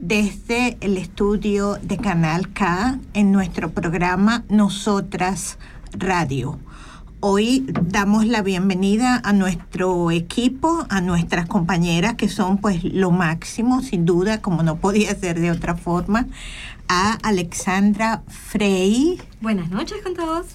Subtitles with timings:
[0.00, 5.58] desde el estudio de Canal K en nuestro programa Nosotras
[5.92, 6.58] Radio.
[7.20, 13.82] Hoy damos la bienvenida a nuestro equipo, a nuestras compañeras que son pues lo máximo,
[13.82, 16.26] sin duda, como no podía ser de otra forma,
[16.88, 20.46] a Alexandra Frey, Buenas noches con todos.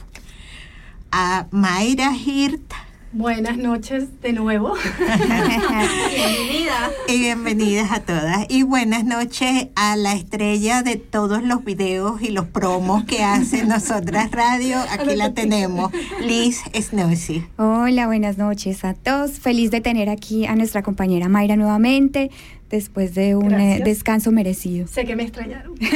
[1.11, 2.73] a Mayra Hirt,
[3.15, 4.73] Buenas noches de nuevo.
[4.99, 6.91] Bienvenida.
[7.07, 8.45] Y bienvenidas a todas.
[8.49, 13.63] Y buenas noches a la estrella de todos los videos y los promos que hace
[13.67, 14.79] Nosotras Radio.
[14.91, 17.45] Aquí la tenemos, Liz Snossi.
[17.55, 19.39] Hola, buenas noches a todos.
[19.39, 22.31] Feliz de tener aquí a nuestra compañera Mayra nuevamente
[22.69, 24.87] después de un eh, descanso merecido.
[24.87, 25.77] Sé que me extrañaron.
[25.79, 25.87] Sí.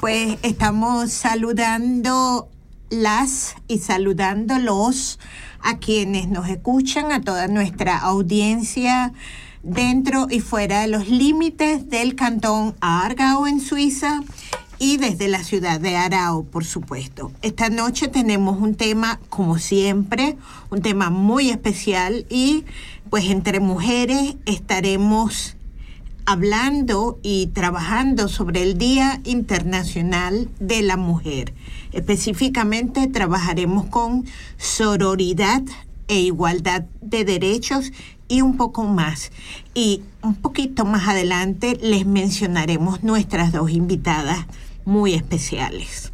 [0.00, 2.48] Pues estamos saludando
[2.90, 5.18] las y saludándolos
[5.60, 9.12] a quienes nos escuchan, a toda nuestra audiencia
[9.62, 14.22] dentro y fuera de los límites del cantón Aargau en Suiza
[14.78, 17.32] y desde la ciudad de Arau, por supuesto.
[17.42, 20.36] Esta noche tenemos un tema, como siempre,
[20.70, 22.64] un tema muy especial y
[23.10, 25.56] pues entre mujeres estaremos
[26.28, 31.54] hablando y trabajando sobre el Día Internacional de la Mujer.
[31.92, 34.26] Específicamente trabajaremos con
[34.58, 35.62] sororidad
[36.06, 37.92] e igualdad de derechos
[38.28, 39.32] y un poco más.
[39.72, 44.44] Y un poquito más adelante les mencionaremos nuestras dos invitadas
[44.84, 46.12] muy especiales.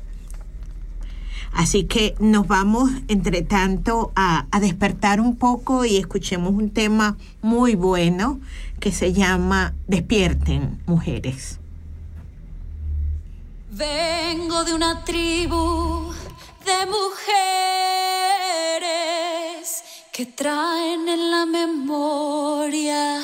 [1.54, 7.16] Así que nos vamos, entre tanto, a, a despertar un poco y escuchemos un tema
[7.42, 8.40] muy bueno
[8.80, 11.60] que se llama Despierten, mujeres.
[13.70, 16.12] Vengo de una tribu
[16.64, 17.14] de mujeres
[20.12, 23.20] que traen en la memoria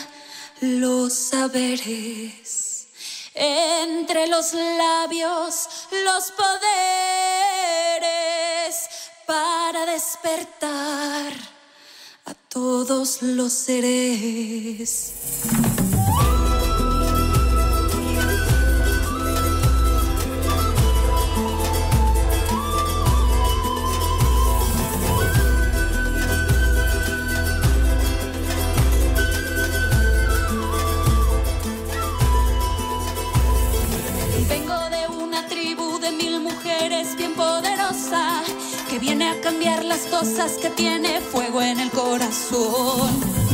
[0.60, 2.69] los saberes.
[3.42, 5.66] Entre los labios,
[6.04, 6.60] los poderes
[9.26, 11.32] para despertar
[12.26, 15.14] a todos los seres.
[37.40, 38.42] Poderosa
[38.90, 43.49] que viene a cambiar las cosas que tiene fuego en el corazón.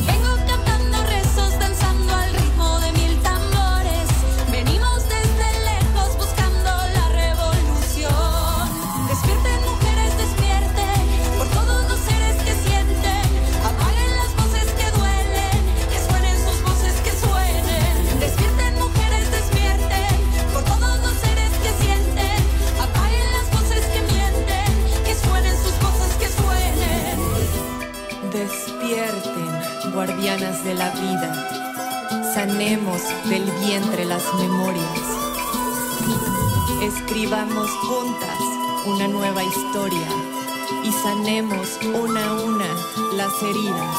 [43.43, 43.97] Heridas.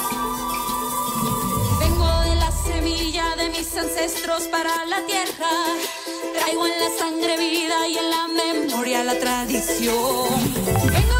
[1.80, 5.50] Vengo de la semilla de mis ancestros para la tierra.
[6.34, 10.30] Traigo en la sangre vida y en la memoria la tradición.
[10.66, 11.17] Vengo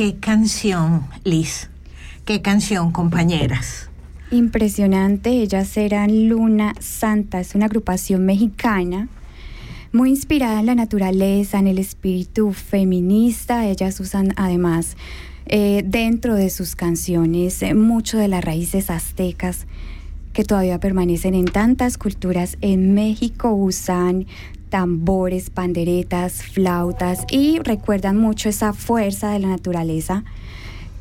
[0.00, 1.68] qué canción, Liz.
[2.24, 3.90] Qué canción, compañeras.
[4.30, 9.08] Impresionante, ellas eran Luna Santa, es una agrupación mexicana
[9.92, 13.66] muy inspirada en la naturaleza, en el espíritu feminista.
[13.68, 14.96] Ellas usan además
[15.44, 19.66] eh, dentro de sus canciones eh, mucho de las raíces aztecas
[20.32, 22.56] que todavía permanecen en tantas culturas.
[22.62, 24.24] En México usan
[24.70, 30.24] tambores, panderetas, flautas y recuerdan mucho esa fuerza de la naturaleza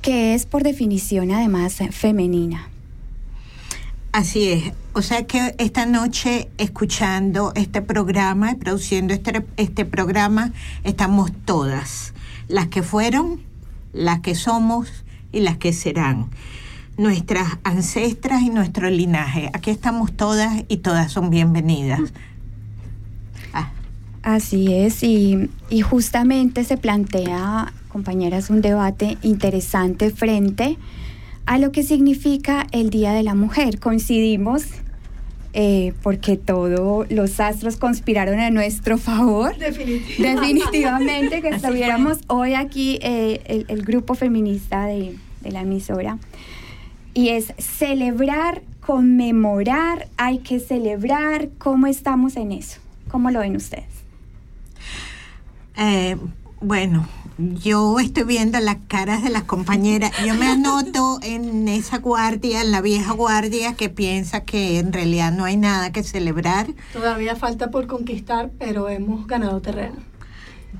[0.01, 2.69] que es por definición además femenina.
[4.11, 4.73] Así es.
[4.93, 10.51] O sea que esta noche, escuchando este programa y produciendo este, este programa,
[10.83, 12.13] estamos todas.
[12.47, 13.41] Las que fueron,
[13.93, 16.29] las que somos y las que serán.
[16.97, 19.51] Nuestras ancestras y nuestro linaje.
[19.53, 22.01] Aquí estamos todas y todas son bienvenidas.
[24.21, 30.77] Así es, y, y justamente se plantea, compañeras, un debate interesante frente
[31.45, 33.79] a lo que significa el Día de la Mujer.
[33.79, 34.65] Coincidimos
[35.53, 39.57] eh, porque todos los astros conspiraron a nuestro favor.
[39.57, 40.41] Definitivamente.
[40.41, 46.19] Definitivamente que estuviéramos hoy aquí eh, el, el, grupo feminista de, de la emisora.
[47.15, 51.49] Y es celebrar, conmemorar, hay que celebrar.
[51.57, 52.79] ¿Cómo estamos en eso?
[53.09, 53.98] ¿Cómo lo ven ustedes?
[55.79, 56.17] Eh,
[56.59, 60.11] bueno, yo estoy viendo las caras de las compañeras.
[60.25, 65.31] Yo me anoto en esa guardia, en la vieja guardia que piensa que en realidad
[65.31, 66.67] no hay nada que celebrar.
[66.91, 70.08] Todavía falta por conquistar, pero hemos ganado terreno.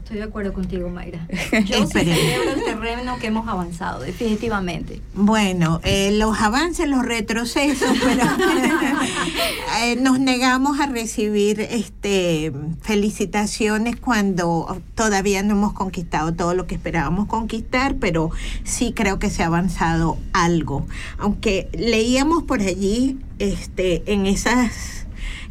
[0.10, 1.28] Estoy de acuerdo contigo, Mayra.
[1.66, 5.04] Yo sí celebro el terreno que hemos avanzado, definitivamente.
[5.14, 8.24] Bueno, eh, los avances, los retrocesos, pero
[9.84, 16.74] eh, nos negamos a recibir este felicitaciones cuando todavía no hemos conquistado todo lo que
[16.74, 18.32] esperábamos conquistar, pero
[18.64, 20.88] sí creo que se ha avanzado algo.
[21.20, 24.99] Aunque leíamos por allí este, en esas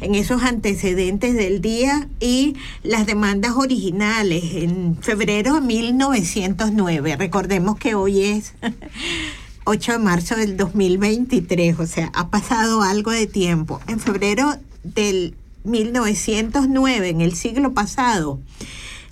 [0.01, 7.15] en esos antecedentes del día y las demandas originales en febrero de 1909.
[7.17, 8.53] Recordemos que hoy es
[9.65, 13.79] 8 de marzo del 2023, o sea, ha pasado algo de tiempo.
[13.87, 18.39] En febrero del 1909, en el siglo pasado,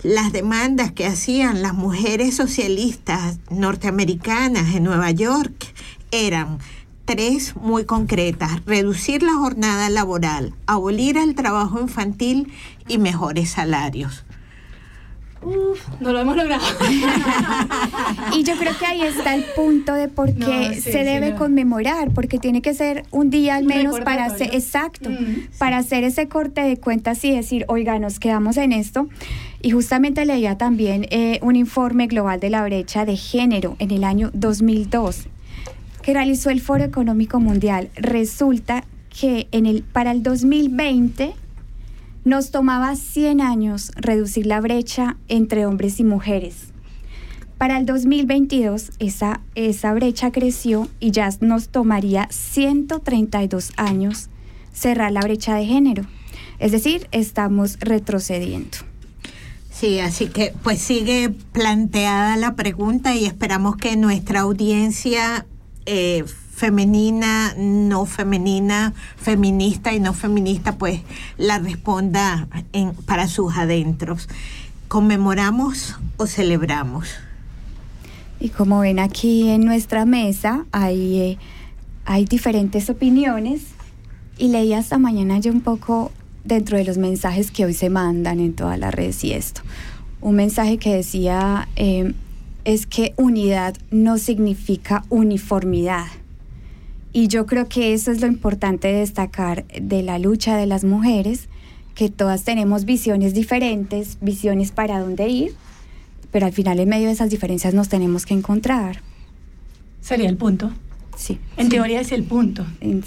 [0.02, 5.72] las demandas que hacían las mujeres socialistas norteamericanas en Nueva York
[6.10, 6.58] eran
[7.08, 12.52] tres muy concretas, reducir la jornada laboral, abolir el trabajo infantil
[12.86, 14.26] y mejores salarios.
[15.40, 16.62] Uf, no lo hemos logrado.
[18.36, 21.28] y yo creo que ahí está el punto de por qué no, sí, se debe
[21.28, 21.38] sí, no.
[21.38, 26.04] conmemorar, porque tiene que ser un día al menos para hacer, exacto, mm, para hacer
[26.04, 29.08] ese corte de cuentas y decir, oiga, nos quedamos en esto.
[29.62, 34.04] Y justamente leía también eh, un informe global de la brecha de género en el
[34.04, 35.28] año 2002
[36.08, 37.90] que realizó el Foro Económico Mundial.
[37.94, 39.46] Resulta que
[39.92, 41.34] para el 2020
[42.24, 46.72] nos tomaba 100 años reducir la brecha entre hombres y mujeres.
[47.58, 54.30] Para el 2022 esa, esa brecha creció y ya nos tomaría 132 años
[54.72, 56.06] cerrar la brecha de género.
[56.58, 58.78] Es decir, estamos retrocediendo.
[59.70, 65.44] Sí, así que pues sigue planteada la pregunta y esperamos que nuestra audiencia
[65.90, 71.00] eh, femenina, no femenina, feminista y no feminista, pues
[71.38, 74.28] la responda en, para sus adentros.
[74.88, 77.08] ¿Conmemoramos o celebramos?
[78.38, 81.38] Y como ven aquí en nuestra mesa hay, eh,
[82.04, 83.62] hay diferentes opiniones
[84.36, 86.12] y leí hasta mañana yo un poco
[86.44, 89.62] dentro de los mensajes que hoy se mandan en todas las redes y esto.
[90.20, 92.12] Un mensaje que decía, eh,
[92.68, 96.04] es que unidad no significa uniformidad.
[97.14, 100.84] Y yo creo que eso es lo importante de destacar de la lucha de las
[100.84, 101.48] mujeres,
[101.94, 105.54] que todas tenemos visiones diferentes, visiones para dónde ir,
[106.30, 109.00] pero al final en medio de esas diferencias nos tenemos que encontrar.
[110.02, 110.70] Sería el punto.
[111.16, 111.38] Sí.
[111.56, 111.70] En sí.
[111.70, 112.66] teoría es el punto.
[112.82, 113.02] En,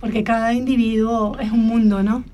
[0.00, 2.24] porque cada individuo es un mundo, ¿no?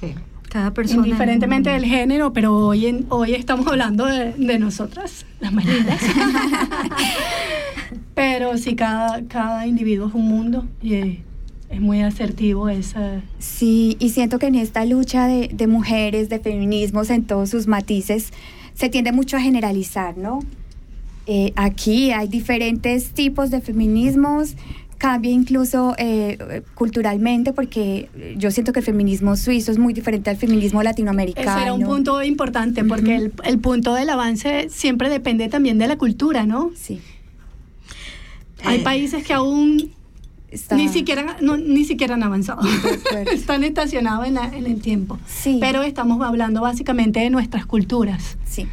[0.00, 0.14] Sí.
[0.50, 1.06] Cada persona.
[1.06, 6.00] Indiferentemente del género, pero hoy, en, hoy estamos hablando de, de nosotras, las más lindas.
[8.14, 11.18] pero sí, cada, cada individuo es un mundo y es,
[11.68, 13.20] es muy asertivo esa.
[13.38, 17.66] Sí, y siento que en esta lucha de, de mujeres, de feminismos en todos sus
[17.66, 18.32] matices,
[18.74, 20.40] se tiende mucho a generalizar, ¿no?
[21.30, 24.56] Eh, aquí hay diferentes tipos de feminismos,
[24.98, 30.36] cambie incluso eh, culturalmente, porque yo siento que el feminismo suizo es muy diferente al
[30.36, 31.50] feminismo latinoamericano.
[31.50, 35.86] Ese era un punto importante, porque el, el, punto del avance siempre depende también de
[35.86, 36.72] la cultura, ¿no?
[36.74, 37.00] Sí.
[38.64, 39.92] Hay eh, países que aún
[40.74, 42.62] ni siquiera no, ni siquiera han avanzado.
[43.32, 45.18] Están estacionados en, en, el tiempo.
[45.26, 45.58] Sí.
[45.60, 48.38] Pero estamos hablando básicamente de nuestras culturas.
[48.44, 48.66] Sí.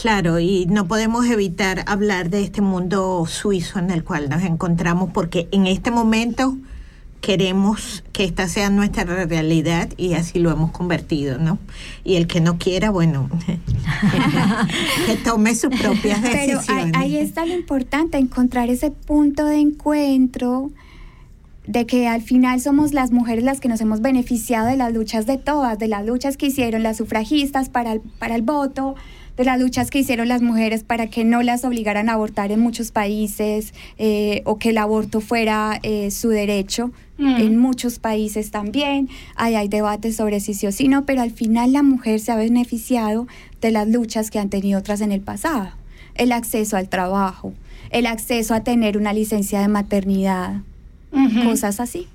[0.00, 5.10] Claro, y no podemos evitar hablar de este mundo suizo en el cual nos encontramos
[5.10, 6.58] porque en este momento
[7.22, 11.58] queremos que esta sea nuestra realidad y así lo hemos convertido, ¿no?
[12.04, 13.30] Y el que no quiera, bueno,
[15.06, 16.66] que tome sus propias decisiones.
[16.66, 20.72] Pero ahí, está lo importante, encontrar ese punto de encuentro
[21.66, 25.24] de que al final somos las mujeres las que nos hemos beneficiado de las luchas
[25.24, 28.94] de todas, de las luchas que hicieron las sufragistas para el, para el voto,
[29.36, 32.60] de las luchas que hicieron las mujeres para que no las obligaran a abortar en
[32.60, 36.92] muchos países eh, o que el aborto fuera eh, su derecho.
[37.18, 37.36] Mm.
[37.36, 41.30] En muchos países también hay, hay debates sobre si sí o si no, pero al
[41.30, 43.26] final la mujer se ha beneficiado
[43.60, 45.70] de las luchas que han tenido otras en el pasado.
[46.14, 47.52] El acceso al trabajo,
[47.90, 50.60] el acceso a tener una licencia de maternidad,
[51.44, 52.06] cosas así.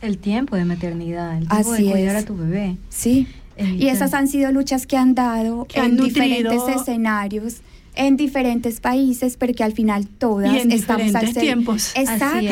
[0.00, 2.76] El tiempo de maternidad, el tiempo de cuidar a tu bebé.
[2.88, 3.26] Sí.
[3.58, 7.62] Y esas han sido luchas que han dado en diferentes escenarios
[7.98, 11.92] en diferentes países, pero que al final todas y en estamos tiempos.
[11.96, 12.46] Exacto.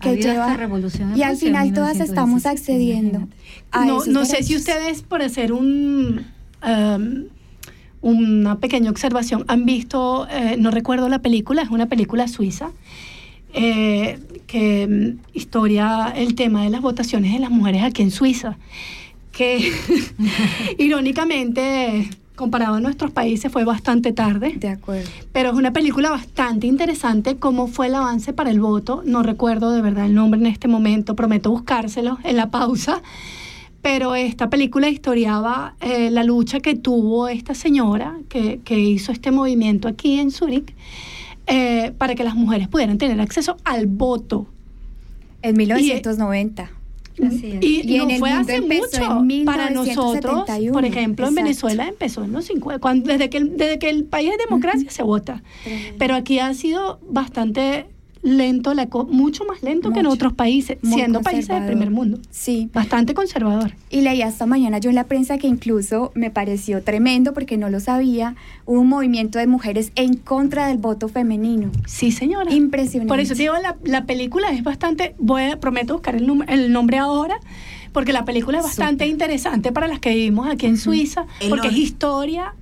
[0.00, 3.28] Que lleva, revolución y al final todas estamos accediendo.
[3.70, 6.24] A no no sé si ustedes, por hacer un.
[6.66, 7.26] Um,
[8.02, 12.70] una pequeña observación, han visto, eh, no recuerdo la película, es una película suiza,
[13.52, 18.56] eh, que um, historia el tema de las votaciones de las mujeres aquí en Suiza
[19.32, 19.72] que
[20.78, 22.08] irónicamente
[22.40, 24.54] comparado a nuestros países fue bastante tarde.
[24.56, 25.10] De acuerdo.
[25.32, 29.02] Pero es una película bastante interesante cómo fue el avance para el voto.
[29.04, 33.02] No recuerdo de verdad el nombre en este momento, prometo buscárselo en la pausa.
[33.82, 39.30] Pero esta película historiaba eh, la lucha que tuvo esta señora que, que hizo este
[39.30, 40.74] movimiento aquí en Zúrich
[41.46, 44.46] eh, para que las mujeres pudieran tener acceso al voto.
[45.42, 46.62] En 1990.
[46.62, 46.79] Y,
[47.20, 49.44] no fue hace mucho.
[49.44, 53.90] Para nosotros, por ejemplo, en Venezuela empezó en los 50, desde, que el, desde que
[53.90, 55.42] el país es democracia se vota.
[55.98, 57.86] Pero aquí ha sido bastante
[58.22, 62.18] lento, la mucho más lento que en otros países, siendo países del primer mundo.
[62.30, 62.70] Sí.
[62.72, 63.72] Bastante conservador.
[63.88, 67.70] Y leí hasta mañana yo en la prensa que incluso me pareció tremendo porque no
[67.70, 68.36] lo sabía,
[68.66, 71.70] hubo un movimiento de mujeres en contra del voto femenino.
[71.86, 72.52] Sí, señora.
[72.52, 73.08] Impresionante.
[73.08, 76.98] Por eso digo, la, la película es bastante, voy a, prometo buscar el, el nombre
[76.98, 77.38] ahora,
[77.92, 81.76] porque la película es bastante interesante para las que vivimos aquí en Suiza, porque es
[81.76, 82.54] historia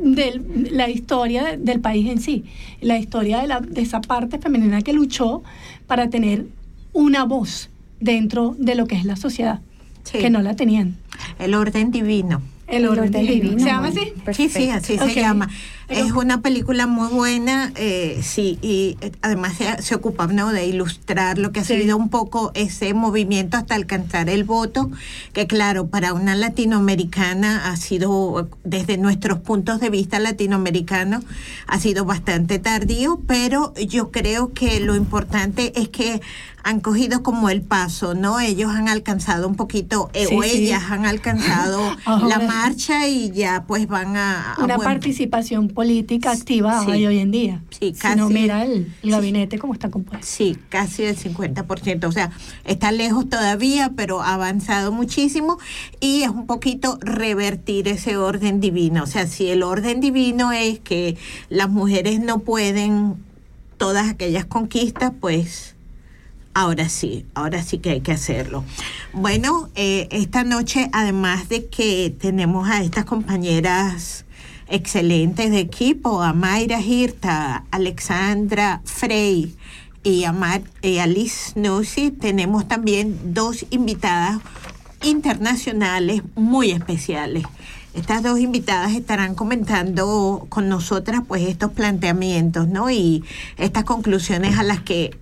[0.00, 2.44] de la historia del país en sí,
[2.80, 5.42] la historia de, la, de esa parte femenina que luchó
[5.86, 6.46] para tener
[6.92, 9.60] una voz dentro de lo que es la sociedad,
[10.10, 10.96] que no la tenían.
[11.38, 12.42] El orden divino.
[12.66, 13.58] El orden, divino.
[13.60, 14.12] ¿Se llama así?
[14.32, 15.48] Sí, sí, así se llama.
[15.88, 20.52] Es una película muy buena, eh, sí, y eh, además se, ocupa ¿no?
[20.52, 24.90] de ilustrar lo que ha sido un poco ese movimiento hasta alcanzar el voto,
[25.32, 31.24] que claro, para una latinoamericana ha sido, desde nuestros puntos de vista latinoamericanos,
[31.68, 36.20] ha sido bastante tardío, pero yo creo que lo importante es que
[36.66, 38.40] han cogido como el paso, ¿no?
[38.40, 41.80] Ellos han alcanzado un poquito, eh, o ellas han alcanzado
[42.26, 44.56] la marcha y ya pues van a...
[44.58, 47.62] Una participación política activa hoy en día.
[47.68, 48.14] Sí, casi.
[48.14, 50.26] Si no, mira el, gabinete cómo está compuesto.
[50.26, 52.06] Sí, casi el 50%.
[52.06, 52.32] O sea,
[52.64, 55.58] está lejos todavía, pero ha avanzado muchísimo
[56.00, 59.02] y es un poquito revertir ese orden divino.
[59.02, 61.18] O sea, si el orden divino es que
[61.50, 63.16] las mujeres no pueden
[63.76, 65.76] todas aquellas conquistas, pues
[66.54, 68.64] ahora sí, ahora sí que hay que hacerlo.
[69.12, 74.25] Bueno, eh, esta noche, además de que tenemos a estas compañeras
[74.68, 79.54] excelentes de equipo, a Mayra Girta, Alexandra Frey
[80.02, 80.34] y a,
[81.02, 84.38] Alice Nusi, tenemos también dos invitadas
[85.02, 87.44] internacionales muy especiales.
[87.94, 92.90] Estas dos invitadas estarán comentando con nosotras pues estos planteamientos, ¿no?
[92.90, 93.24] Y
[93.56, 95.16] estas conclusiones a las que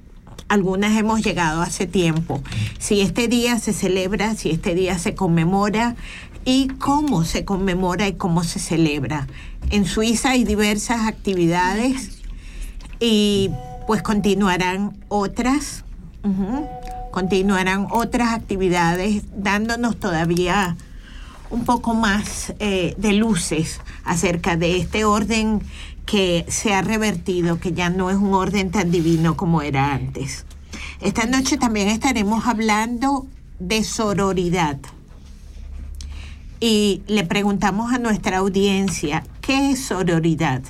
[0.49, 2.43] algunas hemos llegado hace tiempo.
[2.79, 5.97] Si este día se celebra, si este día se conmemora
[6.45, 9.27] y cómo se conmemora y cómo se celebra.
[9.71, 12.23] En Suiza hay diversas actividades
[13.01, 13.51] y
[13.87, 15.85] pues continuarán otras,
[17.11, 20.77] continuarán otras actividades dándonos todavía
[21.51, 25.63] un poco más eh, de luces acerca de este orden
[26.07, 30.45] que se ha revertido, que ya no es un orden tan divino como era antes.
[31.01, 33.27] Esta noche también estaremos hablando
[33.59, 34.79] de sororidad.
[36.67, 40.63] Y le preguntamos a nuestra audiencia, ¿qué es sororidad?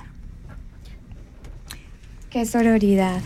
[2.31, 3.23] ¿Qué es sororidad?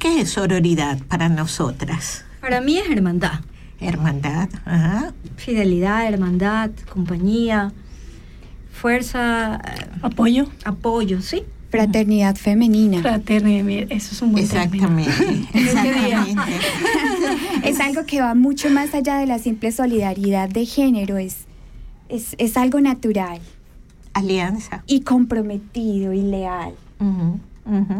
[0.00, 2.24] ¿Qué es sororidad para nosotras?
[2.40, 3.42] Para mí es hermandad.
[3.78, 5.14] Hermandad, ajá.
[5.36, 7.72] Fidelidad, hermandad, compañía,
[8.72, 10.48] fuerza, eh, apoyo.
[10.64, 11.44] Apoyo, sí.
[11.70, 13.00] Fraternidad femenina.
[13.00, 15.12] Fraternidad, eso es un buen Exactamente.
[15.54, 16.52] Exactamente.
[17.64, 21.44] es algo que va mucho más allá de la simple solidaridad de género, es,
[22.08, 23.40] es, es algo natural.
[24.12, 24.82] Alianza.
[24.86, 26.74] Y comprometido y leal.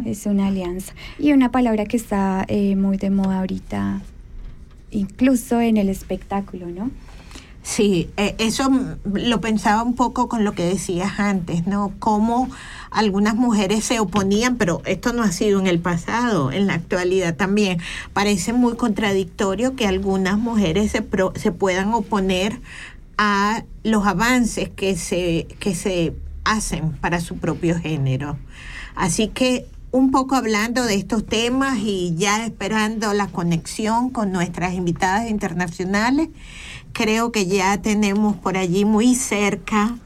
[0.04, 0.92] Es una alianza.
[1.18, 4.02] Y una palabra que está eh, muy de moda ahorita,
[4.90, 6.90] incluso en el espectáculo, ¿no?
[7.62, 8.70] Sí, eh, eso
[9.04, 11.92] lo pensaba un poco con lo que decías antes, ¿no?
[11.98, 12.48] Cómo
[12.90, 17.36] algunas mujeres se oponían, pero esto no ha sido en el pasado, en la actualidad
[17.36, 17.78] también.
[18.12, 22.60] Parece muy contradictorio que algunas mujeres se, se puedan oponer
[23.18, 28.38] a los avances que se, que se hacen para su propio género.
[28.94, 34.74] Así que un poco hablando de estos temas y ya esperando la conexión con nuestras
[34.74, 36.28] invitadas internacionales,
[36.92, 39.96] creo que ya tenemos por allí muy cerca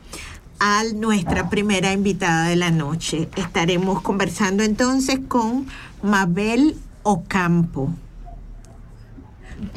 [0.60, 3.28] a nuestra primera invitada de la noche.
[3.36, 5.66] Estaremos conversando entonces con
[6.02, 7.90] Mabel Ocampo.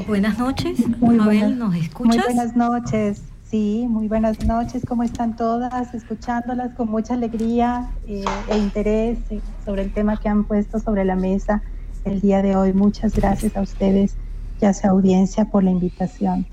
[0.07, 2.15] Buenas noches, Mabel, ¿nos escuchas?
[2.15, 3.21] Muy buenas noches.
[3.49, 4.83] Sí, muy buenas noches.
[4.85, 5.93] ¿Cómo están todas?
[5.93, 11.05] Escuchándolas con mucha alegría eh, e interés eh, sobre el tema que han puesto sobre
[11.05, 11.61] la mesa
[12.03, 12.73] el día de hoy.
[12.73, 14.17] Muchas gracias a ustedes
[14.61, 16.45] y a su audiencia por la invitación.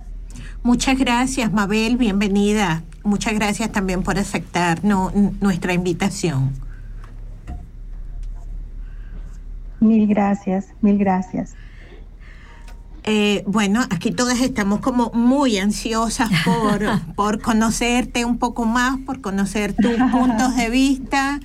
[0.64, 1.98] Muchas gracias, Mabel.
[1.98, 2.82] Bienvenida.
[3.02, 6.52] Muchas gracias también por aceptar nuestra invitación.
[9.78, 11.54] Mil gracias, mil gracias.
[13.02, 16.80] Eh, bueno, aquí todas estamos como muy ansiosas por,
[17.14, 21.40] por conocerte un poco más, por conocer tus puntos de vista,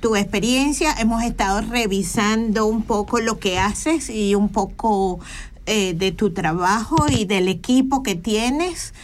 [0.00, 0.94] tu experiencia.
[0.98, 5.20] Hemos estado revisando un poco lo que haces y un poco
[5.66, 8.94] eh, de tu trabajo y del equipo que tienes.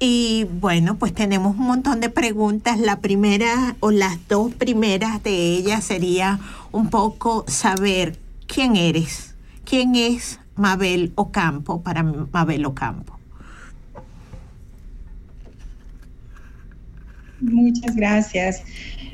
[0.00, 2.78] Y bueno, pues tenemos un montón de preguntas.
[2.78, 6.38] La primera o las dos primeras de ellas sería
[6.70, 13.18] un poco saber quién eres, quién es Mabel Ocampo para Mabel Ocampo.
[17.40, 18.62] Muchas gracias.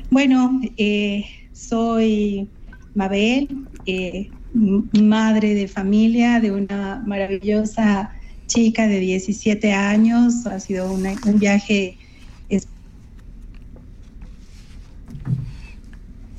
[0.09, 2.49] Bueno, eh, soy
[2.95, 3.47] Mabel,
[3.85, 8.11] eh, madre de familia de una maravillosa
[8.47, 10.45] chica de 17 años.
[10.45, 11.97] Ha sido un viaje.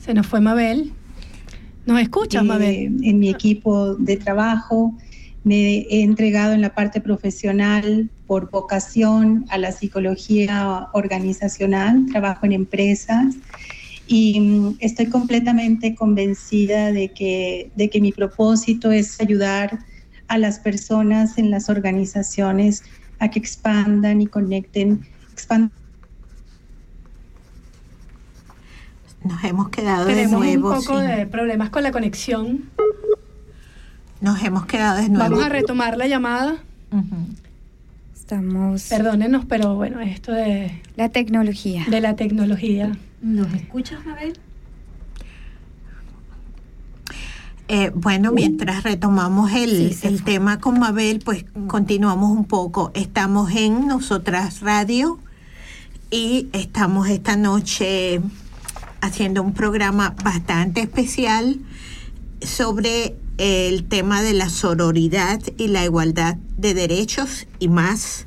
[0.00, 0.92] Se nos fue Mabel.
[1.84, 2.96] ¿Nos escuchas, Mabel?
[3.02, 4.94] En mi equipo de trabajo
[5.44, 12.52] me he entregado en la parte profesional por vocación a la psicología organizacional, trabajo en
[12.52, 13.36] empresas
[14.06, 19.78] y mm, estoy completamente convencida de que, de que mi propósito es ayudar
[20.28, 22.82] a las personas en las organizaciones
[23.18, 25.72] a que expandan y conecten, expandan
[29.26, 30.68] Nos hemos quedado de nuevo.
[30.68, 32.70] un poco de problemas con la conexión.
[34.20, 35.30] Nos hemos quedado de nuevo.
[35.30, 36.58] Vamos a retomar la llamada.
[38.14, 38.84] Estamos.
[38.84, 40.80] Perdónenos, pero bueno, esto de.
[40.96, 41.84] La tecnología.
[41.88, 42.96] De la tecnología.
[43.20, 44.38] ¿Nos escuchas, Mabel?
[47.68, 52.92] Eh, bueno, mientras retomamos el, el tema con Mabel, pues continuamos un poco.
[52.94, 55.18] Estamos en Nosotras Radio
[56.10, 58.20] y estamos esta noche
[59.00, 61.58] haciendo un programa bastante especial
[62.40, 68.26] sobre el tema de la sororidad y la igualdad de derechos y más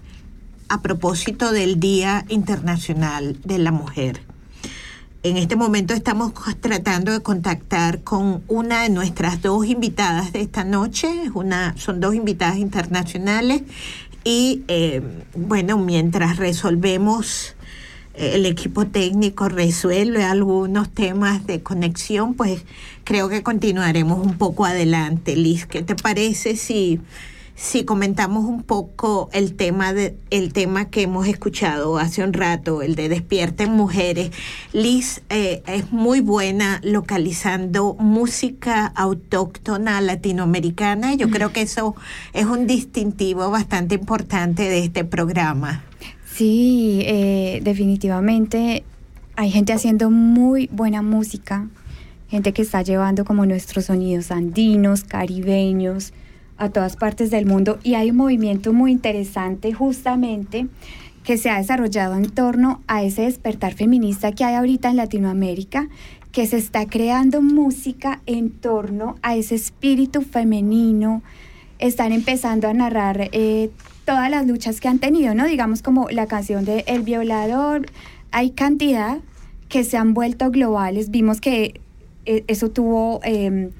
[0.67, 4.28] a propósito del Día Internacional de la Mujer.
[5.21, 10.63] En este momento estamos tratando de contactar con una de nuestras dos invitadas de esta
[10.63, 11.09] noche.
[11.75, 13.63] Son dos invitadas internacionales
[14.23, 15.01] y eh,
[15.35, 17.57] bueno, mientras resolvemos
[18.13, 22.63] el equipo técnico resuelve algunos temas de conexión, pues
[23.03, 25.35] creo que continuaremos un poco adelante.
[25.35, 27.01] Liz, ¿qué te parece si,
[27.59, 32.81] si comentamos un poco el tema, de, el tema que hemos escuchado hace un rato,
[32.81, 34.31] el de Despierten Mujeres?
[34.71, 41.95] Liz eh, es muy buena localizando música autóctona latinoamericana yo creo que eso
[42.31, 45.83] es un distintivo bastante importante de este programa.
[46.33, 48.85] Sí, eh, definitivamente
[49.35, 51.67] hay gente haciendo muy buena música,
[52.29, 56.13] gente que está llevando como nuestros sonidos andinos, caribeños,
[56.59, 60.67] a todas partes del mundo y hay un movimiento muy interesante justamente
[61.23, 65.89] que se ha desarrollado en torno a ese despertar feminista que hay ahorita en Latinoamérica,
[66.31, 71.21] que se está creando música en torno a ese espíritu femenino,
[71.79, 73.69] están empezando a narrar eh,
[74.05, 75.45] todas las luchas que han tenido, ¿no?
[75.45, 77.85] Digamos como la canción de El Violador,
[78.31, 79.19] hay cantidad
[79.69, 81.79] que se han vuelto globales, vimos que
[82.25, 83.19] eh, eso tuvo...
[83.23, 83.71] Em,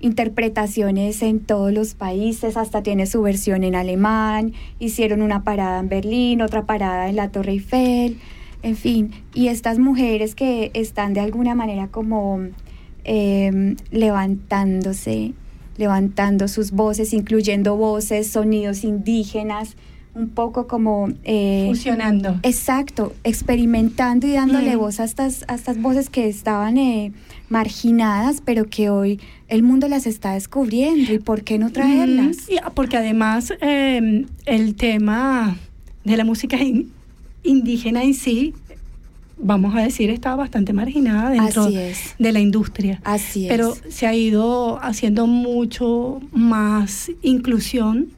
[0.00, 5.88] interpretaciones en todos los países, hasta tiene su versión en alemán, hicieron una parada en
[5.88, 8.18] Berlín, otra parada en la Torre Eiffel,
[8.62, 12.40] en fin, y estas mujeres que están de alguna manera como
[13.04, 15.32] em, levantándose,
[15.76, 19.76] levantando sus voces, incluyendo voces, sonidos indígenas,
[20.14, 21.08] un poco como...
[21.24, 22.38] Eh, Fusionando.
[22.42, 27.12] Exacto, experimentando y dándole voz a estas, a estas voces que estaban eh,
[27.50, 31.12] marginadas, pero que hoy el mundo las está descubriendo.
[31.12, 32.48] ¿Y por qué no traerlas?
[32.74, 35.56] porque además em, el tema
[36.04, 36.56] de la música
[37.42, 38.54] indígena en sí
[39.42, 43.00] vamos a decir, estaba bastante marginada dentro de la industria.
[43.04, 48.08] Así Pero se ha ido haciendo mucho más inclusión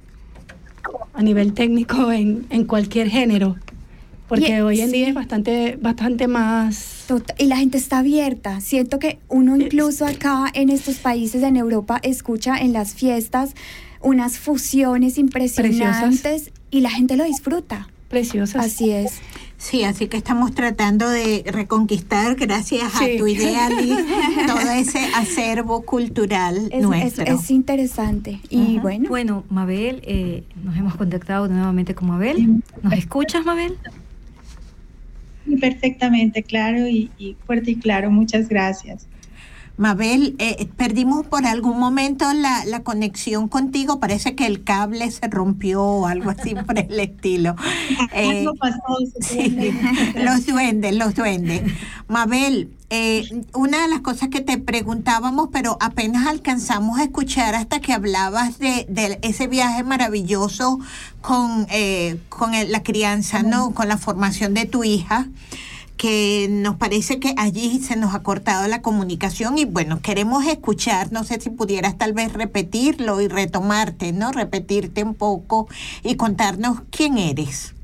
[1.15, 3.57] a nivel técnico en, en cualquier género.
[4.33, 7.05] Porque hoy en día es bastante, bastante más...
[7.37, 8.63] y la gente está abierta.
[8.63, 13.55] Siento que uno incluso acá en estos países en Europa escucha en las fiestas
[14.01, 17.89] unas fusiones impresionantes y la gente lo disfruta.
[18.09, 18.65] Preciosas.
[18.65, 19.21] Así es.
[19.59, 23.97] Sí, así que estamos tratando de reconquistar, gracias a tu idea, Liz,
[24.47, 27.25] todo ese acervo cultural nuestro.
[27.25, 28.41] Es, interesante.
[28.49, 29.11] Y bueno.
[29.11, 32.63] Bueno, Mabel, eh, nos hemos contactado nuevamente con Mabel.
[32.83, 33.77] ¿Nos escuchas, Mabel?
[35.61, 38.11] Perfectamente, claro y fuerte y claro.
[38.11, 39.09] Muchas gracias.
[39.77, 44.01] Mabel, eh, perdimos por algún momento la, la, conexión contigo.
[44.01, 47.57] Parece que el cable se rompió o algo así por el estilo.
[48.13, 48.79] Eh, pasó,
[50.17, 51.63] los duendes, los duendes.
[52.07, 57.81] Mabel, eh, una de las cosas que te preguntábamos, pero apenas alcanzamos a escuchar hasta
[57.81, 60.79] que hablabas de, de ese viaje maravilloso
[61.23, 63.73] con, eh, con la crianza, ¿no?
[63.73, 65.29] Con la formación de tu hija
[66.03, 71.13] que nos parece que allí se nos ha cortado la comunicación y bueno, queremos escuchar,
[71.13, 74.33] no sé si pudieras tal vez repetirlo y retomarte, ¿no?
[74.33, 75.69] Repetirte un poco
[76.03, 77.75] y contarnos quién eres.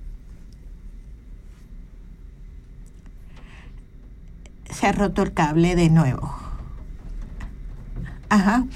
[4.68, 6.47] Se ha roto el cable de nuevo.
[8.30, 8.66] Ajá.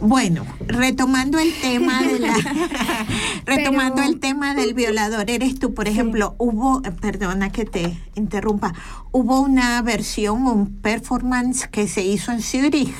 [0.00, 2.34] Bueno, retomando el tema de la
[3.46, 8.72] retomando el tema del violador, eres tú, por ejemplo, hubo, perdona que te interrumpa,
[9.10, 12.94] hubo una versión, un performance que se hizo en Zurich,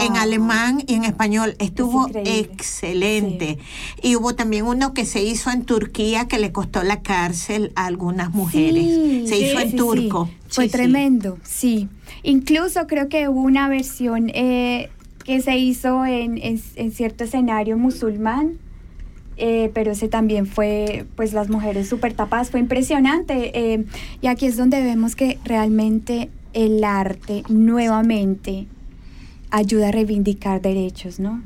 [0.00, 0.22] en ah.
[0.22, 3.58] alemán y en español, estuvo excelente.
[4.02, 7.86] Y hubo también uno que se hizo en Turquía que le costó la cárcel a
[7.86, 9.28] algunas mujeres.
[9.28, 10.30] se hizo en turco.
[10.48, 11.88] Fue tremendo, sí.
[12.22, 14.90] Incluso creo que hubo una versión eh,
[15.24, 18.58] que se hizo en, en, cierto escenario musulmán,
[19.36, 23.50] eh, pero ese también fue, pues las mujeres súper tapadas, fue impresionante.
[23.54, 23.84] Eh,
[24.20, 28.66] y aquí es donde vemos que realmente el arte nuevamente
[29.50, 31.42] ayuda a reivindicar derechos, ¿no?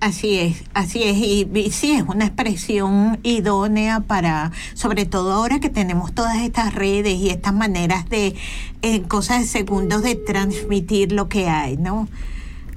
[0.00, 5.70] Así es, así es, y, sí es una expresión idónea para, sobre todo ahora que
[5.70, 8.36] tenemos todas estas redes y estas maneras de,
[8.82, 12.06] en cosas de segundos, de transmitir lo que hay, ¿no?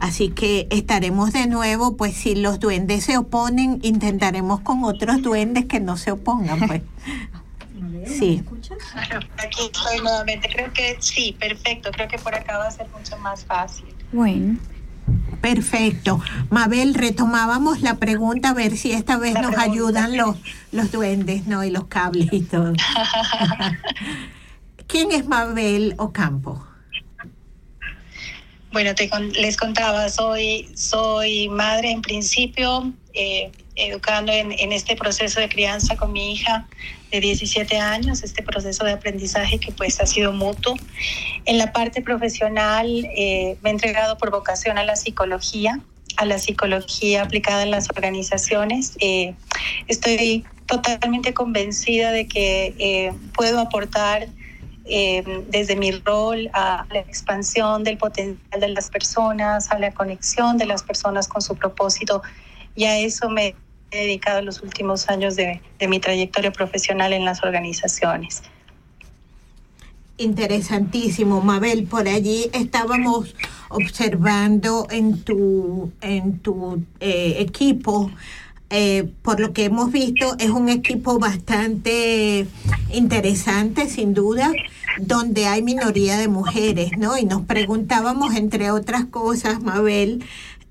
[0.02, 5.68] Así que estaremos de nuevo, pues si los duendes se oponen, intentaremos con otros duendes
[5.68, 6.82] que no se opongan, pues.
[8.08, 8.44] Sí.
[9.38, 10.50] aquí estoy nuevamente.
[10.52, 11.92] Creo que sí, perfecto.
[11.92, 13.86] Creo que por acá va a ser mucho más fácil.
[14.12, 14.58] Bueno.
[15.40, 16.20] Perfecto.
[16.50, 20.36] Mabel, retomábamos la pregunta a ver si esta vez nos ayudan los,
[20.72, 21.64] los duendes, ¿no?
[21.64, 22.74] Y los cables y todo.
[24.88, 26.71] ¿Quién es Mabel Ocampo?
[28.72, 35.42] Bueno, te, les contaba, soy, soy madre en principio, eh, educando en, en, este proceso
[35.42, 36.70] de crianza con mi hija
[37.12, 40.78] de 17 años, este proceso de aprendizaje que pues ha sido mutuo.
[41.44, 45.82] En la parte profesional eh, me he entregado por vocación a la psicología,
[46.16, 48.94] a la psicología aplicada en las organizaciones.
[49.02, 49.34] Eh,
[49.90, 54.30] estoy totalmente convencida de que puedo aportar
[54.94, 60.58] eh, desde mi rol a la expansión del potencial de las personas, a la conexión
[60.58, 62.22] de las personas con su propósito.
[62.76, 63.56] Y a eso me
[63.92, 68.44] he dedicado los últimos años de, mi trayectoria profesional en las organizaciones.
[70.18, 71.86] interesantísimo, Mabel.
[71.86, 73.34] Por allí estábamos
[73.70, 78.12] observando en tu, en tu eh, equipo.
[78.74, 82.48] Eh, por lo que hemos visto, es un equipo bastante
[82.94, 84.50] interesante, sin duda,
[84.98, 87.18] donde hay minoría de mujeres, ¿no?
[87.18, 90.24] Y nos preguntábamos, entre otras cosas, Mabel,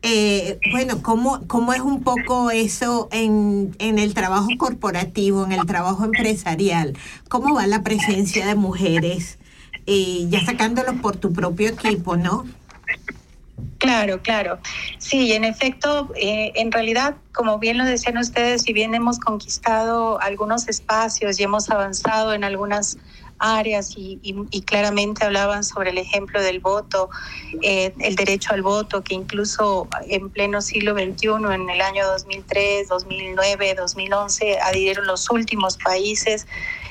[0.02, 5.66] eh, bueno, ¿cómo, ¿cómo es un poco eso en, en el trabajo corporativo, en el
[5.66, 6.96] trabajo empresarial?
[7.28, 9.38] ¿Cómo va la presencia de mujeres?
[9.84, 12.46] Y ya sacándolo por tu propio equipo, ¿no?
[13.80, 14.58] Claro, claro.
[14.98, 20.20] Sí, en efecto, eh, en realidad, como bien lo decían ustedes, si bien hemos conquistado
[20.20, 22.98] algunos espacios y hemos avanzado en algunas
[23.38, 24.20] áreas y,
[24.66, 27.08] claramente hablaban sobre el ejemplo del voto,
[27.62, 32.86] eh, el derecho al voto, que incluso en pleno siglo XXI, en el año 2003,
[32.86, 36.46] 2009, 2011, adhirieron los últimos países.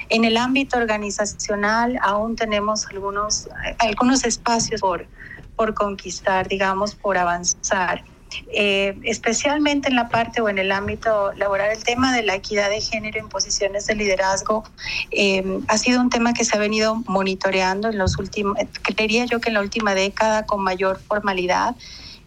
[0.10, 3.48] En el ámbito organizacional aún tenemos algunos,
[3.78, 5.06] algunos espacios por
[5.60, 8.06] por conquistar, digamos, por avanzar.
[8.54, 12.70] Eh, especialmente en la parte o en el ámbito laboral, el tema de la equidad
[12.70, 14.64] de género en posiciones de liderazgo
[15.12, 19.42] eh, ha sido un tema que se ha venido monitoreando en los últimos, creería yo
[19.42, 21.76] que en la última década con mayor formalidad.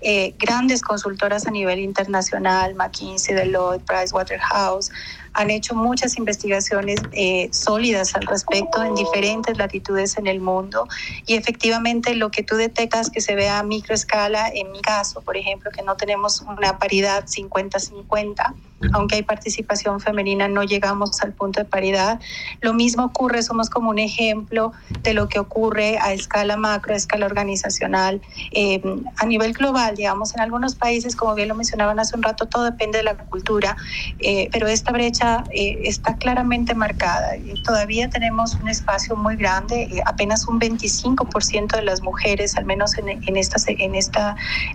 [0.02, 4.90] Eh, grandes consultoras a nivel internacional, McKinsey, Deloitte, Pricewaterhouse,
[5.34, 10.86] han hecho muchas investigaciones eh, sólidas al respecto en diferentes latitudes en el mundo.
[11.26, 15.36] Y efectivamente lo que tú detectas que se ve a microescala, en mi caso, por
[15.36, 18.54] ejemplo, que no tenemos una paridad 50-50,
[18.92, 22.20] aunque hay participación femenina, no llegamos al punto de paridad.
[22.60, 26.96] Lo mismo ocurre, somos como un ejemplo de lo que ocurre a escala macro, a
[26.96, 28.20] escala organizacional,
[28.52, 28.82] eh,
[29.16, 32.64] a nivel global, digamos, en algunos países, como bien lo mencionaban hace un rato, todo
[32.64, 33.76] depende de la cultura,
[34.18, 37.36] eh, pero esta brecha eh, está claramente marcada.
[37.36, 42.64] Y todavía tenemos un espacio muy grande, eh, apenas un 25% de las mujeres, al
[42.64, 43.94] menos en, en, esta, en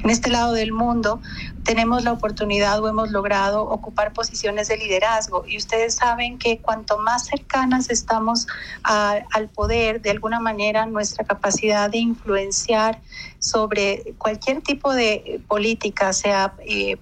[0.10, 1.22] este lado del mundo,
[1.63, 5.46] tenemos la oportunidad o hemos logrado ocupar posiciones de liderazgo.
[5.48, 8.48] Y ustedes saben que cuanto más cercanas estamos
[8.84, 13.02] al poder, de alguna manera nuestra capacidad de influenciar
[13.40, 16.98] sobre cualquier tipo de política, sea eh,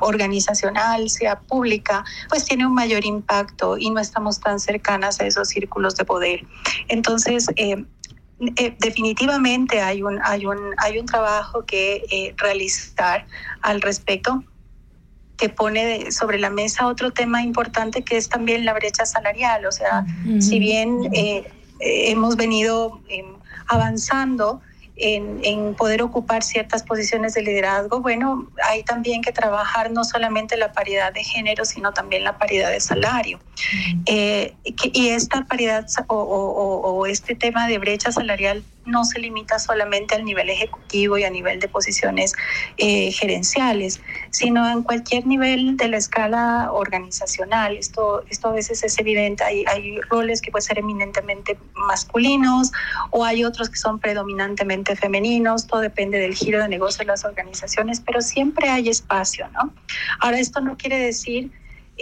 [0.00, 5.48] organizacional, sea pública, pues tiene un mayor impacto y no estamos tan cercanas a esos
[5.48, 6.46] círculos de poder.
[6.88, 7.84] Entonces, eh,
[8.56, 13.26] eh, definitivamente hay un, hay, un, hay un trabajo que realizar
[13.62, 14.42] al respecto
[15.40, 19.64] que pone sobre la mesa otro tema importante que es también la brecha salarial.
[19.64, 20.04] O sea,
[20.38, 21.50] si bien eh,
[21.80, 24.60] hemos venido em, avanzando,
[24.96, 30.72] en, poder ocupar ciertas posiciones de liderazgo, bueno, hay también que trabajar no solamente la
[30.72, 33.40] paridad de género, sino también la paridad de salario.
[34.06, 40.24] Eh, y esta paridad o, este tema de brecha salarial no se limita solamente al
[40.24, 42.32] nivel ejecutivo y a nivel de posiciones
[42.76, 47.76] eh, gerenciales, sino en cualquier nivel de la escala organizacional.
[47.76, 52.72] Esto, esto a veces es evidente, hay, hay roles que pueden ser eminentemente masculinos
[53.10, 57.24] o hay otros que son predominantemente femeninos, todo depende del giro de negocio de las
[57.24, 59.72] organizaciones, pero siempre hay espacio, ¿no?
[60.20, 61.50] Ahora, esto no quiere decir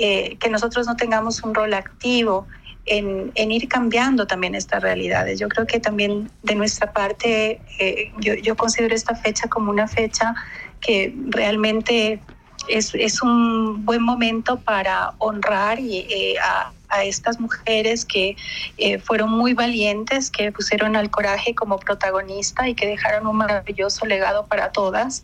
[0.01, 2.47] eh, que nosotros no tengamos un rol activo
[2.87, 5.39] en, ir cambiando también estas realidades.
[5.39, 10.35] Yo creo que también de nuestra parte, eh, yo, considero esta fecha como una fecha
[10.81, 12.21] que realmente
[12.68, 16.72] es, un buen momento para honrar y, eh, a,
[17.04, 18.35] estas mujeres que
[18.78, 24.07] eh, fueron muy valientes, que pusieron al coraje como protagonista y que dejaron un maravilloso
[24.07, 25.22] legado para todas.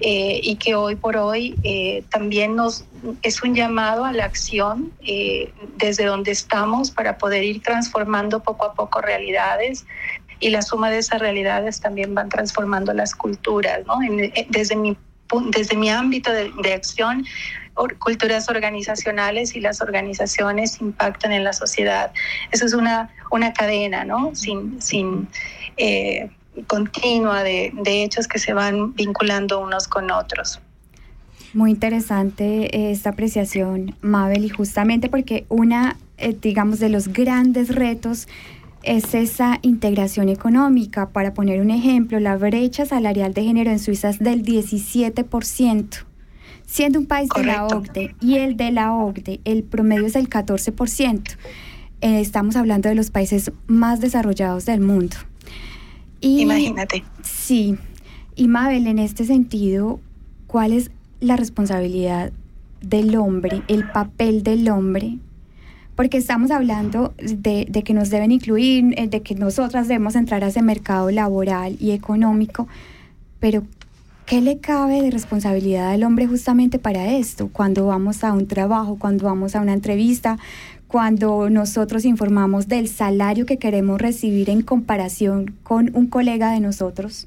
[0.00, 2.84] Eh, y que hoy por hoy eh, también nos
[3.22, 8.64] es un llamado a la acción eh, desde donde estamos para poder ir transformando poco
[8.64, 9.86] a poco realidades
[10.40, 14.00] y la suma de esas realidades también van transformando las culturas, ¿no?
[14.48, 14.96] desde mi
[15.50, 17.24] desde mi ámbito de, acción,
[17.98, 22.12] culturas organizacionales y las organizaciones impactan en la sociedad.
[22.52, 24.34] Eso es una, una cadena, ¿no?
[24.34, 25.28] Sin, sin
[26.66, 30.60] continua de, hechos que se van vinculando unos con otros.
[31.52, 38.28] Muy interesante esta apreciación, Mabel, y justamente porque una, eh, digamos, de los grandes retos
[38.84, 41.10] es esa integración económica.
[41.10, 46.04] Para poner un ejemplo, la brecha salarial de género en Suiza es del 17%,
[46.66, 50.28] siendo un país de la OCDE y el de la OCDE, el promedio es del
[50.28, 51.36] 14%.
[52.00, 55.16] Eh, estamos hablando de los países más desarrollados del mundo.
[56.20, 57.04] Imagínate.
[57.22, 57.76] Sí.
[58.36, 60.00] Y Mabel, en este sentido,
[60.46, 62.32] ¿cuál es la responsabilidad
[62.80, 65.18] del hombre, el papel del hombre
[65.96, 70.48] porque estamos hablando de, que nos deben incluir, eh, de que nosotras debemos entrar a
[70.48, 72.66] ese mercado laboral y económico,
[73.40, 73.62] pero
[74.26, 77.48] ¿qué le cabe de responsabilidad al hombre justamente para esto?
[77.52, 80.38] Cuando vamos a un trabajo, cuando vamos a una entrevista,
[80.88, 87.26] cuando nosotros informamos del salario que queremos recibir en comparación con un colega de nosotros.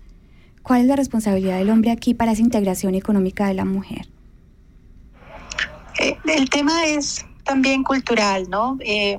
[0.64, 4.08] ¿Cuál es la responsabilidad del hombre aquí para esa integración económica de la mujer?
[6.00, 8.78] Eh, el tema es también cultural, ¿no?
[8.82, 9.18] Eh,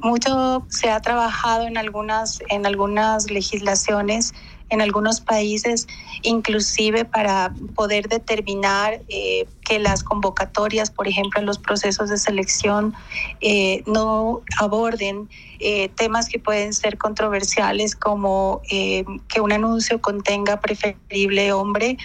[0.00, 4.32] mucho se ha trabajado en algunas, en algunas legislaciones
[4.70, 5.86] en algunos países,
[6.22, 12.94] inclusive para poder determinar eh, que las convocatorias, por ejemplo, en los procesos de selección,
[13.40, 15.28] eh, no aborden
[15.96, 21.96] temas que pueden ser controversiales como que un anuncio contenga preferible hombre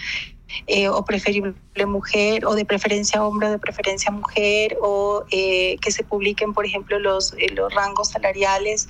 [0.68, 5.92] eh, o preferible mujer o de preferencia hombre o de preferencia mujer o eh, que
[5.92, 8.88] se publiquen por ejemplo los, eh, los rangos salariales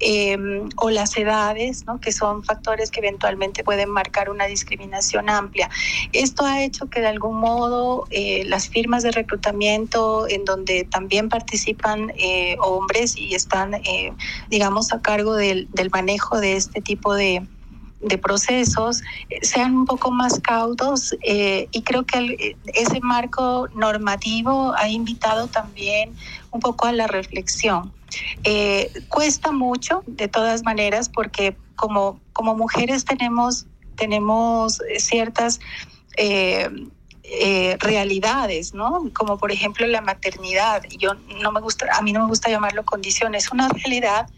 [0.00, 2.00] em, o las edades ¿no?
[2.00, 5.68] que son factores que eventualmente pueden marcar una discriminación amplia
[6.12, 8.06] esto ha hecho que de algún modo
[8.44, 12.12] las firmas de reclutamiento en donde también participan
[12.60, 13.80] hombres y están
[14.48, 17.46] digamos a cargo del, del manejo de este tipo de
[18.00, 23.68] de procesos eh, sean un poco más cautos eh, y creo que eh, ese marco
[23.74, 26.14] normativo ha invitado también
[26.50, 27.92] un poco a la reflexión.
[29.08, 35.60] cuesta mucho, de todas maneras, porque como, como mujeres tenemos, tenemos ciertas
[37.80, 39.10] realidades, ¿no?
[39.12, 40.82] Como por ejemplo la maternidad.
[40.98, 44.28] Yo no me gusta, a mí no me gusta llamarlo condición, es una realidad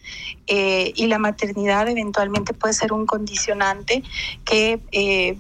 [0.47, 4.03] eh, y la maternidad eventualmente puede ser un condicionante
[4.45, 5.39] que eh,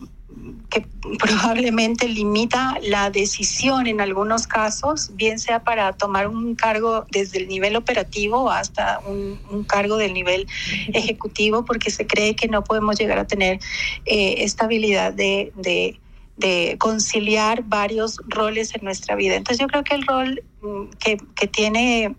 [0.71, 0.87] que
[1.19, 7.49] probablemente limita la decisión en algunos casos, bien sea para tomar un cargo desde el
[7.49, 10.47] nivel operativo hasta un, cargo del nivel
[10.95, 13.59] ejecutivo, porque se cree que no podemos llegar a tener
[14.07, 15.99] estabilidad de, de
[16.40, 19.37] de conciliar varios roles en nuestra vida.
[19.37, 22.16] Entonces yo creo que el rol mm, que, que tiene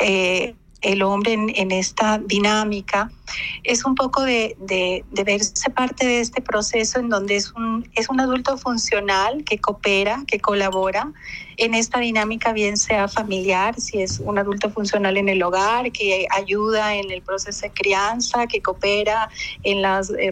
[0.00, 3.10] eh, el hombre en, esta dinámica
[3.62, 7.88] es un poco de, de, de, verse parte de este proceso en donde es un,
[7.94, 11.12] es un adulto funcional que coopera, que colabora
[11.64, 16.26] en esta dinámica, bien sea familiar, si es un adulto funcional en el hogar, que
[16.30, 19.30] ayuda en el proceso de crianza, que coopera
[19.62, 20.30] en las eh,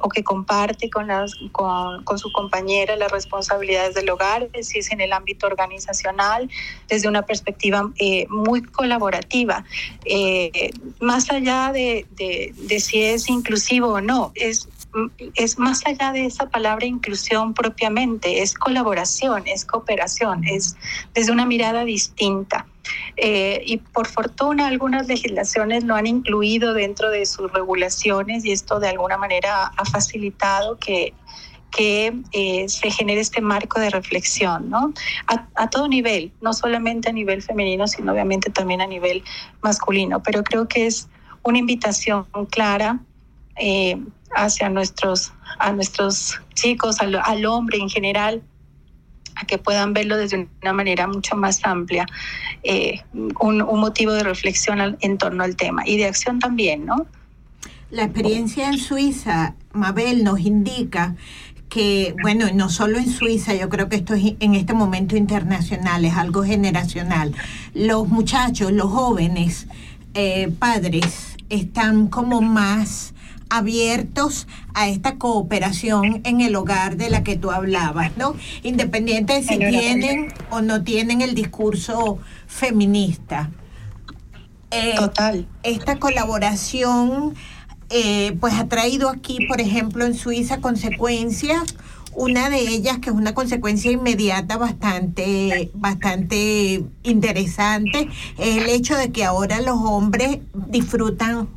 [0.00, 4.90] o que comparte con, las, con, con, su compañera las responsabilidades del hogar, si es
[4.90, 6.48] en el ámbito organizacional,
[6.88, 9.64] desde una perspectiva eh, muy colaborativa.
[10.06, 14.66] Eh, más allá de, de, de si es inclusivo o no, es
[15.34, 20.76] es más allá de esa palabra inclusión propiamente, es colaboración, es cooperación, es
[21.14, 22.66] desde una mirada distinta.
[23.16, 28.80] Eh, y por fortuna algunas legislaciones lo han incluido dentro de sus regulaciones y esto
[28.80, 31.12] de alguna manera ha facilitado que,
[31.70, 34.92] que eh, se genere este marco de reflexión, ¿no?
[35.26, 39.22] A, a, todo nivel, no solamente a nivel femenino, sino obviamente también a nivel
[39.62, 41.08] masculino, pero creo que es
[41.42, 43.00] una invitación clara
[43.60, 43.96] eh,
[44.34, 48.42] hacia nuestros, a nuestros chicos, al, hombre en general,
[49.36, 52.06] a que puedan verlo desde una manera mucho más amplia,
[52.62, 57.06] eh, un, un, motivo de reflexión en torno al tema y de acción también, ¿no?
[57.90, 61.16] La experiencia en Suiza, Mabel, nos indica
[61.68, 66.04] que, bueno, no solo en Suiza, yo creo que esto es en este momento internacional,
[66.04, 67.34] es algo generacional.
[67.74, 69.66] Los muchachos, los jóvenes,
[70.14, 73.14] eh, padres, están como más
[73.50, 78.34] abiertos a esta cooperación en el hogar de la que tú hablabas, ¿no?
[78.62, 83.50] Independiente de si tienen o no tienen el discurso feminista.
[84.70, 85.48] Eh, Total.
[85.64, 87.34] Esta colaboración,
[87.90, 91.74] eh, pues ha traído aquí, por ejemplo, en Suiza consecuencias.
[92.14, 99.10] Una de ellas, que es una consecuencia inmediata bastante, bastante interesante, es el hecho de
[99.10, 101.48] que ahora los hombres disfrutan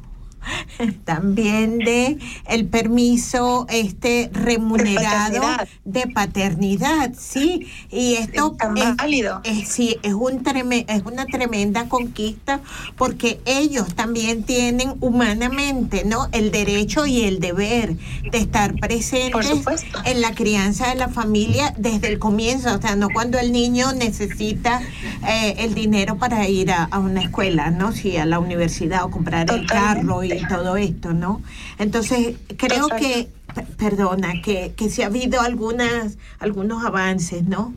[1.06, 2.18] también de
[2.48, 5.44] el permiso este remunerado
[5.86, 9.42] de paternidad, sí, y esto es, válido.
[9.44, 10.44] Es, sí, es un
[10.88, 12.62] es una tremenda conquista
[12.98, 16.28] porque ellos también tienen humanamente, ¿no?
[16.32, 17.96] El derecho y el deber
[18.32, 23.10] de estar presentes en la crianza de la familia desde el comienzo, o sea, no
[23.10, 24.82] cuando el niño necesita
[25.28, 27.92] eh, el dinero para ir a, una escuela, ¿no?
[27.92, 31.42] Sí, a la universidad o comprar el carro y todo esto, ¿no?
[31.78, 33.30] Entonces, creo que,
[33.78, 37.74] perdona, que, que sí ha habido algunas, algunos avances, ¿no?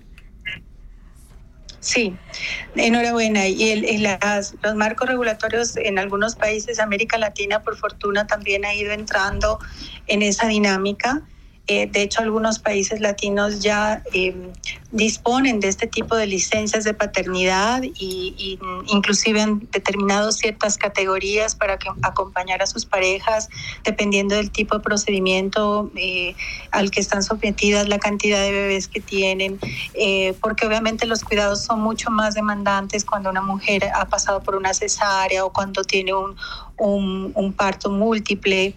[1.86, 2.16] Sí,
[2.74, 3.46] enhorabuena.
[3.46, 4.08] Y el,
[4.62, 9.60] los marcos regulatorios en algunos países América Latina, por fortuna, también ha ido entrando
[10.08, 11.22] en esa dinámica.
[11.68, 14.52] Eh, de hecho, algunos países latinos ya eh,
[14.92, 21.76] disponen de este tipo de licencias de paternidad y, inclusive han determinado ciertas categorías para
[21.76, 23.48] que, acompañar a sus parejas
[23.82, 26.36] dependiendo del tipo de procedimiento eh,
[26.70, 29.58] al que están sometidas, la cantidad de bebés que tienen,
[30.40, 34.72] porque obviamente los cuidados son mucho más demandantes cuando una mujer ha pasado por una
[34.72, 36.36] cesárea o cuando tiene un,
[36.78, 38.74] un, parto múltiple.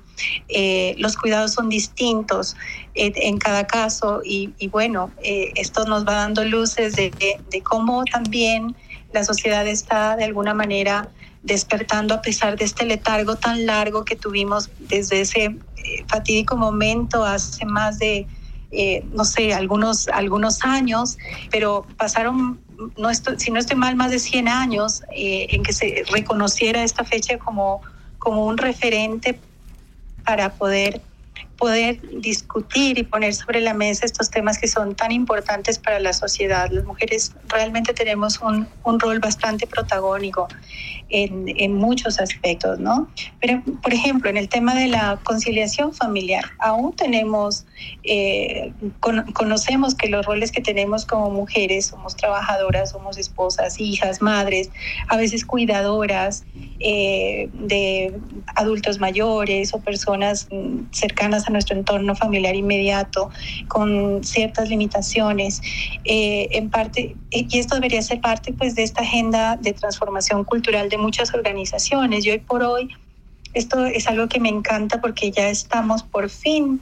[0.50, 2.56] Eh, los cuidados son distintos
[2.94, 7.12] en cada caso y, bueno, eh, esto nos va dando luces de,
[7.50, 8.76] de, cómo también
[9.14, 11.10] la sociedad está de alguna manera
[11.42, 15.56] despertando a pesar de este letargo tan largo que tuvimos desde ese eh,
[16.08, 18.28] fatídico momento hace más de,
[19.14, 21.18] no sé, algunos, algunos años,
[21.50, 22.60] pero pasaron
[22.98, 27.04] no si no estoy mal, más de 100 años eh, en que se reconociera esta
[27.04, 27.82] fecha como,
[28.18, 29.40] como un referente
[30.26, 31.02] para poder
[31.60, 36.14] poder discutir y poner sobre la mesa estos temas que son tan importantes para la
[36.14, 36.70] sociedad.
[36.72, 40.48] Las mujeres realmente tenemos un, un rol bastante protagónico
[41.10, 43.10] en, en, muchos aspectos, ¿no?
[43.42, 47.66] Pero, por ejemplo, en el tema de la conciliación familiar, aún tenemos,
[48.04, 48.72] eh,
[49.34, 54.70] conocemos que los roles que tenemos como mujeres, somos trabajadoras, somos esposas, hijas, madres,
[55.08, 56.44] a veces cuidadoras
[56.80, 58.14] eh, de
[58.56, 63.30] adultos mayores o personas mm, cercanas a nuestro entorno familiar inmediato
[63.68, 65.62] con ciertas limitaciones.
[66.06, 70.90] Eh, en parte, y esto debería ser parte pues, de esta agenda de transformación cultural
[70.90, 72.26] de muchas organizaciones.
[72.26, 72.90] Y hoy por hoy,
[73.54, 76.82] esto es algo que me encanta porque ya estamos por fin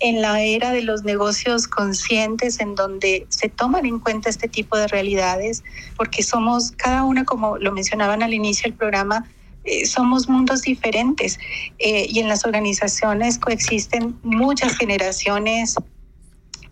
[0.00, 4.76] en la era de los negocios conscientes en donde se toman en cuenta este tipo
[4.76, 5.64] de realidades,
[5.96, 9.28] porque somos cada una, como lo mencionaban al inicio del programa,
[9.68, 11.38] eh, somos mundos diferentes
[11.78, 15.74] eh, y en las organizaciones coexisten muchas generaciones,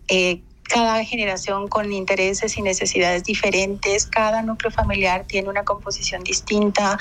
[0.07, 6.97] eh, cada generación con intereses y necesidades diferentes, cada núcleo familiar tiene una composición distinta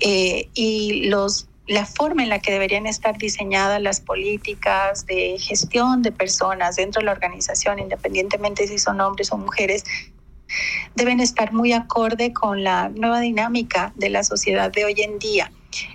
[0.00, 6.12] y los la forma en la que deberían estar diseñadas las políticas de gestión de
[6.12, 9.84] personas dentro de la organización, independientemente si son hombres o mujeres,
[10.94, 15.50] deben estar muy acorde con la nueva dinámica de la sociedad de hoy en día.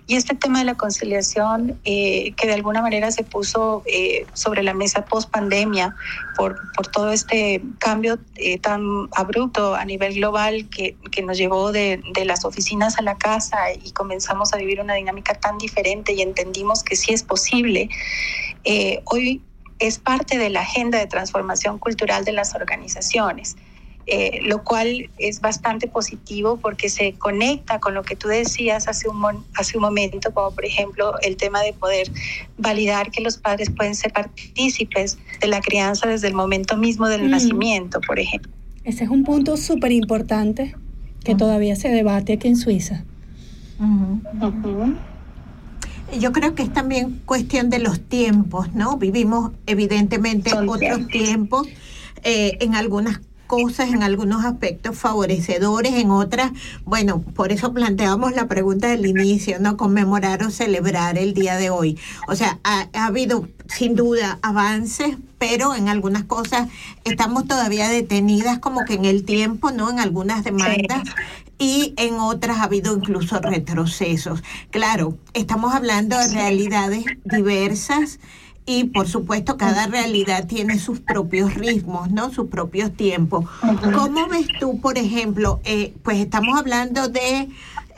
[0.05, 4.61] Y este tema de la conciliación, eh, que de alguna manera se puso eh, sobre
[4.61, 5.95] la mesa post pandemia
[6.37, 8.83] por, por todo este cambio eh, tan
[9.13, 13.57] abrupto a nivel global que, que nos llevó de, de, las oficinas a la casa
[13.73, 17.89] y comenzamos a vivir una dinámica tan diferente y entendimos que sí es posible,
[19.05, 19.41] hoy
[19.79, 23.57] es parte de la agenda de transformación cultural de las organizaciones.
[24.05, 29.07] Eh, lo cual es bastante positivo porque se conecta con lo que tú decías hace
[29.07, 32.11] un, hace un momento, como por ejemplo el tema de poder
[32.57, 37.23] validar que los padres pueden ser partícipes de la crianza desde el momento mismo del
[37.23, 37.29] mm.
[37.29, 38.51] nacimiento, por ejemplo.
[38.83, 40.75] Ese es un punto súper importante
[41.23, 43.05] que todavía se debate aquí en Suiza.
[46.19, 48.97] Yo creo que es también cuestión de los tiempos, ¿no?
[48.97, 51.67] Vivimos evidentemente otros tiempos.
[52.25, 53.19] Eh, en algunas
[53.53, 56.51] cosas en algunos aspectos favorecedores, en otras,
[56.85, 59.77] bueno, por eso planteamos la pregunta del inicio, ¿no?
[59.77, 61.99] Conmemorar o celebrar el día de hoy.
[62.27, 66.67] O sea, ha, habido sin duda avances, pero en algunas cosas
[67.03, 69.91] estamos todavía detenidas como que en el tiempo, ¿no?
[69.91, 71.03] En algunas demandas.
[71.59, 74.41] Y en otras ha habido incluso retrocesos.
[74.71, 78.19] Claro, estamos hablando de realidades diversas
[78.65, 82.31] y por supuesto cada realidad tiene sus propios ritmos, ¿no?
[82.31, 83.45] Sus propios tiempos.
[83.93, 87.49] ¿Cómo ves tú, por ejemplo, eh, pues estamos hablando de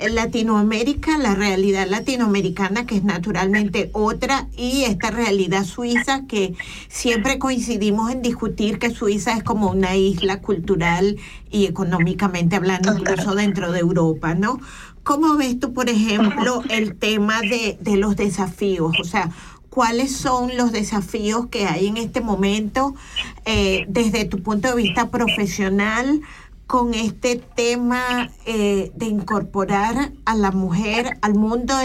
[0.09, 6.53] Latinoamérica, la realidad latinoamericana que es naturalmente otra y esta realidad suiza que
[6.89, 11.17] siempre coincidimos en discutir que Suiza es como una isla cultural
[11.49, 14.59] y económicamente hablando incluso dentro de Europa, ¿no?
[15.03, 18.95] ¿Cómo ves tú, por ejemplo, el tema de, de los desafíos?
[18.99, 19.29] O sea,
[19.75, 22.95] cuáles son los desafíos que hay en este momento
[23.43, 26.21] eh, desde tu punto de vista profesional
[26.65, 31.75] con este tema eh, de incorporar a la mujer al mundo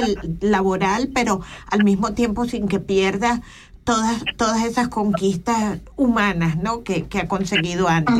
[0.40, 3.42] laboral, pero al mismo tiempo sin que pierda
[3.90, 6.84] todas, todas esas conquistas humanas ¿no?
[6.84, 8.14] que, ha conseguido antes.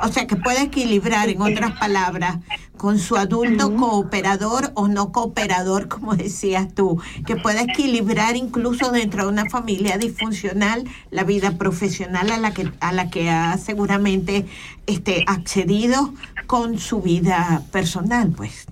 [0.00, 2.38] O sea, que puede equilibrar, en otras palabras,
[2.76, 9.24] con su adulto cooperador o no cooperador, como decías tú, que puede equilibrar incluso dentro
[9.24, 14.46] de una familia disfuncional la vida profesional a la que, a la que ha seguramente
[14.86, 16.14] este, accedido
[16.46, 18.66] con su vida personal, pues.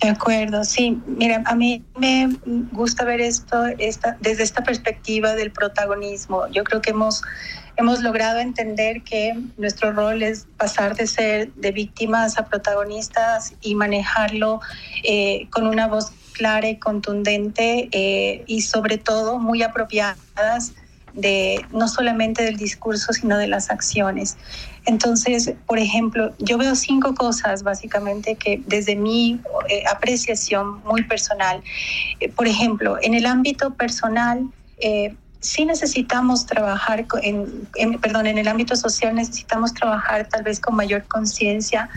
[0.00, 1.02] De acuerdo, sí.
[1.06, 2.28] Mira, a mí me
[2.70, 6.46] gusta ver esto esta, desde esta perspectiva del protagonismo.
[6.52, 7.22] Yo creo que hemos,
[7.76, 13.74] hemos logrado entender que nuestro rol es pasar de ser de víctimas a protagonistas y
[13.74, 14.60] manejarlo
[15.02, 20.74] eh, con una voz clara y contundente eh, y sobre todo muy apropiadas
[21.12, 24.36] de no solamente del discurso, sino de las acciones.
[24.88, 31.62] Entonces, por ejemplo, yo veo cinco cosas básicamente que desde mi eh, apreciación muy personal,
[32.20, 34.48] eh, por ejemplo, en el ámbito personal,
[34.80, 37.68] eh, sí necesitamos trabajar, en,
[38.00, 41.88] perdón, en el ámbito social necesitamos trabajar tal vez con mayor conciencia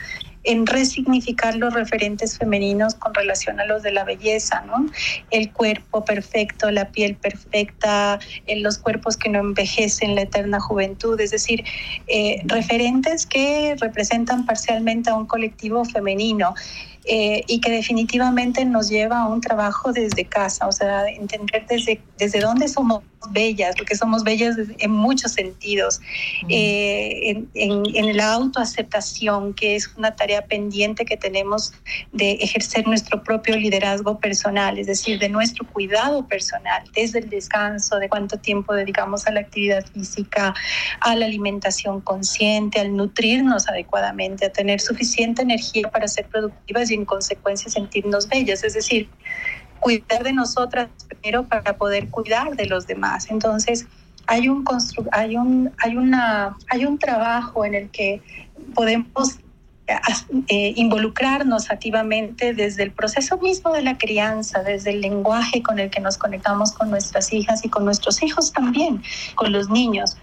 [0.44, 4.88] en resignificar los referentes femeninos con relación a los de la belleza, ¿no?
[5.30, 8.20] El cuerpo perfecto, la piel perfecta,
[8.58, 11.64] los cuerpos que no envejecen, la eterna juventud, es decir,
[12.08, 16.56] eh, referentes que representan parcialmente a un colectivo femenino.
[17.06, 22.00] Eh, y que definitivamente nos lleva a un trabajo desde casa, o sea, entender desde,
[22.20, 26.02] desde dónde somos bellas, porque somos bellas en muchos sentidos,
[26.50, 31.74] eh, en, la autoaceptación, que es una tarea pendiente que tenemos
[32.12, 37.98] de ejercer nuestro propio liderazgo personal, es decir, de nuestro cuidado personal, desde el descanso,
[37.98, 40.54] de cuánto tiempo dedicamos a la actividad física,
[41.00, 46.96] a la alimentación consciente, al nutrirnos adecuadamente, a tener suficiente energía para ser productivas y
[46.96, 49.10] en consecuencia sentirnos bellas, es decir,
[49.80, 53.30] cuidar de nosotras primero para poder cuidar de los demás.
[53.30, 53.88] Entonces,
[54.28, 54.64] hay un,
[55.12, 58.22] hay un, hay una, hay un trabajo en el que
[58.76, 59.40] podemos
[60.48, 65.90] eh, involucrarnos activamente desde el proceso mismo de la crianza, desde el lenguaje con el
[65.90, 69.02] que nos conectamos con nuestras hijas y con nuestros hijos también,
[69.36, 70.16] con los niños,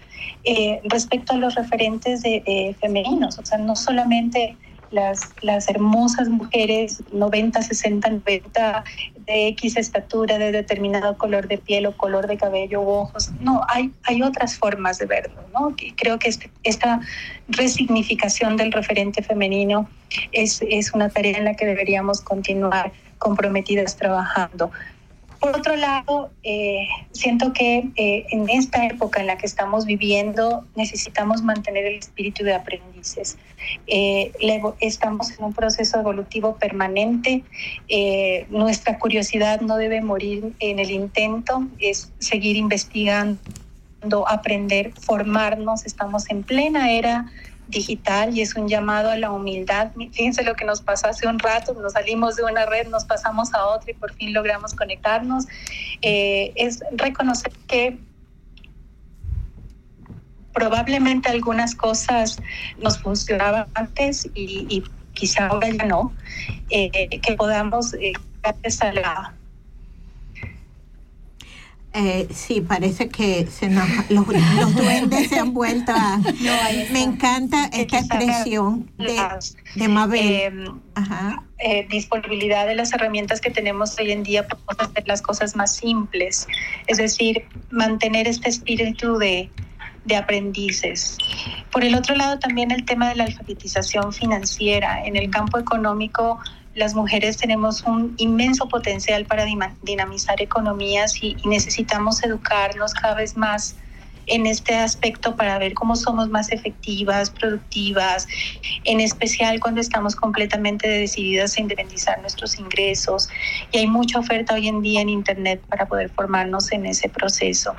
[0.43, 4.57] eh, respecto a los referentes de, eh, femeninos, o sea, no solamente
[4.91, 8.83] las, las hermosas mujeres 90, 60, 90
[9.25, 13.31] de X estatura, de determinado color de piel o color de cabello o ojos.
[13.41, 15.75] No, hay, hay otras formas de verlo, ¿no?
[15.95, 16.99] creo que este, esta
[17.47, 19.89] resignificación del referente femenino
[20.31, 24.71] es, es una tarea en la que deberíamos continuar comprometidas trabajando.
[25.39, 30.65] Por otro lado, eh, siento que eh, en esta época en la que estamos viviendo
[30.75, 33.37] necesitamos mantener el espíritu de aprendices.
[33.87, 34.33] Eh,
[34.81, 37.43] estamos en un proceso evolutivo permanente.
[38.49, 43.39] nuestra curiosidad no debe morir en el intento, es seguir investigando,
[44.27, 45.85] aprender, formarnos.
[45.85, 47.31] Estamos en plena era
[47.69, 49.91] digital y es un llamado a la humildad.
[50.11, 53.53] Fíjense lo que nos pasó hace un rato, nos salimos de una red, nos pasamos
[53.53, 55.45] a otra y por fin logramos conectarnos.
[56.01, 57.97] Eh, es reconocer que
[60.53, 62.39] probablemente algunas cosas
[62.81, 66.13] nos funcionaban antes y, quizá ahora ya no,
[66.69, 68.13] eh, que podamos, eh,
[68.93, 69.33] la
[71.91, 74.25] eh, sí, parece que se nos, los,
[74.75, 76.17] duendes se han vuelto a...
[76.91, 79.19] me encanta esta expresión de,
[79.75, 80.43] de Mabel.
[80.43, 80.79] Em,
[81.57, 85.75] eh, disponibilidad de las herramientas que tenemos hoy en día para hacer las cosas más
[85.75, 86.47] simples.
[86.85, 89.49] Es decir, mantener este espíritu de,
[90.05, 91.17] de aprendices.
[91.71, 95.03] Por el otro lado, también el tema de la alfabetización financiera.
[95.05, 96.39] En el campo económico,
[96.79, 99.45] las mujeres tenemos un inmenso potencial para
[99.81, 103.75] dinamizar economías y, necesitamos educarnos cada vez más
[104.27, 108.27] en este aspecto para ver cómo somos más efectivas, productivas,
[108.83, 113.29] en especial cuando estamos completamente decididas a independizar nuestros ingresos.
[113.71, 117.75] Y hay mucha oferta hoy en día en Internet para poder formarnos en ese proceso.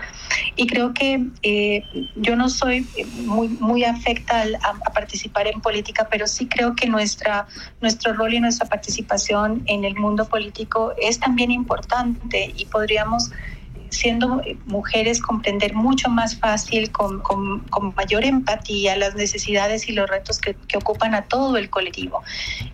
[0.56, 1.84] Y creo que eh,
[2.16, 2.86] yo no soy
[3.24, 7.46] muy, muy afecta a, a, participar en política, pero sí creo que nuestra,
[7.80, 13.30] nuestro rol y nuestra participación en el mundo político es también importante y podríamos
[13.90, 17.62] siendo mujeres comprender mucho más fácil, con, con,
[17.94, 22.22] mayor empatía, las necesidades y los retos que, que, ocupan a todo el colectivo.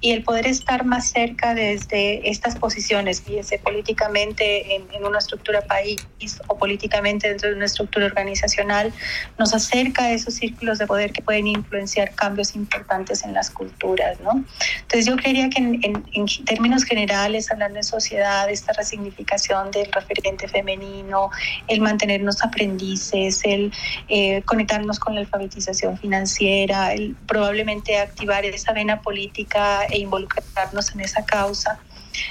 [0.00, 5.62] Y el poder estar más cerca desde estas posiciones, fíjense, políticamente en, en, una estructura
[5.62, 5.98] país
[6.46, 8.92] o políticamente dentro de una estructura organizacional,
[9.38, 14.20] nos acerca a esos círculos de poder que pueden influenciar cambios importantes en las culturas,
[14.20, 14.44] ¿no?
[14.82, 19.90] Entonces yo creería que en, en, en términos generales, hablando de sociedad, esta resignificación del
[19.92, 21.30] referente femenino, sino
[21.68, 23.72] el mantenernos aprendices, el
[24.08, 31.00] eh, conectarnos con la alfabetización financiera, el probablemente activar esa vena política e involucrarnos en
[31.00, 31.78] esa causa.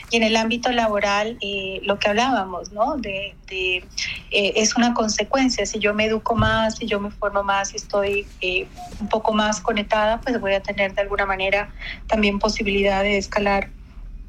[0.09, 2.97] Y en el ámbito laboral, eh, lo que hablábamos, ¿no?
[2.97, 3.83] De, eh,
[4.31, 5.65] es una consecuencia.
[5.65, 8.67] Si yo me educo más, si yo me formo más, si estoy eh,
[8.99, 11.69] un poco más conectada, pues voy a tener de alguna manera
[12.07, 13.69] también posibilidad de escalar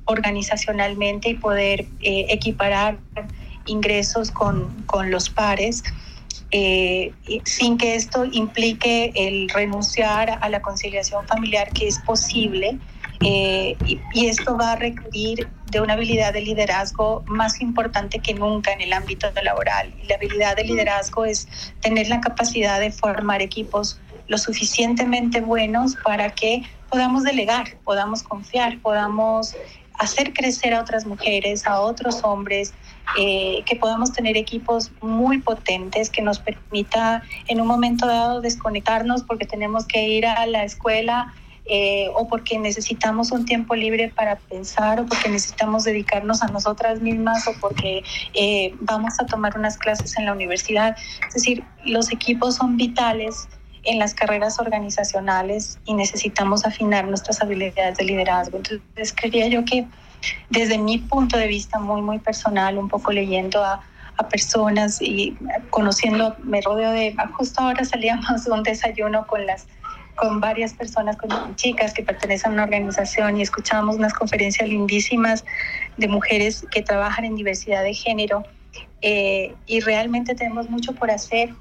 [0.05, 2.99] organizacionalmente y poder equiparar
[3.67, 5.83] ingresos con, con los pares.
[7.45, 12.79] sin que esto implique el renunciar a la conciliación familiar que es posible,
[13.21, 18.73] eh, y, esto va a requerir de una habilidad de liderazgo más importante que nunca
[18.73, 19.93] en el ámbito laboral.
[20.03, 21.49] Y la habilidad de liderazgo es
[21.81, 28.79] tener la capacidad de formar equipos lo suficientemente buenos para que podamos delegar, podamos confiar,
[28.81, 29.55] podamos
[29.95, 32.75] hacer crecer a otras mujeres, a otros hombres,
[33.19, 39.23] eh, que podamos tener equipos muy potentes que nos permita en un momento dado desconectarnos
[39.23, 41.33] porque tenemos que ir a la escuela
[41.69, 47.01] eh, o porque necesitamos un tiempo libre para pensar o porque necesitamos dedicarnos a nosotras
[47.01, 48.05] mismas o porque
[48.35, 50.97] eh, vamos a tomar unas clases en la universidad.
[51.27, 53.49] Es decir, los equipos son vitales
[53.83, 58.59] en las carreras organizacionales y necesitamos afinar nuestras habilidades de liderazgo.
[58.59, 59.87] Entonces, creía yo que
[60.51, 63.83] desde mi punto de vista muy, muy personal, un poco leyendo a,
[64.17, 65.37] a personas y
[65.71, 69.67] conociendo, me rodeo de, justo ahora salíamos de un desayuno con las
[70.17, 75.45] con varias personas, con chicas que pertenecen a una organización y escuchamos unas conferencias lindísimas
[75.99, 78.43] de mujeres que trabajan en diversidad de género
[79.03, 81.55] eh, y realmente tenemos mucho por hacer,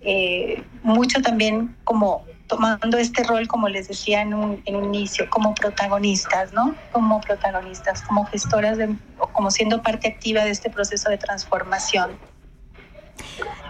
[0.00, 5.30] eh, mucho también como tomando este rol, como les decía en un, en un inicio,
[5.30, 6.74] como protagonistas, ¿no?
[6.92, 8.96] Como protagonistas, como gestoras, de,
[9.32, 12.10] como siendo parte activa de este proceso de transformación.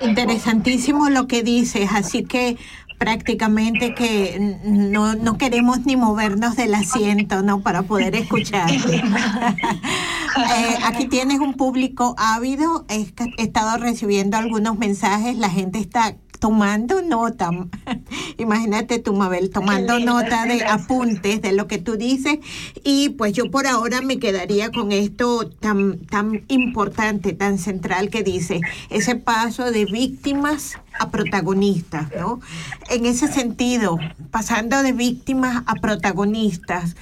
[0.00, 2.56] Interesantísimo lo que dices, así que
[2.98, 7.60] prácticamente que no, no, queremos ni movernos del asiento, ¿no?
[7.60, 8.70] Para poder escuchar.
[10.56, 16.16] Eh, aquí tienes un público ávido, he, he estado recibiendo algunos mensajes, la gente está
[16.40, 17.50] tomando nota.
[18.38, 22.38] Imagínate tú, Mabel, tomando nota de apuntes de lo que tú dices.
[22.82, 28.24] Y pues yo por ahora me quedaría con esto tan, tan importante, tan central que
[28.24, 32.40] dice, ese paso de víctimas a protagonistas, ¿no?
[32.88, 33.98] En ese sentido,
[34.30, 36.96] pasando de víctimas a protagonistas,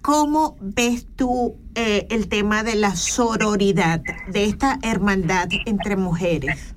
[0.00, 6.75] ¿cómo ves tú eh, el tema de la sororidad, de esta hermandad entre mujeres?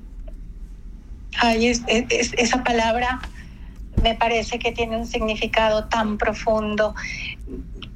[1.37, 1.83] Ay, es,
[2.37, 3.21] esa palabra
[4.01, 6.95] me parece que tiene un significado tan profundo.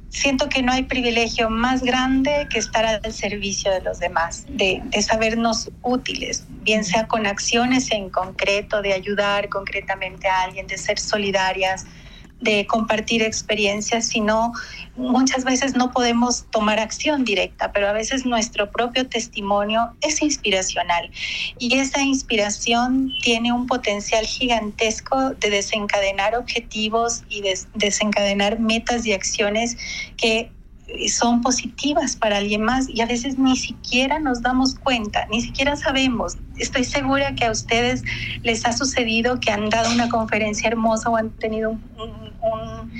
[0.08, 4.80] Siento que no hay privilegio más grande que estar al servicio de los demás, de,
[4.84, 10.78] de sabernos útiles, bien sea con acciones en concreto, de ayudar concretamente a alguien, de
[10.78, 11.86] ser solidarias,
[12.40, 14.52] de compartir experiencias, sino
[14.96, 21.10] muchas veces no podemos tomar acción directa, pero a veces nuestro propio testimonio es inspiracional.
[21.58, 29.12] Y esa inspiración tiene un potencial gigantesco de desencadenar objetivos y de desencadenar metas y
[29.12, 29.76] acciones
[30.16, 30.50] que
[31.08, 35.76] son positivas para alguien más y a veces ni siquiera nos damos cuenta, ni siquiera
[35.76, 36.36] sabemos.
[36.58, 38.02] Estoy segura que a ustedes
[38.42, 42.92] les ha sucedido que han dado una conferencia hermosa o han tenido un, un,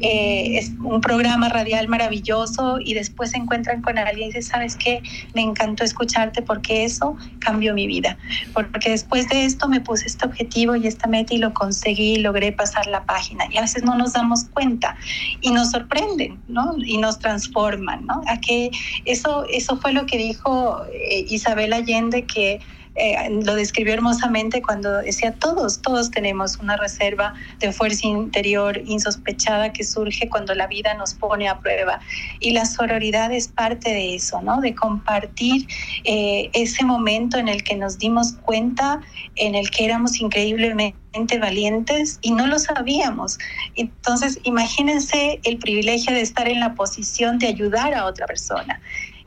[0.00, 5.02] eh, un programa radial maravilloso y después se encuentran con alguien y dicen, ¿sabes qué?
[5.34, 8.16] Me encantó escucharte porque eso cambió mi vida.
[8.52, 12.18] Porque después de esto me puse este objetivo y esta meta y lo conseguí y
[12.18, 13.44] logré pasar la página.
[13.50, 14.96] Y a veces no nos damos cuenta
[15.40, 16.74] y nos sorprenden, ¿no?
[16.78, 18.20] Y nos transforman, ¿no?
[18.26, 18.70] A que
[19.04, 22.60] eso, eso fue lo que dijo eh, Isabel Allende, que
[22.96, 29.72] eh, lo describió hermosamente cuando decía todos, todos tenemos una reserva de fuerza interior insospechada
[29.72, 32.00] que surge cuando la vida nos pone a prueba.
[32.40, 34.60] Y la sororidad es parte de eso, ¿no?
[34.60, 35.66] De compartir
[36.04, 39.00] eh, ese momento en el que nos dimos cuenta,
[39.36, 40.94] en el que éramos increíblemente
[41.40, 43.38] valientes y no lo sabíamos.
[43.76, 48.80] Entonces, imagínense el privilegio de estar en la posición de ayudar a otra persona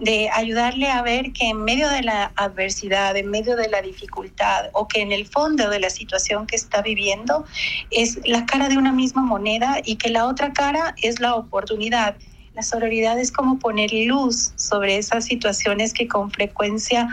[0.04, 4.70] de ayudarle a ver que en medio de la adversidad, en medio de la dificultad
[4.74, 7.46] o que en el fondo de la situación que está viviendo
[7.90, 12.16] es la cara de una misma moneda y que la otra cara es la oportunidad.
[12.54, 17.08] La sororidad es como poner luz sobre esas situaciones que con frecuencia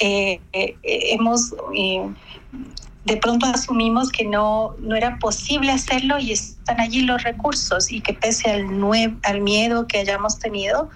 [0.00, 2.08] eh, eh, hemos eh,
[3.04, 8.00] de pronto asumimos que no, no era posible hacerlo y están allí los recursos y
[8.00, 8.68] que pese al,
[9.22, 10.88] al miedo que hayamos tenido,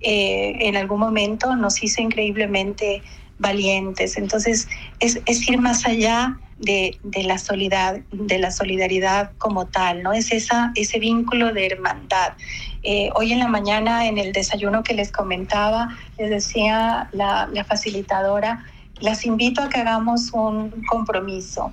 [0.00, 3.02] eh, en algún momento nos hizo increíblemente
[3.38, 4.18] valientes.
[4.18, 4.68] Entonces,
[5.00, 10.12] es, es ir más allá de, de, la solidaridad, de la solidaridad como tal, ¿no?
[10.12, 12.34] Es esa, ese vínculo de hermandad.
[12.82, 15.88] Eh, hoy en la mañana, en el desayuno que les comentaba,
[16.18, 18.66] les decía la facilitadora,
[19.00, 21.72] las invito a que hagamos un compromiso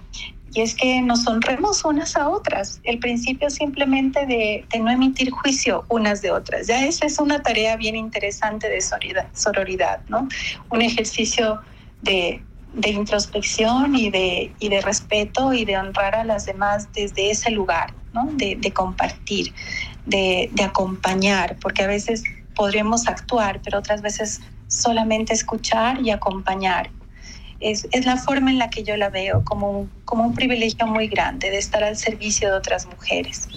[0.53, 2.81] y es que nos honremos unas a otras.
[2.83, 6.67] El principio simplemente de, no emitir juicio unas de otras.
[6.67, 8.81] Ya esa es una tarea bien interesante de
[9.33, 10.27] sororidad, ¿no?
[10.69, 11.61] Un ejercicio
[12.01, 12.43] de,
[12.85, 18.25] introspección y de, respeto y de honrar a las demás desde ese lugar, ¿no?
[18.33, 19.53] De, de compartir,
[20.05, 22.23] de, de acompañar, porque a veces
[22.55, 26.89] podremos actuar, pero otras veces solamente escuchar y acompañar
[27.61, 31.07] es, es, la forma en la que yo la veo, como, como un privilegio muy
[31.07, 33.47] grande de estar al servicio de otras mujeres.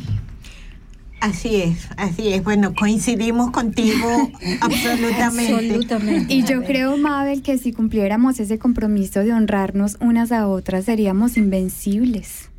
[1.24, 2.44] Así es, así es.
[2.44, 4.30] Bueno, coincidimos contigo
[4.60, 5.22] absolutamente.
[5.22, 6.34] absolutamente.
[6.34, 11.38] Y yo creo, Mabel, que si cumpliéramos ese compromiso de honrarnos unas a otras, seríamos
[11.38, 12.50] invencibles.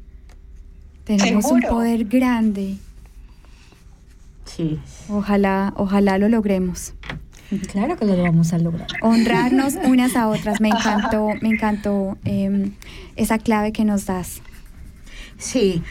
[1.03, 1.67] Tenemos ¿Seguro?
[1.67, 2.77] un poder grande.
[4.45, 4.79] Sí.
[5.09, 6.95] Ojalá, ojalá lo logremos.
[7.71, 8.87] Claro que lo vamos a lograr.
[9.01, 10.61] Honrarnos unas a otras.
[10.61, 12.71] Me encantó, me encantó eh,
[13.15, 14.41] esa clave que nos das.
[15.37, 15.83] Sí.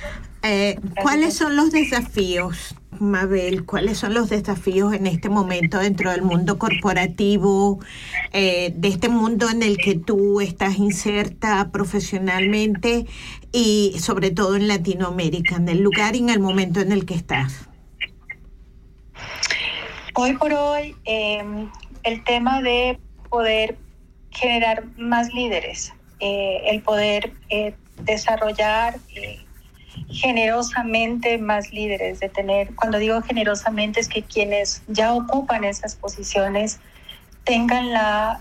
[0.43, 3.65] Eh, ¿Cuáles son los desafíos, Mabel?
[3.65, 7.81] ¿Cuáles son los desafíos en este momento dentro del mundo corporativo,
[8.33, 13.07] eh, de este mundo en el que tú estás inserta profesionalmente
[13.53, 17.15] y sobre todo en Latinoamérica, en el lugar y en el momento en el que
[17.15, 17.69] estás?
[20.17, 21.43] Hoy por hoy, eh,
[22.05, 23.01] el tema de
[23.31, 23.77] poder
[24.31, 28.95] generar más líderes, eh, el poder eh, desarrollar
[30.11, 36.79] generosamente más líderes, de tener, cuando digo generosamente es que quienes ya ocupan esas posiciones
[37.43, 38.41] tengan la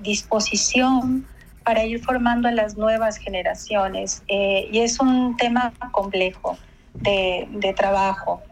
[0.00, 1.24] disposición
[1.64, 4.24] para ir formando a las nuevas generaciones.
[4.28, 6.58] y es un tema complejo
[6.94, 8.42] de trabajo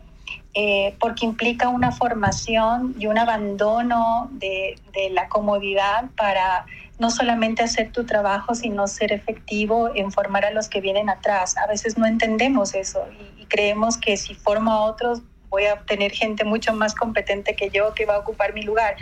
[0.54, 6.66] eh, porque implica una formación y un abandono de, de, la comodidad para
[6.98, 11.56] no solamente hacer tu trabajo, sino ser efectivo en formar a los que vienen atrás.
[11.56, 13.06] A veces no entendemos eso
[13.38, 17.54] y, y creemos que si formo a otros voy a tener gente mucho más competente
[17.54, 18.96] que yo que va a ocupar mi lugar.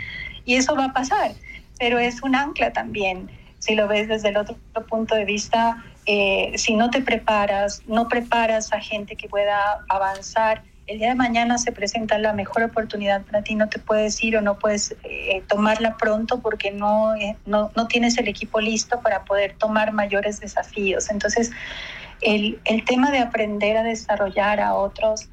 [0.45, 1.31] Y eso va a pasar,
[1.79, 3.29] pero es un ancla también.
[3.59, 4.55] Si lo ves desde el otro
[4.87, 10.63] punto de vista, eh, si no te preparas, no preparas a gente que pueda avanzar,
[10.89, 14.37] el día de mañana se presenta la mejor oportunidad para ti, no te puedes ir
[14.37, 18.99] o no puedes eh, tomarla pronto porque no, eh, no, no, tienes el equipo listo
[19.01, 21.11] para poder tomar mayores desafíos.
[21.11, 21.51] Entonces,
[22.21, 25.29] el, el tema de aprender a desarrollar a otros,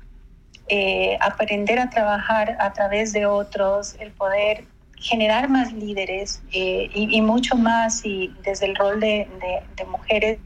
[0.68, 4.64] eh, aprender a trabajar a través de otros, el poder
[4.98, 9.26] generar más líderes y, mucho más y desde el rol de,
[9.76, 10.38] de mujeres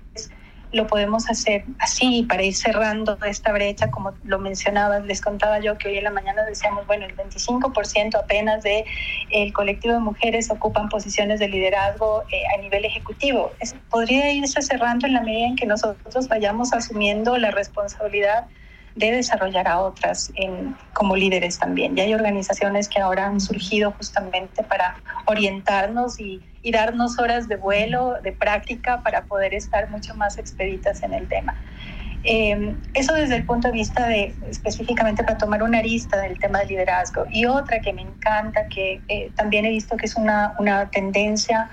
[0.72, 5.76] lo podemos hacer así para ir cerrando esta brecha, como lo mencionabas, les contaba yo
[5.78, 8.84] que hoy en la mañana decíamos, bueno, el 25% apenas de
[9.30, 13.52] el colectivo de mujeres ocupan posiciones de liderazgo eh, a nivel ejecutivo.
[13.60, 18.46] Es, podría irse cerrando en la medida en que nosotros vayamos asumiendo la responsabilidad
[18.94, 21.96] de desarrollar a otras en, como líderes también.
[21.96, 24.96] Y hay organizaciones que ahora han surgido justamente para
[25.26, 31.02] orientarnos y, y darnos horas de vuelo, de práctica, para poder estar mucho más expeditas
[31.02, 31.54] en el tema.
[32.22, 36.58] Eh, eso desde el punto de vista de específicamente para tomar una arista del tema
[36.60, 37.24] del liderazgo.
[37.30, 41.70] Y otra que me encanta, que eh, también he visto que es una, una tendencia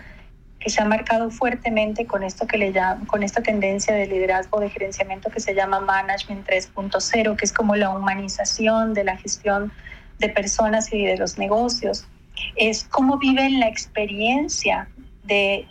[0.59, 4.59] que se ha marcado fuertemente con esto que le llama, con esta tendencia de liderazgo
[4.59, 9.71] de gerenciamiento que se llama Management 3.0, que es como la humanización de la gestión
[10.19, 12.07] de personas y de los negocios.
[12.55, 14.89] Es cómo viven la experiencia
[15.23, 15.67] de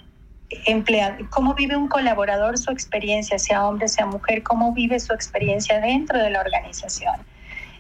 [0.67, 5.81] empleado, cómo vive un colaborador su experiencia, sea hombre, sea mujer, cómo vive su experiencia
[5.81, 7.17] dentro de la organización.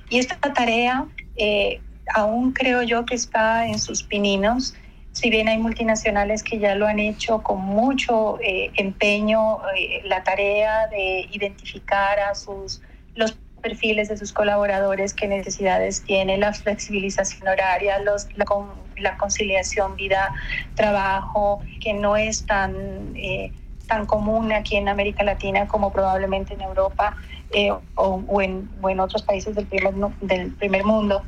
[0.09, 1.07] Y esta tarea
[1.37, 1.81] eh,
[2.15, 4.75] aún creo yo que está en sus pininos
[5.17, 10.23] si bien hay multinacionales que ya lo han hecho con mucho eh, empeño, eh, la
[10.23, 12.83] tarea de identificar a sus
[13.67, 21.93] perfiles de sus colaboradores, qué necesidades tiene, la flexibilización horaria, los, la, conciliación vida-trabajo, que
[21.93, 22.73] no es tan,
[23.17, 23.53] eh,
[23.89, 27.17] tan común aquí en América Latina como probablemente en Europa
[27.51, 31.23] eh, o, o, en, o en otros países del primer, del primer mundo.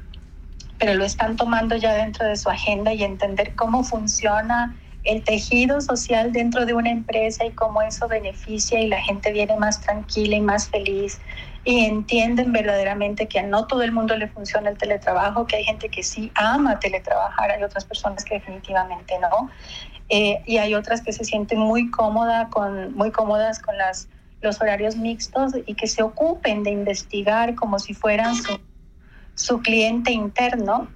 [0.78, 5.80] Pero lo están tomando ya dentro de su agenda y entender cómo funciona el tejido
[5.80, 10.36] social dentro de una empresa y cómo eso beneficia y la gente viene más tranquila
[10.36, 11.20] y más feliz
[11.68, 15.64] y entienden verdaderamente que a no todo el mundo le funciona el teletrabajo, que hay
[15.64, 19.50] gente que sí ama teletrabajar, hay otras personas que definitivamente no,
[20.08, 24.08] eh, y hay otras que se sienten muy, cómoda con, muy cómodas con las,
[24.40, 28.58] los horarios mixtos y que se ocupen de investigar como si fueran su,
[29.34, 30.88] su cliente interno.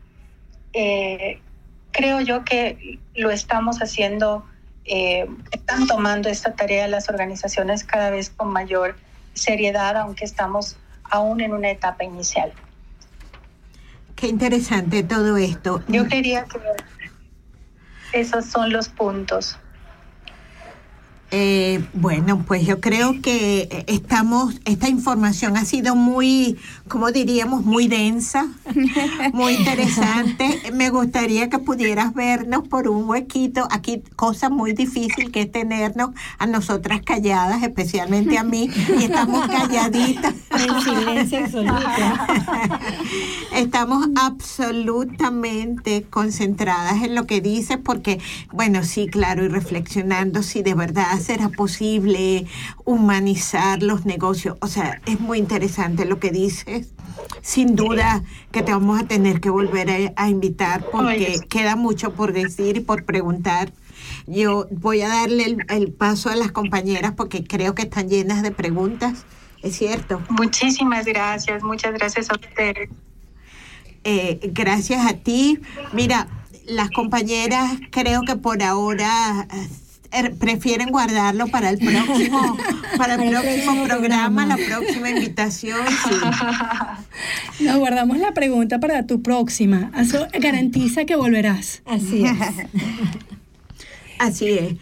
[0.73, 1.39] Eh,
[1.91, 4.47] creo yo que lo estamos haciendo,
[4.87, 8.97] eh, están tomando esta tarea las organizaciones cada vez con mayor
[9.35, 12.53] seriedad, aunque estamos aún en una etapa inicial.
[14.17, 15.83] Qué interesante todo esto.
[15.89, 16.59] Yo quería que
[18.13, 19.59] esos son los puntos.
[21.35, 26.59] Eh, bueno, pues yo creo que estamos, esta información ha sido muy,
[26.89, 28.49] como diríamos, muy densa,
[29.33, 30.61] muy interesante.
[30.75, 33.67] Me gustaría que pudieras vernos por un huequito.
[33.71, 38.69] Aquí, cosa muy difícil que es tenernos a nosotras calladas, especialmente a mí,
[39.01, 40.35] y estamos calladitas.
[40.53, 41.75] En silencio absoluto.
[43.55, 48.21] Estamos absolutamente concentradas en lo que dices, porque,
[48.53, 52.47] bueno, sí, claro, y reflexionando si de verdad será posible
[52.85, 54.57] humanizar los negocios.
[54.61, 56.93] O sea, es muy interesante lo que dices.
[57.41, 62.13] Sin duda que te vamos a tener que volver a, a invitar porque queda mucho
[62.15, 63.73] por decir y por preguntar.
[64.27, 68.43] Yo voy a darle el, el paso a las compañeras porque creo que están llenas
[68.43, 69.25] de preguntas.
[69.63, 70.21] ¿Es cierto?
[70.29, 72.91] Muchísimas gracias, muchas gracias a ustedes.
[74.05, 75.61] Eh, gracias a ti.
[75.93, 76.27] Mira,
[76.67, 79.47] las compañeras creo que por ahora
[80.39, 82.57] prefieren guardarlo para el próximo,
[82.99, 85.81] para el próximo programa, la próxima invitación.
[87.59, 87.65] sí.
[87.65, 89.91] Nos guardamos la pregunta para tu próxima.
[89.99, 91.83] Eso garantiza que volverás.
[91.87, 92.33] Así es.
[94.19, 94.75] Así es.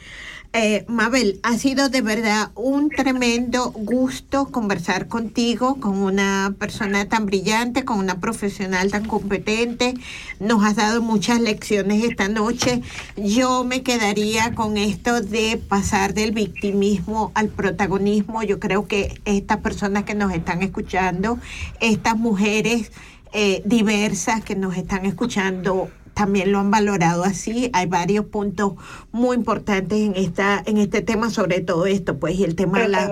[0.53, 7.26] Eh, Mabel, ha sido de verdad un tremendo gusto conversar contigo, con una persona tan
[7.26, 9.94] brillante, con una profesional tan competente.
[10.40, 12.82] Nos has dado muchas lecciones esta noche.
[13.16, 18.42] Yo me quedaría con esto de pasar del victimismo al protagonismo.
[18.42, 21.38] Yo creo que estas personas que nos están escuchando,
[21.78, 22.90] estas mujeres
[23.32, 25.90] eh, diversas que nos están escuchando,
[26.20, 27.70] también lo han valorado así.
[27.72, 28.74] Hay varios puntos
[29.10, 32.88] muy importantes en esta en este tema sobre todo esto, pues y el tema de
[32.88, 33.10] la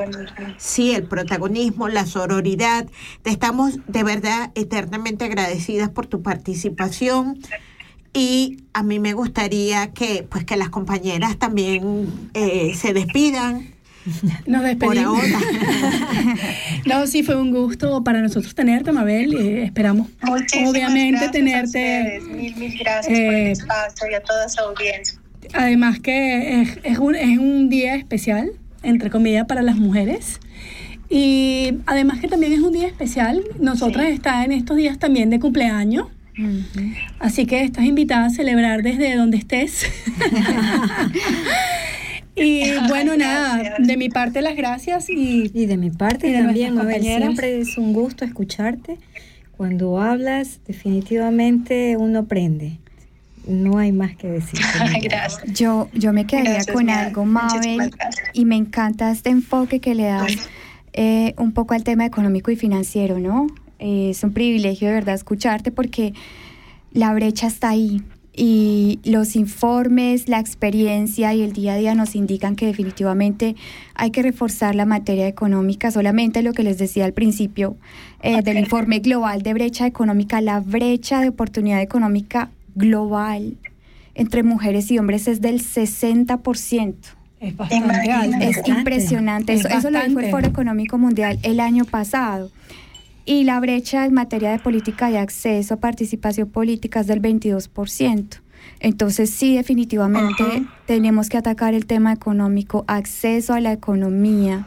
[0.58, 2.86] sí, el protagonismo, la sororidad.
[3.22, 7.38] Te estamos de verdad eternamente agradecidas por tu participación.
[8.12, 13.77] Y a mí me gustaría que pues que las compañeras también eh, se despidan.
[14.46, 14.86] Nos despedimos.
[14.86, 15.38] Por ahora.
[16.86, 19.32] no, sí, fue un gusto para nosotros tenerte, Mabel.
[19.34, 21.66] y esperamos, Muchísimas obviamente, gracias a tenerte.
[21.66, 22.24] ustedes.
[22.24, 25.20] Mil, mil gracias por el eh, espacio y a toda su audiencia.
[25.54, 28.50] Además que es, es, un, es un día especial,
[28.82, 30.40] entre comillas, para las mujeres.
[31.10, 33.42] Y además que también es un día especial.
[33.58, 36.08] Nosotras está en estos días también de cumpleaños.
[37.18, 39.84] Así que estás invitada a celebrar desde donde estés.
[42.40, 46.38] y bueno, nada, de mi parte las gracias y, y de mi parte y de
[46.42, 47.22] también, Mabel, compañeras.
[47.24, 48.98] siempre es un gusto escucharte.
[49.56, 52.78] Cuando hablas, definitivamente uno aprende.
[53.46, 54.60] No hay más que decir.
[55.02, 55.42] Gracias.
[55.52, 57.06] Yo, yo me quedaría Gracias, con Mara.
[57.06, 57.90] algo, Mabel,
[58.34, 60.32] y me encanta este enfoque que le das
[60.92, 63.46] eh, un poco al tema económico y financiero, ¿no?
[63.78, 66.12] Eh, es un privilegio de verdad escucharte porque
[66.92, 68.02] la brecha está ahí
[68.38, 73.56] y los informes, la experiencia y el día a día nos indican que definitivamente
[73.94, 75.90] hay que reforzar la materia económica.
[75.90, 77.76] Solamente lo que les decía al principio
[78.22, 83.56] eh, del informe global de brecha económica, la brecha de oportunidad económica global
[84.14, 86.94] entre mujeres y hombres es del 60%.
[87.40, 88.48] Es bastante.
[88.48, 89.52] Es impresionante.
[89.52, 90.30] Es Eso, eso lo dijo el.
[90.30, 92.50] Foro Económico Mundial el año pasado.
[93.28, 98.40] Y la brecha en materia de política de acceso a participación política es del 22%.
[98.80, 104.66] Entonces sí, definitivamente tenemos que atacar el tema económico, acceso a la economía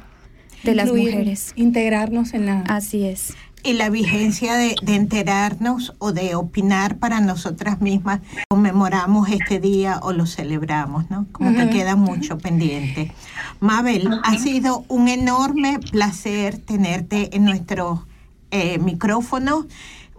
[0.63, 1.53] de las Incluir, mujeres.
[1.55, 2.59] Integrarnos en la...
[2.67, 3.33] Así es.
[3.63, 9.99] Y la vigencia de, de enterarnos o de opinar para nosotras mismas, conmemoramos este día
[10.03, 11.25] o lo celebramos, ¿no?
[11.31, 11.71] Como que Ujú.
[11.71, 13.11] queda mucho pendiente.
[13.59, 18.05] Mabel, ha sido un enorme placer tenerte en nuestro
[18.51, 19.67] eh, micrófono.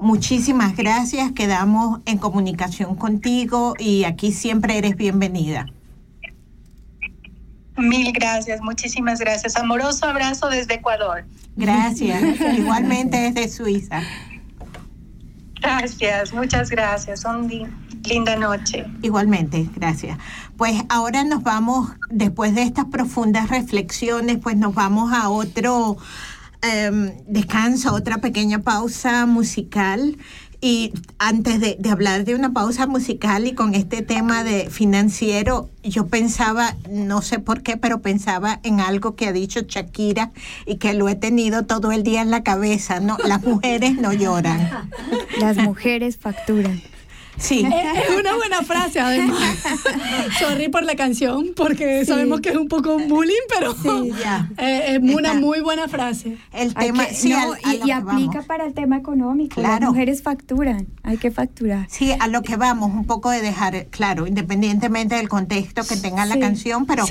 [0.00, 5.66] Muchísimas gracias, quedamos en comunicación contigo y aquí siempre eres bienvenida.
[7.76, 9.56] Mil gracias, muchísimas gracias.
[9.56, 11.24] Amoroso abrazo desde Ecuador.
[11.56, 12.22] Gracias,
[12.58, 14.02] igualmente desde Suiza.
[15.60, 17.24] Gracias, muchas gracias.
[17.24, 17.48] Un.
[18.04, 18.84] Linda noche.
[19.02, 20.18] Igualmente, gracias.
[20.56, 25.96] Pues ahora nos vamos, después de estas profundas reflexiones, pues nos vamos a otro
[26.62, 30.16] eh, descanso, otra pequeña pausa musical.
[30.64, 35.68] Y antes de, de, hablar de una pausa musical y con este tema de financiero,
[35.82, 40.30] yo pensaba, no sé por qué, pero pensaba en algo que ha dicho Shakira
[40.64, 43.16] y que lo he tenido todo el día en la cabeza, ¿no?
[43.24, 44.88] Las mujeres no lloran.
[45.40, 46.80] Las mujeres facturan.
[47.38, 47.66] Sí.
[47.66, 49.40] Es una buena frase, además.
[50.38, 54.12] Sorry por la canción, porque sabemos que es un poco bullying, pero sí,
[54.58, 56.36] eh, es una muy buena frase.
[56.52, 59.56] El tema, que, sí, no, y, y aplica para el tema económico.
[59.56, 59.80] Claro.
[59.80, 61.86] Las mujeres facturan, hay que facturar.
[61.90, 66.26] Sí, a lo que vamos, un poco de dejar, claro, independientemente del contexto que tenga
[66.26, 67.04] la canción, pero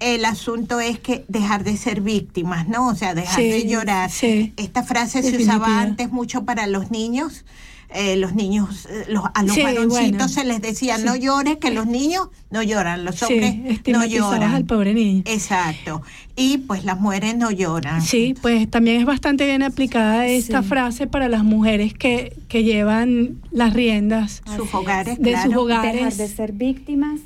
[0.00, 2.88] el asunto es que dejar de ser víctimas, ¿no?
[2.88, 4.10] O sea, dejar de llorar.
[4.56, 7.44] Esta frase se usaba antes mucho para los niños
[7.92, 11.86] eh, los niños, eh, los, a los varoncitos se les decía no llores, que los
[11.86, 14.54] niños no lloran, los hombres no lloran.
[14.54, 15.22] al pobre niño.
[15.26, 16.02] Exacto.
[16.36, 18.02] Y pues las mujeres no lloran.
[18.02, 23.40] Sí, pues también es bastante bien aplicada esta frase para las mujeres que, que llevan
[23.50, 25.94] las riendas sus hogares, de sus hogares.
[25.94, 27.20] Dejar de ser víctimas.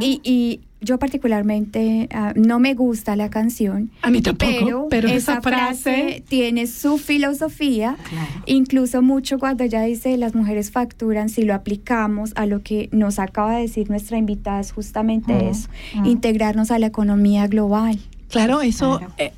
[0.00, 3.90] Y, y yo particularmente uh, no me gusta la canción.
[4.02, 7.96] A mí tampoco, pero, pero esa, esa frase, frase tiene su filosofía.
[8.08, 8.30] Claro.
[8.46, 13.18] Incluso mucho cuando ella dice las mujeres facturan, si lo aplicamos a lo que nos
[13.18, 15.68] acaba de decir nuestra invitada, es justamente Ujú, eso,
[16.04, 17.98] integrarnos a la economía global.
[18.30, 19.12] Claro, eso, Claro.
[19.18, 19.32] eh,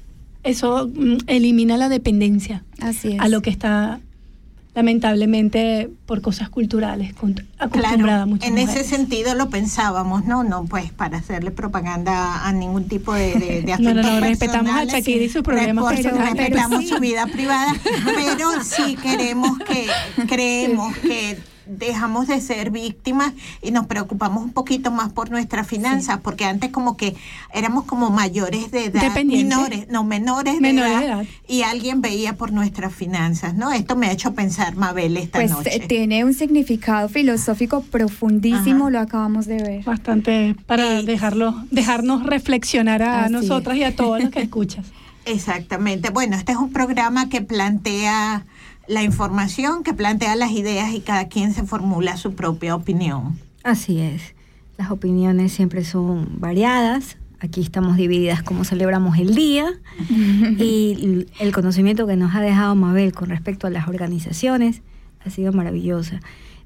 [0.44, 3.20] eso mm, elimina la dependencia Así es.
[3.20, 4.00] a lo que está
[4.74, 7.14] lamentablemente por cosas culturales
[7.58, 12.88] acostumbrada Claro, en ese sentido lo pensábamos, no, no, pues para hacerle propaganda a ningún
[12.88, 16.80] tipo de, de, de No, no, respetamos a Shakira y sus problemas personales, respetamos.
[16.80, 16.88] sí.
[16.88, 19.86] su vida privada, pero sí queremos que,
[20.26, 23.32] creemos que dejamos de ser víctimas
[23.62, 27.14] y nos preocupamos un poquito más por nuestras finanzas, porque antes como que
[27.54, 29.56] éramos como mayores de edad, Dependientes.
[29.56, 31.24] menores, no, menores de, edad, de edad.
[31.48, 33.72] y alguien veía por nuestras finanzas, ¿no?
[33.72, 35.76] Esto me ha hecho pensar, Mabel, esta Pues noche.
[35.76, 38.90] eh, tiene un significado filosófico profundísimo, Ajá.
[38.90, 39.84] lo acabamos de ver.
[39.84, 44.86] Bastante para Y- dejarlo, dejarnos reflexionar a Así nosotras y a todos los que escuchas.
[45.24, 46.10] Exactamente.
[46.10, 48.44] Bueno, este es un programa que plantea
[48.88, 53.38] la información, que plantea las ideas y cada quien se formula su propia opinión.
[53.62, 54.34] Así es.
[54.78, 57.16] Las opiniones siempre son variadas.
[57.40, 59.66] Aquí estamos divididas como celebramos el día
[60.58, 64.82] y el conocimiento que nos ha dejado Mabel con respecto a las organizaciones
[65.24, 66.20] ha sido maravillosa.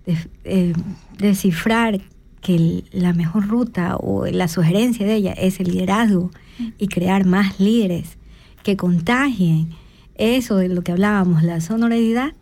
[0.07, 0.73] Def- eh,
[1.19, 2.01] descifrar
[2.41, 6.31] que la mejor ruta o la sugerencia de ella es el liderazgo
[6.79, 8.17] y crear más líderes
[8.63, 9.71] que contagien
[10.19, 12.33] eso de lo que hablábamos, la sonoridad,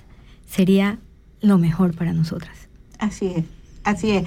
[0.47, 0.99] sería
[1.41, 2.57] lo mejor para nosotras.
[2.99, 3.45] Así es,
[3.85, 4.25] así es.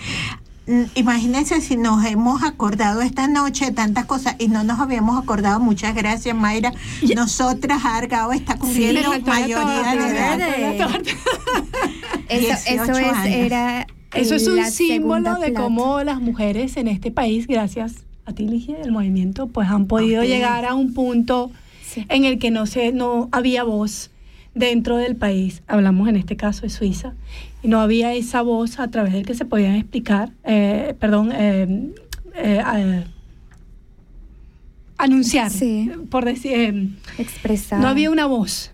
[0.68, 5.18] Mm, Imagínense si nos hemos acordado esta noche de tantas cosas y no nos habíamos
[5.22, 5.60] acordado.
[5.62, 6.74] Muchas gracias, Mayra.
[7.16, 10.40] Nosotras, Argao está cumpliendo la mayoría de edad.
[10.40, 11.12] faltó la torta.
[12.30, 13.36] Eso, 18 eso es, años.
[13.36, 15.62] era Eso es un símbolo de plata.
[15.62, 20.22] cómo las mujeres en este país, gracias a ti, Ligia, del movimiento, pues han podido
[20.24, 21.50] llegar a un punto
[22.02, 22.06] Sí.
[22.10, 24.12] en el que no se, no había voz
[24.56, 25.62] dentro del país.
[25.68, 27.14] Hablamos en este caso de Suiza.
[27.64, 31.92] Y no había esa voz a través del que se podían explicar, eh, perdón, eh,
[32.36, 33.04] eh, eh,
[34.98, 35.92] anunciar, Sí.
[36.10, 37.80] por decir, expresar.
[37.80, 38.72] no había una voz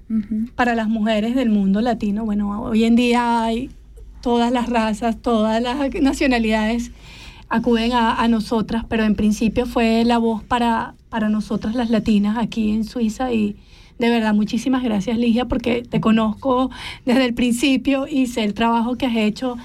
[0.56, 2.24] para las mujeres del mundo latino.
[2.26, 3.70] Bueno, hoy en día hay
[4.22, 6.92] todas las razas, todas las nacionalidades
[7.54, 12.36] acuden a, a nosotras, pero en principio fue la voz para, para nosotras las latinas
[12.40, 13.58] aquí en Suiza y
[14.00, 16.72] de verdad muchísimas gracias Ligia porque te conozco
[17.06, 19.56] desde el principio y sé el trabajo que has hecho,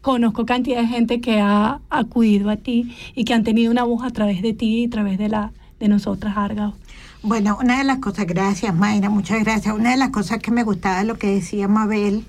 [0.00, 4.02] conozco cantidad de gente que ha acudido a ti y que han tenido una voz
[4.02, 6.74] a través de ti y a través de, la, de nosotras, Argao.
[7.22, 9.72] Bueno, una de las cosas, gracias Mayra, muchas gracias.
[9.72, 12.24] Una de las cosas que me gustaba lo que decía Mabel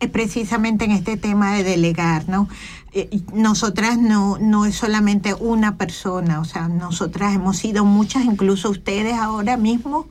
[0.00, 2.48] es precisamente en este tema de delegar, ¿no?
[2.92, 8.70] Eh, nosotras no, no es solamente una persona, o sea, nosotras hemos sido muchas, incluso
[8.70, 10.08] ustedes ahora mismo,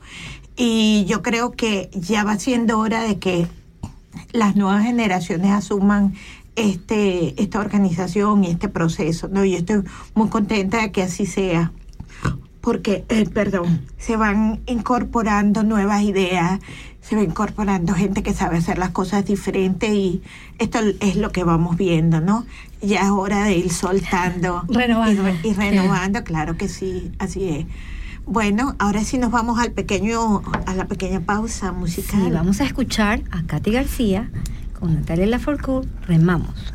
[0.56, 3.46] y yo creo que ya va siendo hora de que
[4.32, 6.14] las nuevas generaciones asuman
[6.54, 9.44] este, esta organización y este proceso, ¿no?
[9.44, 9.82] Yo estoy
[10.14, 11.72] muy contenta de que así sea
[12.66, 16.58] porque, eh, perdón, se van incorporando nuevas ideas,
[17.08, 20.22] se va incorporando gente que sabe hacer las cosas diferentes y
[20.58, 22.44] esto es lo que vamos viendo, ¿no?
[22.82, 25.12] Ya es hora de ir soltando Renovando.
[25.22, 27.66] y, re- y renovando, claro que sí, así es.
[28.26, 32.22] Bueno, ahora sí nos vamos al pequeño, a la pequeña pausa musical.
[32.24, 34.28] Sí, vamos a escuchar a Katy García
[34.80, 36.74] con Natalia Lafourcade, Remamos.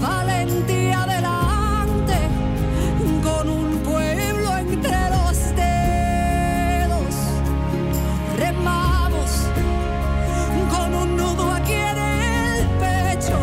[0.00, 2.18] valentía delante,
[3.22, 7.14] con un pueblo entre los dedos.
[8.38, 9.30] Remamos
[10.70, 13.38] con un nudo aquí en el pecho,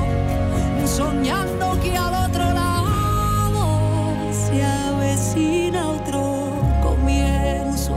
[0.85, 3.61] soñando que al otro lado
[4.31, 7.95] se avecina otro comienzo.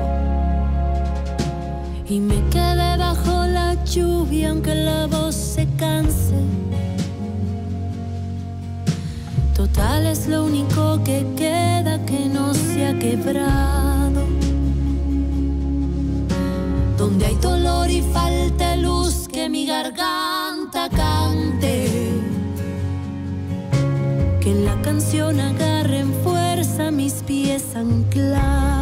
[2.08, 6.21] Y me quedé bajo la lluvia aunque la voz se canse.
[10.12, 14.26] Es lo único que queda que no se ha quebrado.
[16.98, 21.88] Donde hay dolor y falta luz que mi garganta cante.
[24.42, 28.81] Que en la canción agarren fuerza mis pies anclados.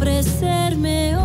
[0.00, 1.19] Ofrecerme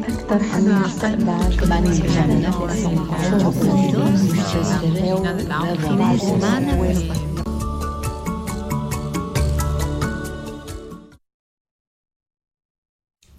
[0.00, 3.52] volto a minha cidade, manejando São Paulo,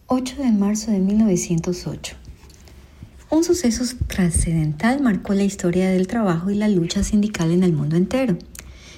[0.08, 2.16] 8 de marzo de 1908.
[3.30, 7.96] Un suceso trascendental marcó la historia del trabajo y la lucha sindical en el mundo
[7.96, 8.38] entero.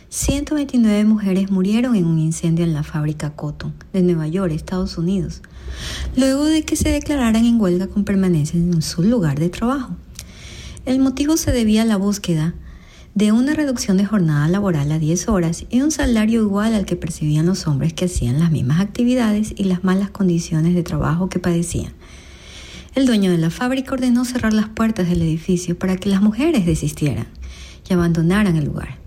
[0.09, 5.41] 129 mujeres murieron en un incendio en la fábrica Cotton de Nueva York, Estados Unidos,
[6.15, 9.95] luego de que se declararan en huelga con permanencia en su lugar de trabajo.
[10.85, 12.53] El motivo se debía a la búsqueda
[13.15, 16.95] de una reducción de jornada laboral a 10 horas y un salario igual al que
[16.95, 21.39] percibían los hombres que hacían las mismas actividades y las malas condiciones de trabajo que
[21.39, 21.93] padecían.
[22.95, 26.65] El dueño de la fábrica ordenó cerrar las puertas del edificio para que las mujeres
[26.65, 27.27] desistieran
[27.89, 28.97] y abandonaran el lugar.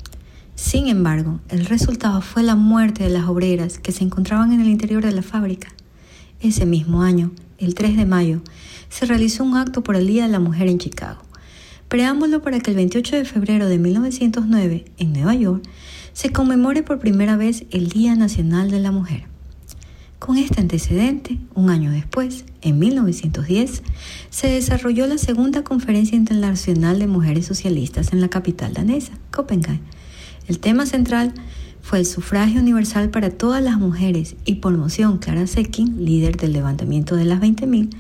[0.55, 4.69] Sin embargo, el resultado fue la muerte de las obreras que se encontraban en el
[4.69, 5.76] interior de la fábrica.
[6.41, 8.43] Ese mismo año, el 3 de mayo,
[8.89, 11.23] se realizó un acto por el Día de la Mujer en Chicago,
[11.89, 15.63] preámbulo para que el 28 de febrero de 1909, en Nueva York,
[16.13, 19.25] se conmemore por primera vez el Día Nacional de la Mujer.
[20.19, 23.83] Con este antecedente, un año después, en 1910,
[24.31, 29.81] se desarrolló la segunda Conferencia Internacional de Mujeres Socialistas en la capital danesa, Copenhague.
[30.49, 31.35] El tema central
[31.87, 36.53] fue el sufragio universal para todas las mujeres y por moción Clara Zetkin, líder del
[36.53, 37.91] levantamiento de las 20.000,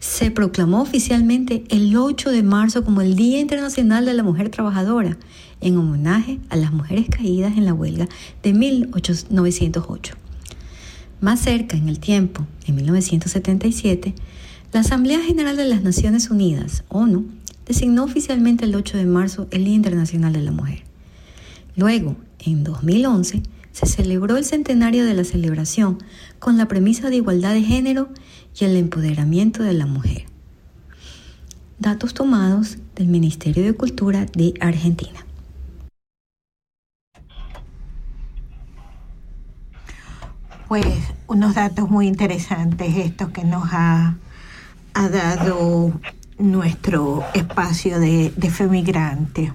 [0.00, 5.18] se proclamó oficialmente el 8 de marzo como el Día Internacional de la Mujer Trabajadora,
[5.60, 8.08] en homenaje a las mujeres caídas en la huelga
[8.42, 10.14] de 1908.
[11.20, 14.14] Más cerca en el tiempo, en 1977,
[14.72, 17.26] la Asamblea General de las Naciones Unidas, ONU,
[17.66, 20.84] designó oficialmente el 8 de marzo el Día Internacional de la Mujer.
[21.76, 23.42] Luego, en 2011,
[23.72, 25.98] se celebró el centenario de la celebración
[26.38, 28.08] con la premisa de igualdad de género
[28.58, 30.24] y el empoderamiento de la mujer.
[31.78, 35.24] Datos tomados del Ministerio de Cultura de Argentina.
[40.66, 40.84] Pues
[41.28, 44.16] unos datos muy interesantes estos que nos ha,
[44.92, 45.92] ha dado
[46.38, 49.52] nuestro espacio de, de Femigrante.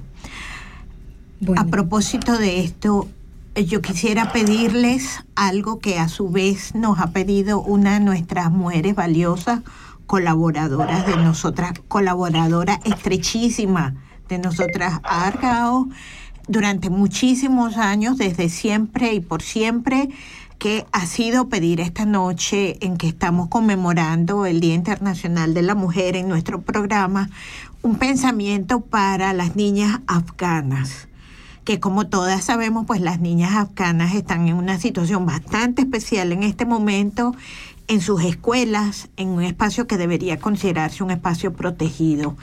[1.57, 3.07] A propósito de esto,
[3.56, 8.95] yo quisiera pedirles algo que a su vez nos ha pedido una de nuestras mujeres
[8.95, 9.61] valiosas,
[10.06, 13.95] colaboradoras de nosotras, colaboradora estrechísima
[14.30, 15.90] de nosotras Argao,
[16.48, 20.10] durante muchísimos años, desde siempre y por siempre,
[20.60, 25.76] que ha sido pedir esta noche en que estamos conmemorando el Día Internacional de la
[25.76, 27.30] Mujer en nuestro programa,
[27.82, 31.07] un pensamiento para las niñas afganas
[31.64, 36.44] que como todas sabemos, pues las niñas afganas están en una situación bastante especial en
[36.44, 37.35] este momento
[37.88, 42.38] en sus escuelas, en un espacio que debería considerarse un espacio protegido.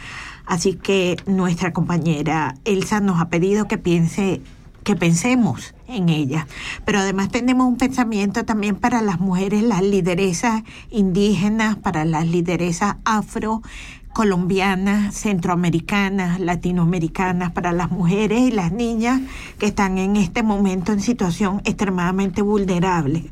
[0.47, 4.43] Así que nuestra compañera Elsa nos ha pedido que piense
[4.85, 6.47] que pensemos en ella.
[6.85, 12.97] Pero además tenemos un pensamiento también para las mujeres, las lideresas indígenas, para las lideresas
[13.05, 13.63] afro,
[14.12, 19.20] colombianas, centroamericanas, latinoamericanas, para las mujeres y las niñas
[19.59, 23.31] que están en este momento en situación extremadamente vulnerable.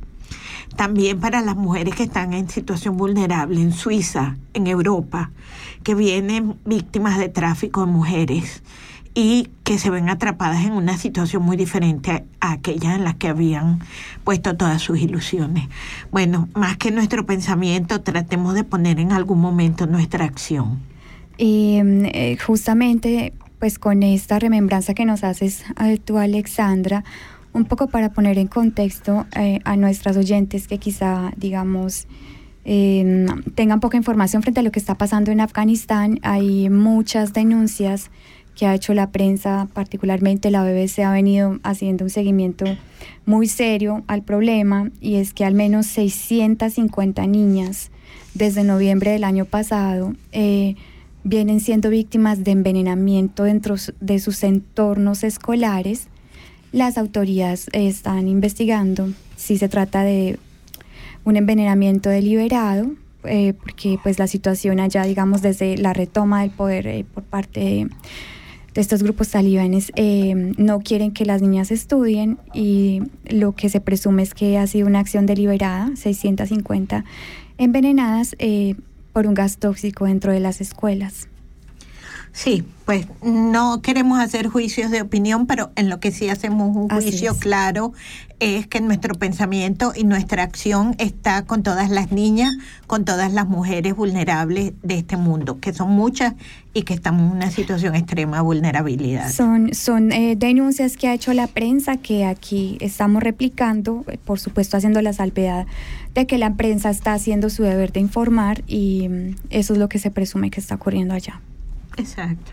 [0.76, 5.30] También para las mujeres que están en situación vulnerable en Suiza, en Europa,
[5.82, 8.62] que vienen víctimas de tráfico de mujeres
[9.20, 13.27] y que se ven atrapadas en una situación muy diferente a, aquella en la que
[13.27, 13.81] habían
[14.23, 15.69] puesto todas sus ilusiones.
[16.12, 20.78] Bueno, más que nuestro pensamiento, tratemos de poner en algún momento nuestra acción.
[21.36, 27.03] Y eh, justamente, pues con esta remembranza que nos haces eh, tú, Alexandra,
[27.53, 32.07] un poco para poner en contexto eh, a nuestras oyentes que quizá, digamos,
[33.55, 38.11] tengan poca información frente a lo que está pasando en Afganistán, hay muchas denuncias
[38.59, 42.64] que ha hecho la prensa, particularmente la BBC, ha venido haciendo un seguimiento
[43.24, 47.93] muy serio al problema y es que al menos 650 niñas
[48.35, 50.74] desde noviembre del año pasado eh,
[51.22, 56.09] vienen siendo víctimas de envenenamiento dentro de sus entornos escolares.
[56.72, 60.36] Las autoridades están investigando si se trata de
[61.22, 62.90] un envenenamiento deliberado,
[63.22, 67.60] eh, porque pues la situación allá, digamos, desde la retoma del poder eh, por parte
[67.60, 67.89] de
[68.74, 74.23] estos grupos talibanes eh, no quieren que las niñas estudien y lo que se presume
[74.23, 77.05] es que ha sido una acción deliberada, 650
[77.59, 78.77] envenenadas eh,
[79.12, 81.27] por un gas tóxico dentro de las escuelas.
[82.32, 86.88] Sí, pues no queremos hacer juicios de opinión, pero en lo que sí hacemos un
[86.88, 87.92] juicio claro
[88.40, 92.55] es que nuestro pensamiento y nuestra acción está con todas las niñas,
[92.86, 96.34] con todas las mujeres vulnerables de este mundo, que son muchas
[96.72, 99.32] y que estamos en una situación extrema de vulnerabilidad.
[99.32, 104.76] Son, son eh, denuncias que ha hecho la prensa que aquí estamos replicando, por supuesto
[104.76, 105.66] haciendo la salvedad
[106.14, 109.88] de que la prensa está haciendo su deber de informar y mm, eso es lo
[109.88, 111.40] que se presume que está ocurriendo allá.
[111.98, 112.52] Exacto.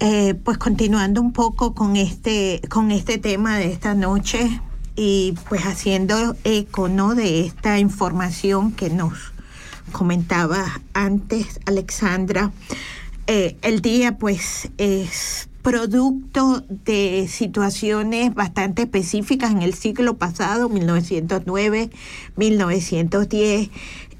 [0.00, 4.60] Eh, pues continuando un poco con este, con este tema de esta noche
[4.96, 7.14] y pues haciendo eco ¿no?
[7.14, 9.32] de esta información que nos
[9.92, 12.50] comentaba antes Alexandra,
[13.26, 21.90] eh, el día pues es producto de situaciones bastante específicas en el siglo pasado, 1909,
[22.36, 23.70] 1910,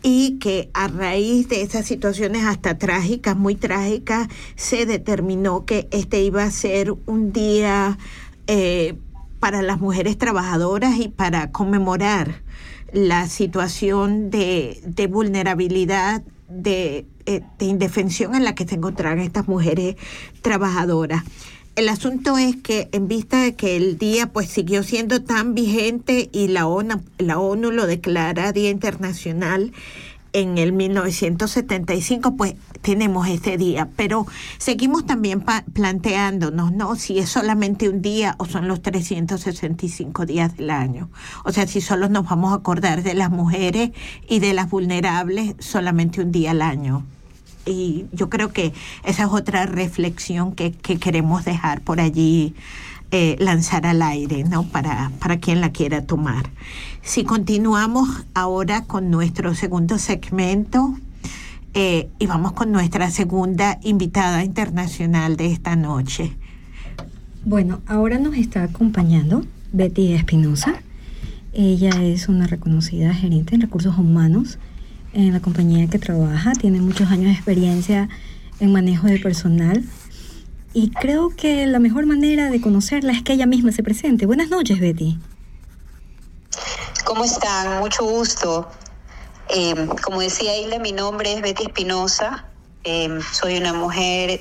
[0.02, 6.22] y que a raíz de esas situaciones hasta trágicas, muy trágicas, se determinó que este
[6.22, 7.98] iba a ser un día
[8.46, 8.94] eh,
[9.38, 12.42] para las mujeres trabajadoras y para conmemorar
[12.92, 19.96] la situación de, vulnerabilidad, de, eh, de indefensión en la que se encontraban estas mujeres
[20.42, 21.24] trabajadoras.
[21.74, 26.28] El asunto es que en vista de que el día pues siguió siendo tan vigente
[26.32, 29.72] y la ONU, la ONU lo declara Día Internacional
[30.34, 34.26] en el 1975, pues tenemos ese día, pero
[34.58, 36.96] seguimos también planteándonos, ¿no?
[36.96, 41.10] Si es solamente un día o son los 365 días del año.
[41.44, 43.90] O sea, si solo nos vamos a acordar de las mujeres
[44.28, 47.04] y de las vulnerables solamente un día al año
[47.66, 48.72] y yo creo que
[49.04, 52.54] esa es otra reflexión que, queremos dejar por allí,
[53.10, 54.64] eh, lanzar al aire, ¿no?
[54.64, 56.50] Para, para quien la quiera tomar.
[57.02, 60.94] Si continuamos ahora con nuestro segundo segmento
[61.74, 66.36] eh, y vamos con nuestra segunda invitada internacional de esta noche.
[67.44, 70.74] Bueno, ahora nos está acompañando Betty Espinosa.
[71.54, 74.58] Ella es una reconocida gerente en recursos humanos
[75.12, 78.08] en la compañía que trabaja, tiene muchos años de experiencia
[78.60, 79.84] en manejo de personal
[80.74, 84.24] y creo que la mejor manera de conocerla es que ella misma se presente.
[84.24, 85.18] Buenas noches, Betty.
[87.04, 87.80] ¿Cómo están?
[87.80, 88.68] Mucho gusto.
[89.50, 92.46] Eh, como decía Hilda, mi nombre es Betty Espinosa.
[92.84, 94.40] Eh, soy una mujer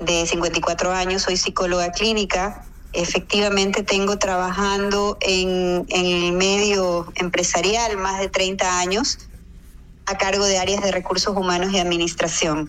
[0.00, 2.64] de 54 años, soy psicóloga clínica.
[2.94, 9.18] Efectivamente tengo trabajando en, en el medio empresarial más de 30 años
[10.06, 12.68] a cargo de áreas de recursos humanos y administración.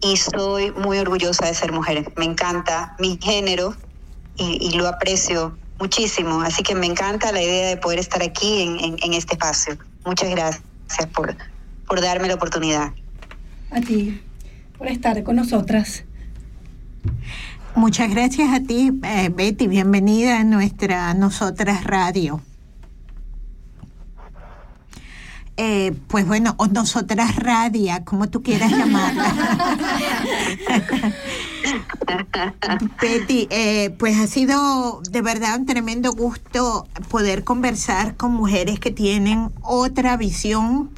[0.00, 2.12] Y soy muy orgullosa de ser mujer.
[2.16, 3.74] Me encanta mi género
[4.36, 6.42] y, lo aprecio muchísimo.
[6.42, 9.78] Así que me encanta la idea de poder estar aquí en, este espacio.
[10.04, 10.62] Muchas gracias
[11.14, 11.36] por,
[11.86, 12.92] por darme la oportunidad.
[13.70, 14.20] A ti,
[14.76, 16.04] por estar con nosotras.
[17.74, 19.66] Muchas gracias a ti, eh, Betty.
[19.66, 22.42] Bienvenida a nuestra Nosotras Radio.
[25.58, 29.34] Eh, pues bueno, o nosotras radia, como tú quieras llamarla.
[33.00, 38.90] Betty, eh, pues ha sido de verdad un tremendo gusto poder conversar con mujeres que
[38.90, 40.90] tienen otra visión,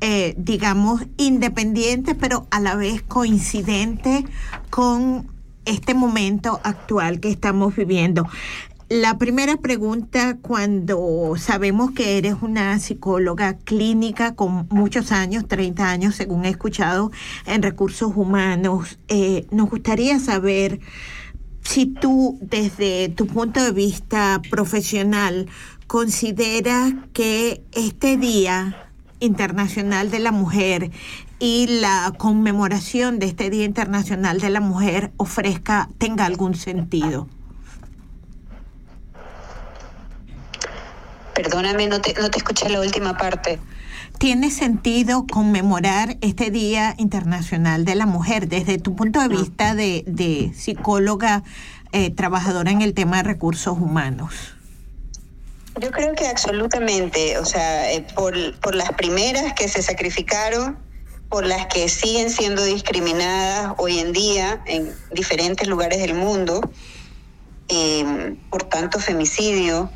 [0.00, 4.26] eh, digamos, independiente, pero a la vez coincidente
[4.70, 5.26] con
[5.64, 8.28] este momento actual que estamos viviendo.
[8.94, 16.14] La primera pregunta, cuando sabemos que eres una psicóloga clínica con muchos años, 30 años
[16.14, 17.10] según he escuchado,
[17.46, 20.80] en recursos humanos, eh, nos gustaría saber
[21.62, 25.48] si tú desde tu punto de vista profesional
[25.86, 28.90] consideras que este Día
[29.20, 30.90] Internacional de la Mujer
[31.38, 37.26] y la conmemoración de este Día Internacional de la Mujer ofrezca, tenga algún sentido.
[41.34, 43.58] Perdóname, no te, no te escuché la última parte.
[44.18, 50.52] ¿Tiene sentido conmemorar este Día Internacional de la Mujer desde tu punto de vista de,
[50.54, 51.42] psicóloga
[51.92, 54.54] eh, trabajadora en el tema de recursos humanos?
[55.80, 60.78] Yo creo que absolutamente, o sea, eh, por, por las primeras que se sacrificaron,
[61.28, 66.60] por las que siguen siendo discriminadas hoy en día en diferentes lugares del mundo,
[67.68, 69.90] eh, por tanto femicidio,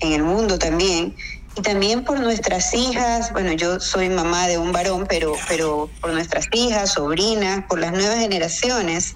[0.00, 1.14] en el mundo también,
[1.56, 6.12] y también por nuestras hijas, bueno, yo soy mamá de un varón, pero, pero por
[6.12, 9.14] nuestras hijas, sobrinas, por las nuevas generaciones,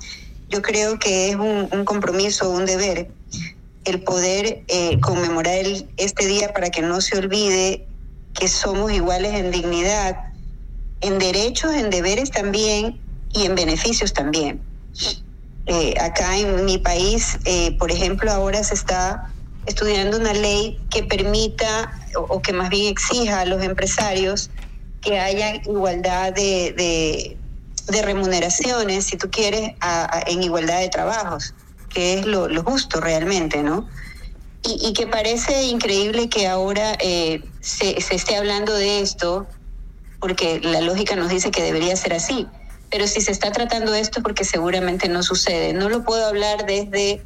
[0.48, 3.08] yo creo que es un, compromiso, un deber,
[3.84, 5.64] el poder eh, conmemorar
[5.96, 7.86] este día para que no se olvide
[8.34, 10.16] que somos iguales en dignidad,
[11.00, 12.98] en derechos, en deberes también
[13.32, 14.60] y en beneficios también.
[15.66, 19.33] Eh, acá en mi país, eh, por ejemplo, ahora se está
[19.66, 24.50] estudiando una ley que permita o, que más bien exija a los empresarios
[25.00, 27.36] que haya igualdad de,
[27.88, 29.72] de, remuneraciones, si tú quieres,
[30.26, 31.54] en igualdad de trabajos,
[31.90, 33.88] que es lo, justo realmente, ¿no?
[34.62, 39.46] Y, que parece increíble que ahora eh, se, esté hablando de esto,
[40.20, 42.46] porque la lógica nos dice que debería ser así.
[42.90, 45.74] Pero si se está tratando esto es porque seguramente no sucede.
[45.74, 47.22] No lo puedo hablar desde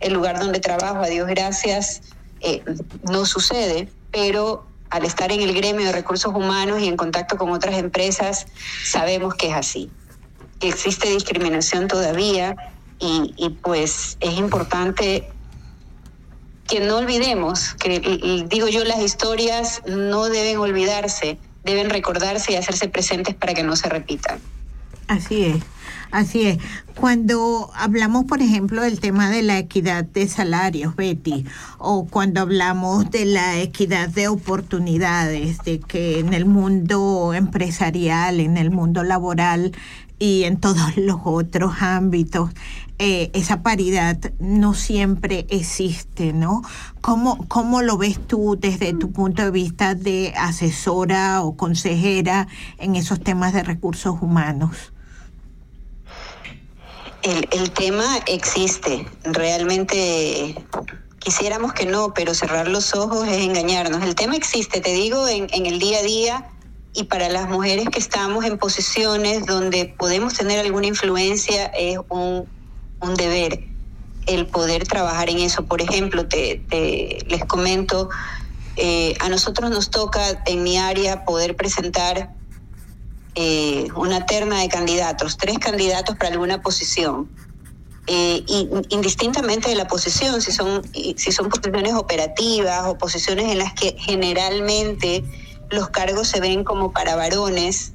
[0.00, 2.02] el lugar donde trabajo, a Dios gracias,
[2.40, 2.62] eh,
[3.08, 7.50] no sucede, pero al estar en el gremio de recursos humanos y en contacto con
[7.50, 8.46] otras empresas,
[8.84, 9.90] sabemos que es así.
[10.60, 12.56] Existe discriminación todavía
[12.98, 15.30] y, pues es importante
[16.68, 17.98] que no olvidemos, que
[18.48, 23.74] digo yo, las historias no deben olvidarse, deben recordarse y hacerse presentes para que no
[23.74, 24.38] se repitan.
[25.08, 25.62] Así es.
[26.10, 26.58] Así es.
[26.98, 31.44] Cuando hablamos, por ejemplo, del tema de la equidad de salarios, Betty,
[31.78, 38.56] o cuando hablamos de la equidad de oportunidades, de que en el mundo empresarial, en
[38.56, 39.72] el mundo laboral
[40.18, 42.50] y en todos los otros ámbitos,
[42.98, 46.60] eh, esa paridad no siempre existe, ¿no?
[47.00, 52.96] ¿Cómo, ¿Cómo lo ves tú desde tu punto de vista de asesora o consejera en
[52.96, 54.92] esos temas de recursos humanos?
[57.22, 59.06] El, tema existe.
[59.24, 60.54] Realmente
[61.18, 64.02] quisiéramos que no, pero cerrar los ojos es engañarnos.
[64.02, 66.50] El tema existe, te digo, en, el día a día
[66.94, 72.48] y para las mujeres que estamos en posiciones donde podemos tener alguna influencia es un,
[73.16, 73.64] deber
[74.26, 75.66] el poder trabajar en eso.
[75.66, 78.08] Por ejemplo, te, te les comento,
[78.76, 82.30] eh, a nosotros nos toca en mi área poder presentar
[83.34, 87.28] eh, una terna de candidatos, tres candidatos para alguna posición.
[88.06, 93.58] Eh, y, indistintamente de la posición, si son, si son posiciones operativas o posiciones en
[93.58, 95.22] las que generalmente
[95.70, 97.92] los cargos se ven como para varones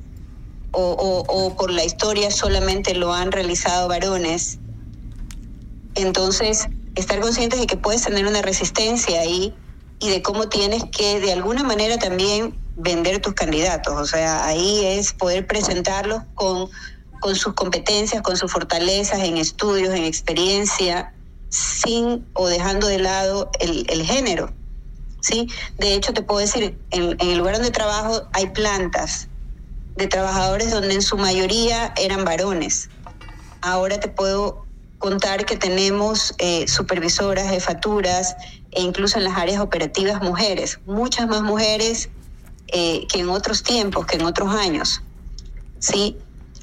[0.72, 4.60] o, o, por la historia solamente lo han realizado varones.
[5.96, 9.54] Entonces, estar conscientes de que puedes tener una resistencia ahí
[10.00, 13.94] y de cómo tienes que de alguna manera también vender tus candidatos.
[14.00, 16.70] O sea, ahí es poder presentarlos con,
[17.20, 21.14] con sus competencias, con sus fortalezas en estudios, en experiencia,
[21.50, 24.54] sin o dejando de lado el, el género.
[25.26, 25.48] ¿sí?
[25.80, 29.28] De hecho, te puedo decir, en, el lugar donde trabajo hay plantas
[29.96, 32.90] de trabajadores donde en su mayoría eran varones.
[33.62, 34.66] Ahora te puedo
[35.00, 38.36] contar que tenemos eh, supervisoras, jefaturas
[38.72, 42.10] e incluso en las áreas operativas mujeres, muchas más mujeres
[42.68, 45.02] eh, que en otros tiempos, que en otros años.
[45.80, 46.18] ¿sí?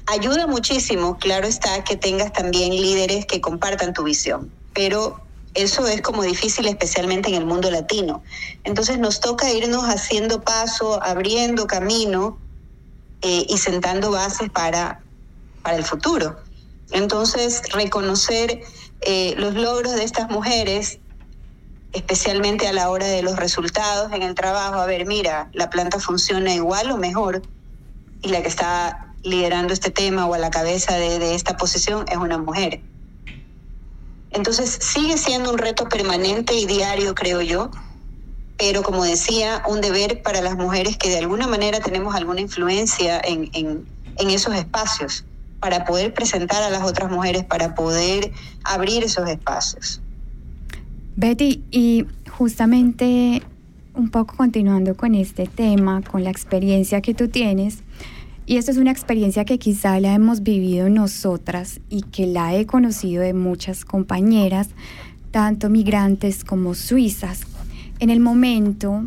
[0.05, 5.21] Ayuda muchísimo, claro está, que tengas también líderes que compartan tu visión, pero
[5.53, 8.23] eso es como difícil especialmente en el mundo latino.
[8.63, 12.37] Entonces nos toca irnos haciendo paso, abriendo camino
[13.21, 15.01] eh, y sentando bases para,
[15.61, 16.37] para el futuro.
[16.91, 18.61] Entonces, reconocer
[19.01, 20.99] eh, los logros de estas mujeres,
[21.93, 25.99] especialmente a la hora de los resultados en el trabajo, a ver, mira, la planta
[25.99, 27.41] funciona igual o mejor,
[28.21, 32.05] y la que está liderando este tema o a la cabeza de, de esta posición
[32.09, 32.81] es una mujer.
[34.31, 37.69] Entonces, sigue siendo un reto permanente y diario, creo yo,
[38.57, 43.21] pero como decía, un deber para las mujeres que de alguna manera tenemos alguna influencia
[43.23, 43.87] en, en,
[44.17, 45.25] en esos espacios
[45.59, 48.31] para poder presentar a las otras mujeres, para poder
[48.63, 50.02] abrir esos espacios.
[51.15, 53.41] Betty, y justamente
[53.95, 57.83] un poco continuando con este tema, con la experiencia que tú tienes,
[58.45, 62.65] y esto es una experiencia que quizá la hemos vivido nosotras y que la he
[62.65, 64.69] conocido de muchas compañeras,
[65.31, 67.41] tanto migrantes como suizas.
[67.99, 69.05] En el momento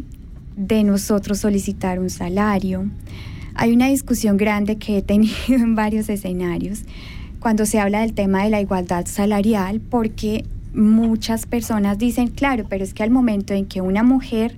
[0.56, 2.88] de nosotros solicitar un salario,
[3.54, 6.84] hay una discusión grande que he tenido en varios escenarios
[7.38, 10.44] cuando se habla del tema de la igualdad salarial, porque
[10.76, 14.56] muchas personas dicen, claro, pero es que al momento en que una mujer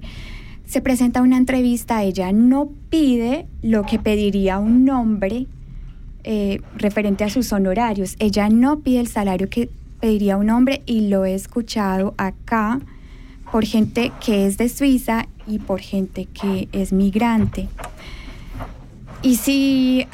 [0.66, 5.46] se presenta a una entrevista, ella no pide lo que pediría un hombre
[6.24, 8.16] eh, referente a sus honorarios.
[8.18, 9.70] Ella no pide el salario que
[10.00, 12.80] pediría un hombre y lo he escuchado acá
[13.50, 17.68] por gente que es de Suiza y por gente que es migrante.
[19.22, 20.06] Y sí,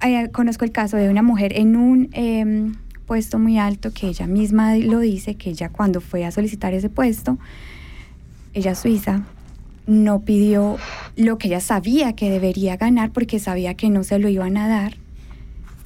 [0.00, 2.72] eh, conozco el caso de una mujer en un eh,
[3.06, 6.88] puesto muy alto que ella misma lo dice, que ella cuando fue a solicitar ese
[6.88, 7.38] puesto,
[8.52, 9.22] ella suiza,
[9.86, 10.78] no pidió
[11.16, 14.68] lo que ella sabía que debería ganar porque sabía que no se lo iban a
[14.68, 14.96] dar.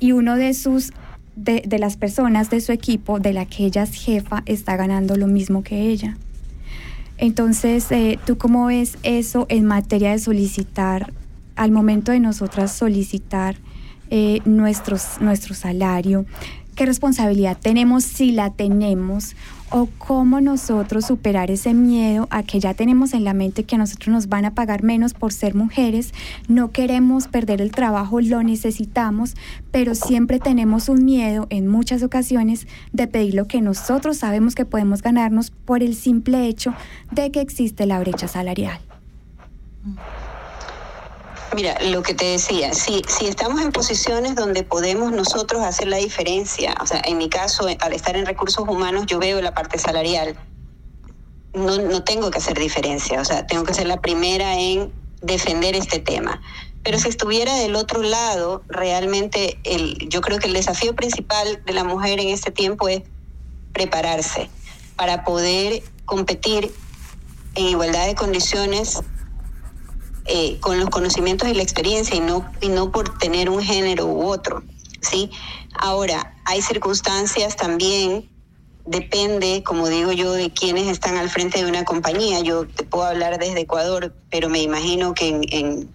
[0.01, 0.93] Y uno de sus
[1.35, 5.17] de, de, las personas de su equipo, de la que ella es jefa, está ganando
[5.17, 6.17] lo mismo que ella.
[7.19, 11.13] Entonces, eh, ¿tú cómo ves eso en materia de solicitar,
[11.57, 13.57] al momento de nosotras solicitar
[14.11, 16.27] eh, nuestros, nuestro salario?
[16.79, 19.35] ¿Qué responsabilidad tenemos si la tenemos?
[19.71, 23.79] o cómo nosotros superar ese miedo a que ya tenemos en la mente que a
[23.79, 26.15] nosotros nos van a pagar menos por ser mujeres,
[26.49, 29.35] no queremos perder el trabajo, lo necesitamos,
[29.71, 34.65] pero siempre tenemos un miedo en muchas ocasiones de pedir lo que nosotros sabemos que
[34.65, 36.73] podemos ganarnos por el simple hecho
[37.11, 38.79] de que existe la brecha salarial.
[41.55, 45.97] Mira, lo que te decía, si, si estamos en posiciones donde podemos nosotros hacer la
[45.97, 49.79] diferencia, o sea, en mi caso, al estar en recursos humanos, yo veo la parte
[49.79, 50.39] salarial,
[51.55, 54.93] no, no tengo que hacer diferencia, o sea, tengo que ser la primera en
[55.23, 56.43] defender este tema.
[56.83, 61.73] Pero si estuviera del otro lado, realmente el, yo creo que el desafío principal de
[61.73, 63.03] la mujer en este tiempo es
[63.73, 64.51] prepararse
[64.97, 66.73] para poder competir
[67.55, 69.01] en igualdad de condiciones
[70.29, 74.07] eh, con los conocimientos y la experiencia y no, y no por tener un género
[74.07, 74.63] u otro.
[75.01, 75.31] ¿sí?
[75.75, 78.29] Ahora, hay circunstancias también,
[78.85, 82.41] depende, como digo yo, de quienes están al frente de una compañía.
[82.41, 85.89] Yo te puedo hablar desde Ecuador, pero me imagino que en, en,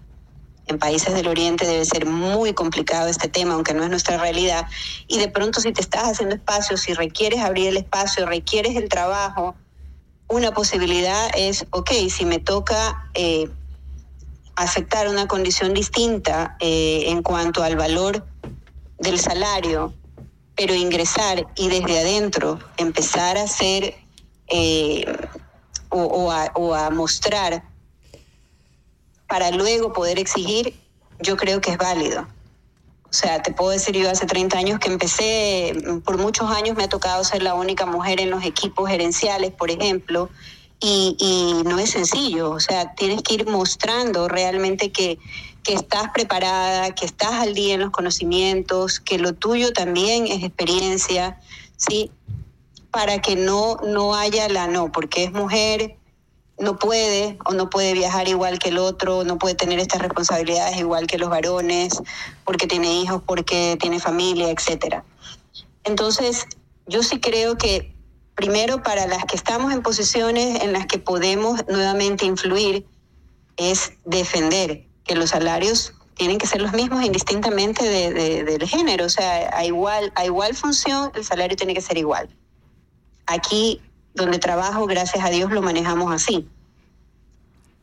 [0.66, 4.66] en países del Oriente debe ser muy complicado este tema, aunque no es nuestra realidad.
[5.06, 8.88] Y de pronto si te estás haciendo espacio, si requieres abrir el espacio, requieres el
[8.88, 9.54] trabajo,
[10.26, 13.10] una posibilidad es, ok, si me toca...
[13.14, 13.48] Eh,
[14.56, 18.26] aceptar una condición distinta eh, en cuanto al valor
[18.98, 19.92] del salario,
[20.56, 23.94] pero ingresar y desde adentro empezar a hacer
[24.48, 25.04] eh,
[25.90, 26.30] o,
[26.74, 27.64] a mostrar
[29.28, 30.74] para luego poder exigir,
[31.20, 32.26] yo creo que es válido.
[33.14, 36.84] O sea, te puedo decir, yo hace 30 años que empecé, por muchos años me
[36.84, 40.30] ha tocado ser la única mujer en los equipos gerenciales, por ejemplo,
[40.80, 45.18] y, no es sencillo, o sea, tienes que ir mostrando realmente que,
[45.62, 50.42] que, estás preparada, que estás al día en los conocimientos, que lo tuyo también es
[50.42, 51.40] experiencia,
[51.76, 52.10] ¿sí?
[52.90, 55.96] Para que no, no haya la no, porque es mujer,
[56.58, 60.76] no puede o no puede viajar igual que el otro, no puede tener estas responsabilidades
[60.76, 62.00] igual que los varones,
[62.44, 65.04] porque tiene hijos, porque tiene familia, etcétera.
[65.84, 66.46] Entonces,
[66.86, 67.93] yo sí creo que
[68.34, 72.86] primero para las que estamos en posiciones en las que podemos nuevamente influir
[73.56, 79.06] es defender que los salarios tienen que ser los mismos indistintamente de, de, del género,
[79.06, 82.28] o sea, a igual, a igual función el salario tiene que ser igual.
[83.26, 83.80] Aquí
[84.14, 86.48] donde trabajo, gracias a Dios, lo manejamos así.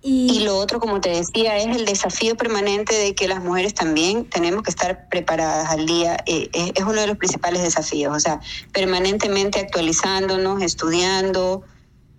[0.03, 3.75] Y, y, lo otro, como te decía, es el desafío permanente de que las mujeres
[3.75, 6.17] también tenemos que estar preparadas al día.
[6.25, 8.39] Eh, es, es, uno de los principales desafíos, o sea,
[8.73, 11.63] permanentemente actualizándonos, estudiando,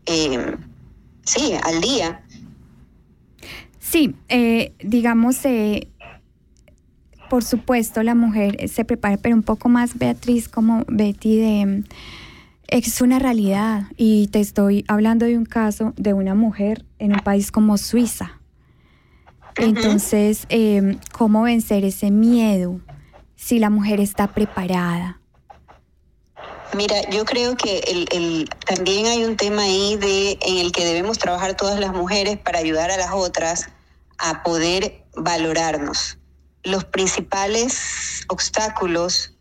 [0.06, 0.56] eh,
[1.24, 2.22] sí, al día.
[3.78, 5.88] Sí, eh, digamos, eh,
[7.28, 11.84] por supuesto, la mujer se prepara, pero un poco más, Beatriz, como Betty, de
[12.68, 17.20] es una realidad y te estoy hablando de un caso de una mujer en un
[17.20, 18.40] país como Suiza.
[19.56, 22.80] Entonces, eh, ¿cómo vencer ese miedo
[23.36, 25.20] si la mujer está preparada?
[26.74, 30.86] Mira, yo creo que el, el, también hay un tema ahí de, en el que
[30.86, 33.68] debemos trabajar todas las mujeres para ayudar a las otras
[34.16, 36.18] a poder valorarnos.
[36.62, 39.34] Los principales obstáculos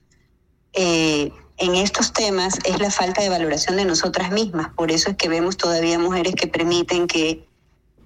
[0.74, 1.32] eh,
[1.62, 4.74] en estos temas es la falta de valoración de nosotras mismas.
[4.74, 7.48] Por eso es que vemos todavía mujeres que permiten que,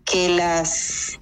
[0.04, 1.20] que las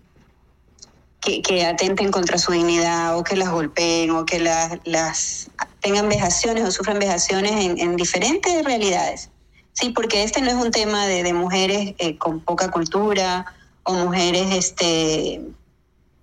[1.21, 5.49] que, atenten contra su dignidad o que las golpeen o que las,
[5.79, 9.29] tengan vejaciones o sufran vejaciones en, en, diferentes realidades.
[9.73, 13.45] Sí, porque este no es un tema de, de mujeres eh, con poca cultura
[13.83, 15.39] o mujeres este,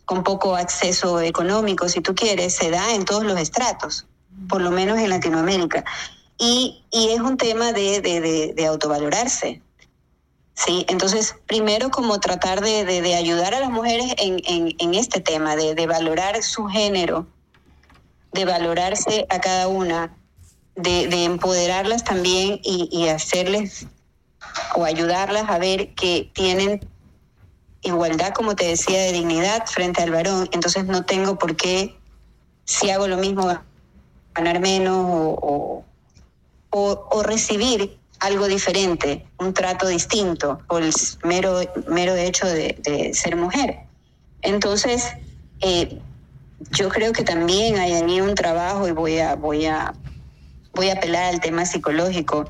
[0.04, 4.06] con poco acceso económico, si tú quieres, se da en todos los estratos
[4.48, 5.84] por lo menos en Latinoamérica.
[6.38, 9.60] Y, y es un tema de, de, de, de, autovalorarse.
[10.54, 15.20] Sí, entonces, primero como tratar de, de ayudar a las mujeres en, en, en este
[15.20, 17.26] tema, de, valorar su género,
[18.32, 20.16] de valorarse a cada una,
[20.76, 23.86] de, empoderarlas también y, y hacerles
[24.74, 26.80] o ayudarlas a ver que tienen
[27.82, 30.48] igualdad, como te decía, de dignidad frente al varón.
[30.52, 31.96] Entonces no tengo por qué,
[32.64, 33.60] si hago lo mismo,
[34.34, 35.84] ganar menos o,
[36.70, 40.92] o, recibir algo diferente, un trato distinto por el
[41.24, 43.80] mero, mero hecho de, ser mujer.
[44.42, 45.04] Entonces,
[45.60, 45.98] eh,
[46.70, 49.94] yo creo que también hay ahí un trabajo y voy a, voy a,
[50.74, 52.46] voy a apelar al tema psicológico,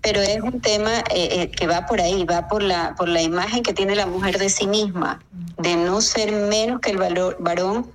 [0.00, 3.22] pero es un tema eh, eh, que va por ahí, va por la, por la
[3.22, 5.22] imagen que tiene la mujer de sí misma,
[5.58, 7.86] de no ser menos que el valor, varón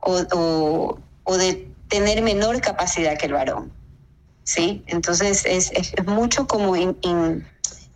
[0.00, 3.72] o, o de tener menor capacidad que el varón.
[4.44, 4.82] ¿Sí?
[4.86, 7.46] Entonces es, es, mucho como in, in,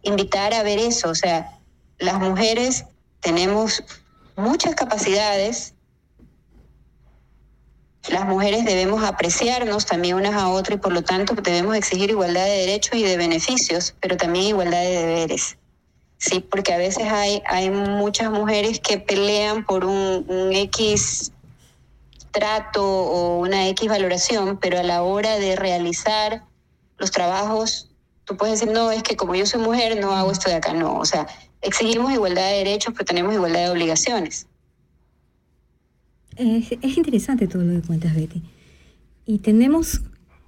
[0.03, 1.09] invitar a ver eso.
[1.09, 1.59] O sea,
[1.99, 2.85] las mujeres
[3.21, 3.83] tenemos
[4.37, 5.75] muchas capacidades.
[8.09, 12.45] Las mujeres debemos apreciarnos también unas a otras y por lo tanto debemos exigir igualdad
[12.45, 15.57] de derechos y de beneficios, pero también igualdad de deberes.
[16.19, 21.33] Sí, porque a veces hay, hay muchas mujeres que pelean por un, un X
[22.33, 26.45] trato o una X valoración, pero a la hora de realizar
[26.99, 27.91] los trabajos,
[28.25, 30.73] tú puedes decir, no, es que como yo soy mujer no hago esto de acá,
[30.73, 31.27] no, o sea,
[31.61, 34.47] exigimos igualdad de derechos, pero tenemos igualdad de obligaciones.
[36.37, 38.43] Es, es interesante todo lo que cuentas, Betty.
[39.27, 40.01] Y tenemos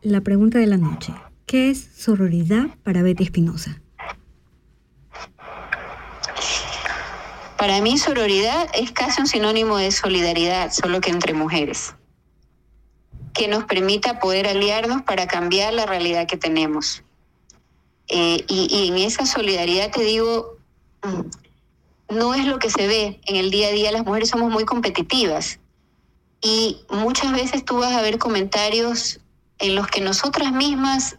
[0.03, 1.15] la pregunta de la noche.
[1.47, 3.81] ¿Qué es sororidad para Betty Espinosa?
[7.65, 11.95] Para mí sororidad es casi un sinónimo de solidaridad, solo que entre mujeres,
[13.33, 17.03] que nos permita poder aliarnos para cambiar la realidad que tenemos.
[18.09, 20.59] Eh, y, en esa solidaridad te digo,
[21.05, 24.53] mm, no es lo que se ve en el día a día, las mujeres somos
[24.53, 25.59] muy competitivas
[26.43, 29.21] y muchas veces tú vas a ver comentarios
[29.59, 31.17] en los que nosotras mismas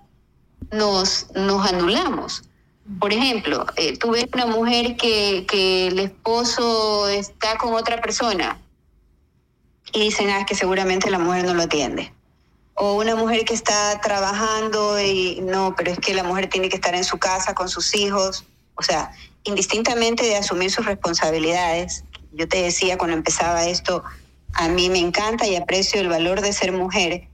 [0.70, 2.44] nos, nos anulamos.
[3.00, 8.60] Por ejemplo, eh, tú ves una mujer que, que el esposo está con otra persona
[9.92, 12.14] y dicen, ah, que seguramente la mujer no lo atiende.
[12.76, 16.76] O una mujer que está trabajando y no, pero es que la mujer tiene que
[16.76, 18.46] estar en su casa con sus hijos.
[18.76, 19.12] O sea,
[19.46, 22.04] indistintamente de asumir sus responsabilidades.
[22.34, 24.04] Yo te decía cuando empezaba esto,
[24.54, 27.28] a mí me encanta y aprecio el valor de ser mujer,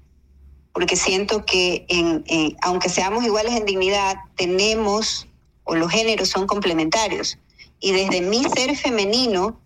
[0.73, 5.27] porque siento que en, en, aunque seamos iguales en dignidad, tenemos,
[5.63, 7.37] o los géneros son complementarios.
[7.79, 9.59] Y desde mi ser femenino,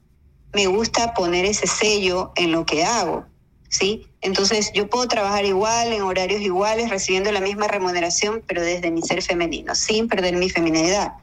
[0.54, 3.26] me gusta poner ese sello en lo que hago,
[3.70, 4.08] ¿sí?
[4.22, 9.02] Entonces yo puedo trabajar igual, en horarios iguales, recibiendo la misma remuneración, pero desde mi
[9.02, 11.14] ser femenino, sin perder mi feminidad.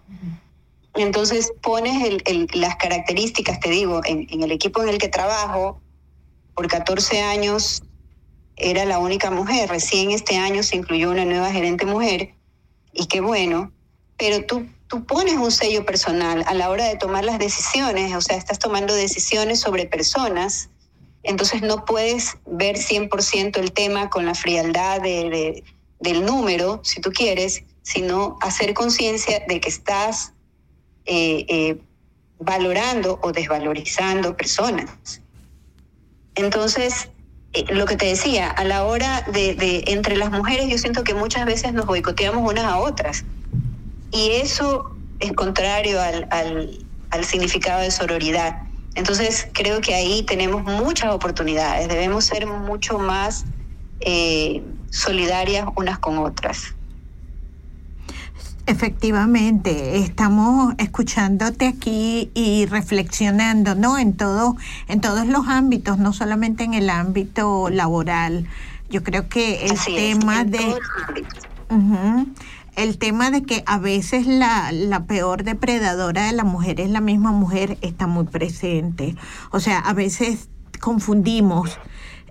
[0.94, 5.08] Entonces pones el, el, las características, te digo, en, en el equipo en el que
[5.08, 5.80] trabajo,
[6.54, 7.82] por 14 años
[8.56, 9.70] era la única mujer.
[9.70, 12.34] Recién este año se incluyó una nueva gerente mujer
[12.92, 13.72] y qué bueno,
[14.16, 18.20] pero tú, tú pones un sello personal a la hora de tomar las decisiones, o
[18.20, 20.68] sea, estás tomando decisiones sobre personas,
[21.22, 25.64] entonces no puedes ver 100% el tema con la frialdad de, de,
[26.00, 30.32] del número, si tú quieres, sino hacer conciencia de que estás
[31.04, 31.78] eh, eh,
[32.38, 35.20] valorando o desvalorizando personas.
[36.34, 37.08] Entonces,
[37.52, 41.04] eh, lo que te decía, a la hora de, de, entre las mujeres yo siento
[41.04, 43.24] que muchas veces nos boicoteamos unas a otras.
[44.12, 46.78] Y eso es contrario al, al,
[47.10, 48.62] al significado de sororidad.
[48.94, 51.88] Entonces, creo que ahí tenemos muchas oportunidades.
[51.88, 53.44] Debemos ser mucho más
[54.00, 56.74] eh, solidarias unas con otras.
[58.66, 63.98] Efectivamente, estamos escuchándote aquí y reflexionando, ¿no?
[63.98, 64.56] En todo,
[64.86, 68.46] en todos los ámbitos, no solamente en el ámbito laboral.
[68.88, 72.26] Yo creo que el Así tema es, de uh -huh,
[72.76, 77.00] el tema de que a veces la, la peor depredadora de la mujer es la
[77.00, 79.16] misma mujer está muy presente.
[79.50, 80.48] O sea, a veces
[80.80, 81.78] confundimos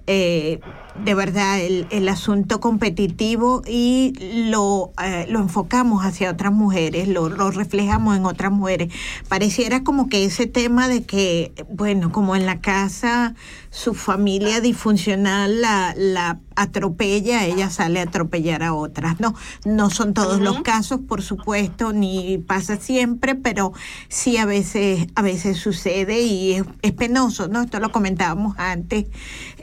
[0.07, 0.59] eh,
[0.95, 4.13] de verdad el, el, asunto competitivo y
[4.49, 8.93] lo, eh, lo enfocamos hacia otras mujeres, lo, lo, reflejamos en otras mujeres.
[9.27, 13.35] Pareciera como que ese tema de que, bueno, como en la casa
[13.69, 19.19] su familia disfuncional la, la atropella, ella sale a atropellar a otras.
[19.19, 19.34] No,
[19.65, 20.43] no son todos uh -huh.
[20.43, 23.72] los casos, por supuesto, ni pasa siempre, pero
[24.09, 27.61] sí a veces, a veces sucede y es, es penoso, ¿no?
[27.61, 29.05] Esto lo comentábamos antes,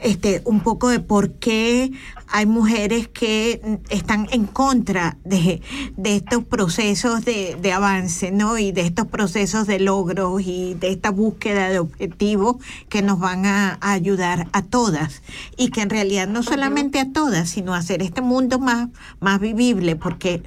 [0.01, 1.91] este, un poco de por qué
[2.29, 5.61] hay mujeres que están en contra de,
[5.97, 8.57] de estos procesos de, de, avance, ¿no?
[8.57, 12.55] Y de estos procesos de logros y de esta búsqueda de objetivos
[12.87, 15.21] que nos van a, a ayudar a todas.
[15.57, 18.87] Y que en realidad no solamente a todas, sino a hacer este mundo más,
[19.19, 20.41] más vivible, porque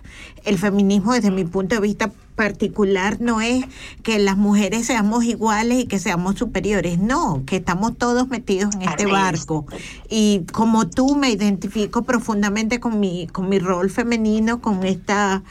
[0.44, 2.11] el feminismo desde mi punto de vista
[2.43, 3.64] particular no es
[4.02, 8.82] que las mujeres seamos iguales y que seamos superiores, no, que estamos todos metidos en
[8.82, 9.64] este barco.
[10.10, 15.44] Y como tú me identifico profundamente con mi, con mi rol femenino, con esta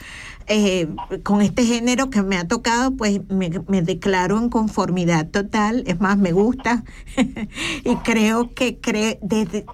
[0.48, 0.88] eh,
[1.22, 5.84] con este género que me ha tocado, pues me, me, declaro en conformidad total.
[5.86, 6.84] Es más, me gusta
[7.84, 9.64] y creo que cre desde,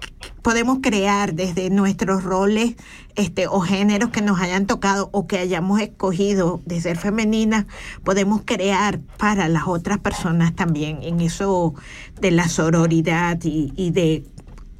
[0.41, 2.75] podemos crear desde nuestros roles
[3.15, 7.65] este, o géneros que nos hayan tocado o que hayamos escogido de ser femeninas,
[8.03, 11.73] podemos crear para las otras personas también en eso
[12.19, 14.25] de la sororidad y, y de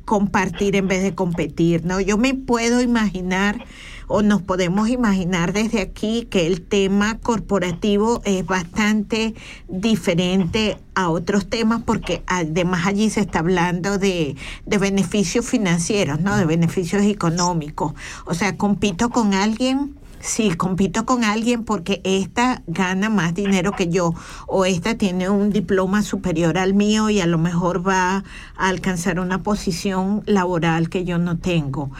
[0.05, 1.99] compartir en vez de competir, ¿no?
[1.99, 3.63] Yo me puedo imaginar
[4.09, 9.35] o nos podemos imaginar desde aquí que el tema corporativo es bastante
[9.69, 16.35] diferente a otros temas porque además allí se está hablando de, de beneficios financieros, ¿no?
[16.35, 17.93] De beneficios económicos.
[18.25, 23.87] O sea, compito con alguien Sí, compito con alguien porque esta gana más dinero que
[23.87, 24.13] yo
[24.47, 28.25] o esta tiene un diploma superior al mío y a lo mejor va
[28.57, 31.91] a alcanzar una posición laboral que yo no tengo.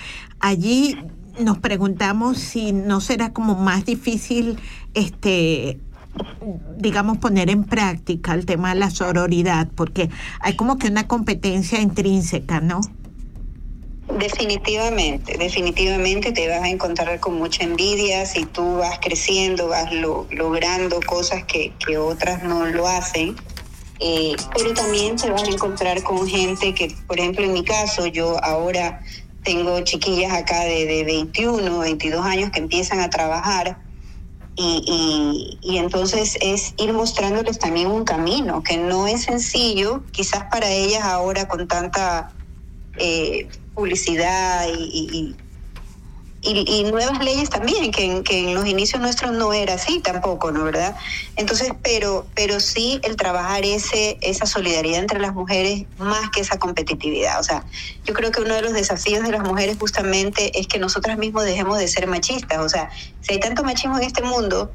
[0.42, 0.98] Allí
[1.40, 4.60] nos preguntamos si no será como más difícil
[4.94, 5.80] este
[6.78, 10.10] digamos, poner en práctica el tema de la sororidad, porque
[10.42, 12.82] hay como que una competencia intrínseca, ¿no?
[14.18, 21.00] Definitivamente, definitivamente te vas a encontrar con mucha envidia si tú vas creciendo, vas logrando
[21.06, 23.36] cosas que, que, otras no lo hacen.
[24.00, 28.08] Eh, pero también te vas a encontrar con gente que, por ejemplo, en mi caso,
[28.08, 29.02] yo ahora
[29.50, 33.80] tengo chiquillas acá de, de 21, 22 años que empiezan a trabajar
[34.56, 40.44] y, y, y, entonces es ir mostrándoles también un camino que no es sencillo, quizás
[40.52, 42.32] para ellas ahora con tanta
[42.98, 45.36] eh, publicidad y, y,
[46.92, 50.64] nuevas leyes también, que en, que en los inicios nuestros no era así tampoco, ¿no?
[50.64, 50.96] ¿Verdad?
[51.36, 56.58] Entonces, pero, pero sí el trabajar ese, esa solidaridad entre las mujeres más que esa
[56.58, 57.40] competitividad.
[57.40, 57.66] O sea,
[58.06, 61.44] yo creo que uno de los desafíos de las mujeres justamente es que nosotras mismos
[61.44, 62.60] dejemos de ser machistas.
[62.60, 62.90] O sea,
[63.22, 64.72] si hay tanto machismo en este mundo,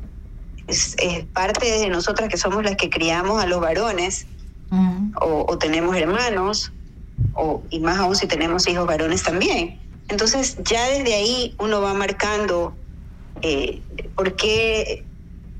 [0.66, 4.26] es, es parte de nosotras que somos las que criamos a los varones
[5.20, 6.72] o, o tenemos hermanos
[7.34, 9.80] o, y más aún si tenemos hijos varones también.
[10.08, 12.76] Entonces ya desde ahí uno va marcando
[13.42, 13.82] eh,
[14.14, 15.04] por qué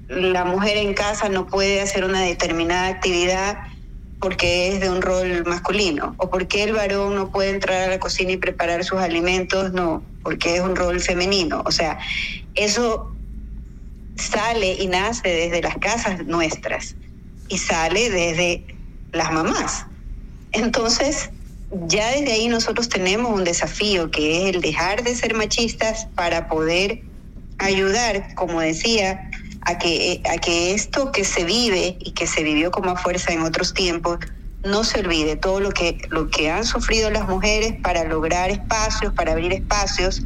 [0.09, 3.59] la mujer en casa no puede hacer una determinada actividad
[4.21, 7.89] porque es de un rol masculino, o por qué el varón no puede entrar a
[7.89, 11.63] la cocina y preparar sus alimentos, no, porque es un rol femenino.
[11.67, 11.99] O sea,
[12.55, 13.15] eso
[14.17, 16.97] sale y nace desde las casas nuestras
[17.49, 18.65] y sale desde
[19.13, 19.85] las mamás.
[20.53, 21.31] Entonces,
[21.87, 26.49] ya desde ahí nosotros tenemos un desafío que es el dejar de ser machistas para
[26.49, 27.05] poder
[27.59, 29.31] ayudar, como decía,
[29.63, 33.43] a que, a que esto que se vive y que se vivió como fuerza en
[33.43, 34.19] otros tiempos,
[34.63, 39.13] no se olvide todo lo que, lo que han sufrido las mujeres para lograr espacios,
[39.13, 40.25] para abrir espacios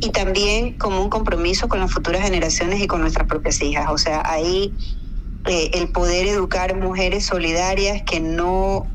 [0.00, 3.86] y también como un compromiso con las futuras generaciones y con nuestras propias hijas.
[3.90, 4.76] O sea, ahí
[5.46, 8.92] eh, el poder educar mujeres solidarias que no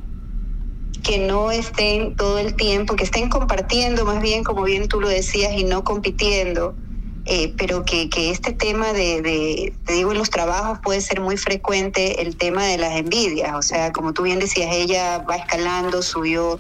[1.07, 5.07] que no estén todo el tiempo, que estén compartiendo más bien, como bien tú lo
[5.07, 6.75] decías, y no compitiendo,
[7.23, 11.21] eh, pero que, que, este tema de, de, te digo, en los trabajos puede ser
[11.21, 15.38] muy frecuente el tema de las envidias, o sea, como tú bien decías, ella va
[15.38, 16.59] escalando, subió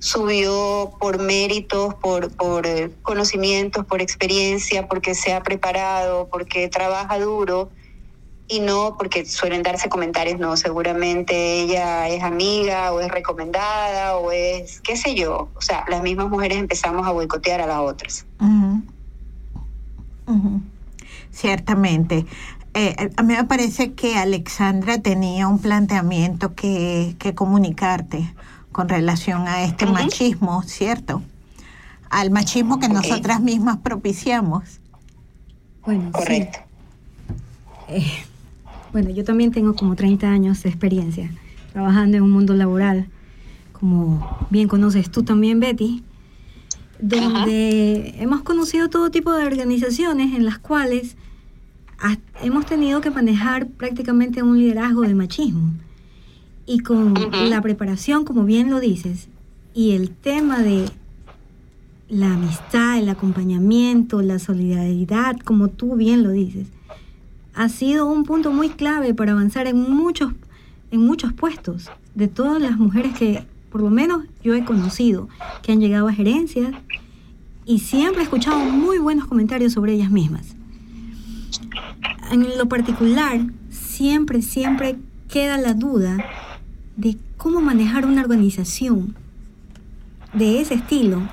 [0.00, 7.18] subió por méritos, por, por eh, conocimientos, por experiencia, porque se ha preparado, porque trabaja
[7.18, 7.70] duro,
[8.50, 14.32] y no porque suelen darse comentarios, no, seguramente ella es amiga o es recomendada o
[14.32, 18.26] es, qué sé yo, o sea, las mismas mujeres empezamos a boicotear a las otras.
[21.30, 22.26] Ciertamente.
[22.74, 28.34] Eh, a mí me parece que Alexandra tenía un planteamiento que, que comunicarte
[28.72, 31.22] con relación a este machismo, ¿cierto?
[32.10, 34.80] Al machismo que nosotras mismas propiciamos.
[35.84, 36.58] Bueno, correcto.
[37.88, 38.24] Eh,
[38.92, 41.30] bueno, yo también tengo como 30 años de experiencia
[41.72, 43.06] trabajando en un mundo laboral,
[43.72, 46.02] como bien conoces tú también, Betty,
[47.00, 51.16] donde hemos conocido todo tipo de organizaciones en las cuales
[52.42, 55.72] hemos tenido que manejar prácticamente un liderazgo de machismo.
[56.66, 57.14] Y con
[57.48, 59.28] la preparación, como bien lo dices,
[59.74, 60.86] y el tema de
[62.08, 66.68] la amistad, el acompañamiento, la solidaridad, como tú bien lo dices,
[67.60, 70.32] ha sido un punto muy clave para avanzar en muchos,
[70.90, 75.28] en muchos puestos de todas las mujeres que por lo menos yo he conocido,
[75.60, 76.72] que han llegado a gerencias
[77.66, 80.56] y siempre he escuchado muy buenos comentarios sobre ellas mismas.
[82.30, 84.96] En lo particular, siempre, siempre
[85.28, 86.16] queda la duda
[86.96, 89.14] de cómo manejar una organización
[90.32, 91.28] de ese estilo,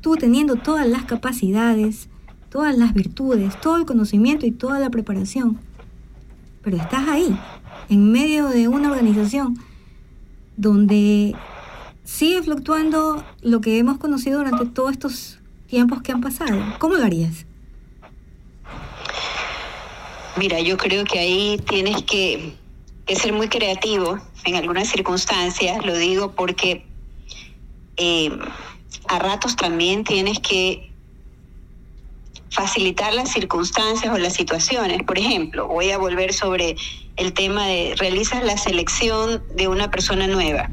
[0.00, 2.08] tú teniendo todas las capacidades,
[2.50, 5.58] todas las virtudes, todo el conocimiento y toda la preparación.
[6.62, 7.38] Pero estás ahí,
[7.88, 9.56] en medio de una organización
[10.56, 11.34] donde
[12.04, 16.60] sigue fluctuando lo que hemos conocido durante todos estos tiempos que han pasado.
[16.78, 17.46] ¿Cómo lo harías?
[20.36, 22.54] Mira, yo creo que ahí tienes que,
[23.14, 26.86] ser muy creativo en algunas circunstancias, lo digo porque
[27.96, 28.30] eh,
[29.08, 30.89] a ratos también tienes que
[32.50, 35.02] facilitar las circunstancias o las situaciones.
[35.04, 36.76] Por ejemplo, voy a volver sobre
[37.16, 40.70] el tema de realizas la selección de una persona nueva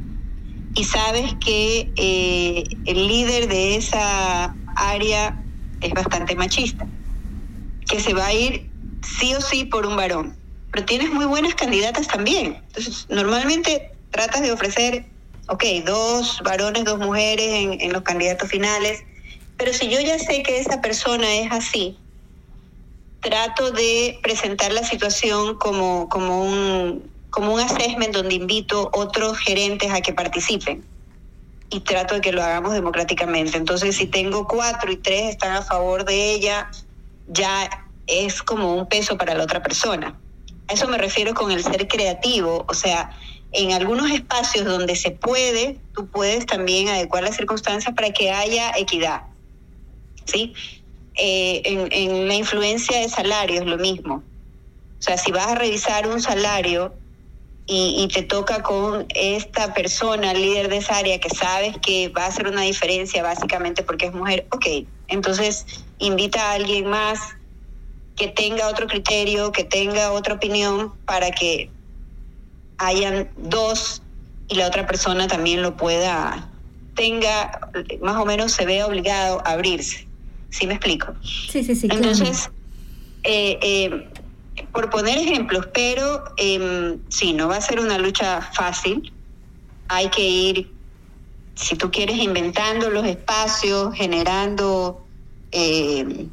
[0.73, 5.43] y sabes que eh, el líder de esa área
[5.81, 6.87] es bastante machista,
[7.87, 8.69] que se va a ir
[9.01, 10.37] sí o sí por un varón,
[10.71, 12.61] pero tienes muy buenas candidatas también.
[12.67, 15.05] Entonces, normalmente tratas de ofrecer,
[15.47, 19.03] ok, dos varones, dos mujeres en, en los candidatos finales
[19.57, 21.97] pero si yo ya sé que esa persona es así,
[23.21, 29.91] trato de presentar la situación como, como, un, como un assessment donde invito otros gerentes
[29.91, 30.85] a que participen
[31.69, 33.57] y trato de que lo hagamos democráticamente.
[33.57, 36.69] Entonces, si tengo cuatro y tres están a favor de ella,
[37.27, 37.69] ya
[38.05, 40.17] es como un peso para la otra persona.
[40.69, 43.11] A eso me refiero con el ser creativo, o sea,
[43.51, 48.71] en algunos espacios donde se puede, tú puedes también adecuar las circunstancias para que haya
[48.77, 49.23] equidad.
[50.27, 50.53] ¿Sí?
[51.15, 54.23] Eh, en, la influencia de salarios, lo mismo.
[54.99, 56.93] O sea, si vas a revisar un salario
[57.65, 62.25] y, y, te toca con esta persona, líder de esa área, que sabes que va
[62.25, 64.65] a hacer una diferencia básicamente porque es mujer, ok,
[65.07, 65.65] entonces
[65.99, 67.19] invita a alguien más
[68.15, 71.69] que tenga otro criterio, que tenga otra opinión para que
[72.77, 74.01] hayan dos
[74.47, 76.49] y la otra persona también lo pueda,
[76.95, 77.71] tenga,
[78.01, 80.06] más o menos se vea obligado a abrirse.
[80.49, 81.13] ¿Sí me explico?
[81.21, 81.87] Sí, sí, sí.
[81.91, 82.49] Entonces,
[83.23, 84.09] eh, eh,
[84.71, 89.13] por poner ejemplos, pero eh, sí, no va a ser una lucha fácil.
[89.87, 90.73] Hay que ir,
[91.55, 95.05] si tú quieres, inventando los espacios, generando
[95.51, 96.27] eh,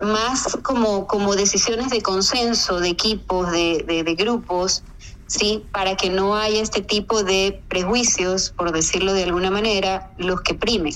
[0.00, 4.82] más como, como decisiones de consenso de equipos, de, de, de grupos,
[5.26, 5.64] ¿sí?
[5.72, 10.54] Para que no haya este tipo de prejuicios, por decirlo de alguna manera, los que
[10.54, 10.94] primen,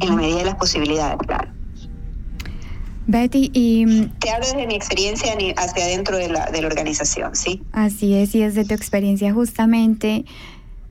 [0.00, 1.50] en la medida de las posibilidades, claro.
[3.06, 3.86] Betty, y...
[3.86, 7.62] mm, Te hablo desde mi experiencia hacia adentro de la, de la organización, ¿sí?
[7.72, 10.24] Así es, y desde tu experiencia justamente,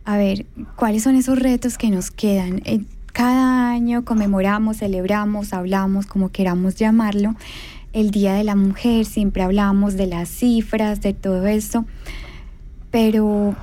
[0.05, 0.45] a ver,
[0.75, 2.61] ¿cuáles son esos retos que nos quedan?
[2.65, 2.81] Eh,
[3.13, 7.35] Cada año conmemoramos, celebramos, hablamos, como queramos llamarlo,
[7.93, 11.85] el Día de la Mujer, siempre hablamos de las cifras, de todo eso,
[12.91, 13.55] pero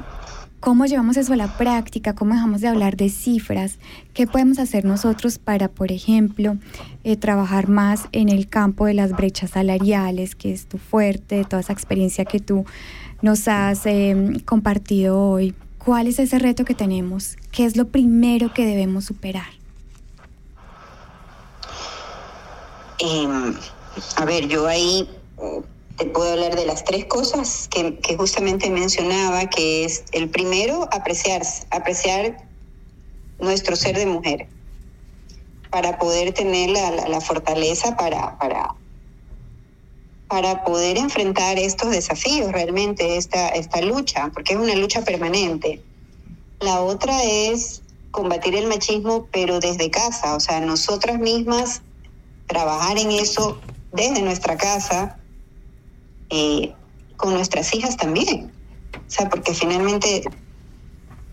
[0.67, 2.17] ¿cómo llevamos eso a la práctica?
[2.17, 3.79] ¿Cómo dejamos de hablar de cifras?
[4.15, 6.57] ¿Qué podemos hacer nosotros para, por ejemplo,
[7.05, 11.61] eh, trabajar más en el campo de las brechas salariales, que es tu fuerte, toda
[11.61, 12.65] esa experiencia que tú
[13.23, 15.55] nos has eh, compartido hoy?
[15.79, 17.37] ¿Cuál es ese reto que tenemos?
[17.53, 19.47] ¿Qué es lo primero que debemos superar?
[22.99, 23.55] Eh,
[24.17, 25.09] a ver, yo ahí
[25.97, 31.67] te puedo hablar de las tres cosas que, justamente mencionaba, que es el primero, apreciarse,
[31.71, 32.37] apreciar
[33.39, 34.49] nuestro ser de mujer,
[35.71, 38.75] para poder tener la, la- la fortaleza para, para,
[40.29, 45.83] para poder enfrentar estos desafíos realmente, esta, esta lucha, porque es una lucha permanente.
[46.61, 51.83] La otra es combatir el machismo, pero desde casa, o sea, nosotras mismas
[52.47, 53.61] trabajar en eso
[53.93, 55.19] desde nuestra casa,
[56.31, 56.73] eh,
[57.17, 58.53] con nuestras hijas también.
[58.95, 60.23] O sea, porque finalmente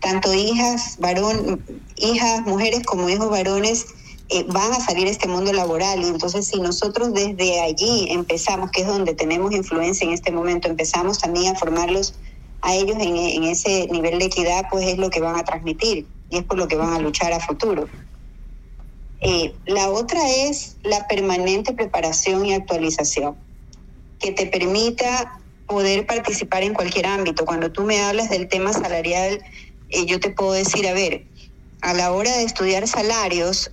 [0.00, 1.64] tanto hijas, varón,
[1.96, 3.86] hijas, mujeres como hijos varones
[4.28, 8.70] eh, van a salir a este mundo laboral y entonces si nosotros desde allí empezamos,
[8.70, 12.14] que es donde tenemos influencia en este momento, empezamos también a formarlos
[12.62, 16.06] a ellos en, en ese nivel de equidad, pues es lo que van a transmitir
[16.30, 17.88] y es por lo que van a luchar a futuro.
[19.20, 23.36] Eh, la otra es la permanente preparación y actualización,
[24.20, 27.44] que te permita poder participar en cualquier ámbito.
[27.44, 29.42] Cuando tú me hablas del tema salarial,
[29.90, 31.26] eh, yo te puedo decir, a ver,
[31.80, 33.70] a la hora de estudiar salarios,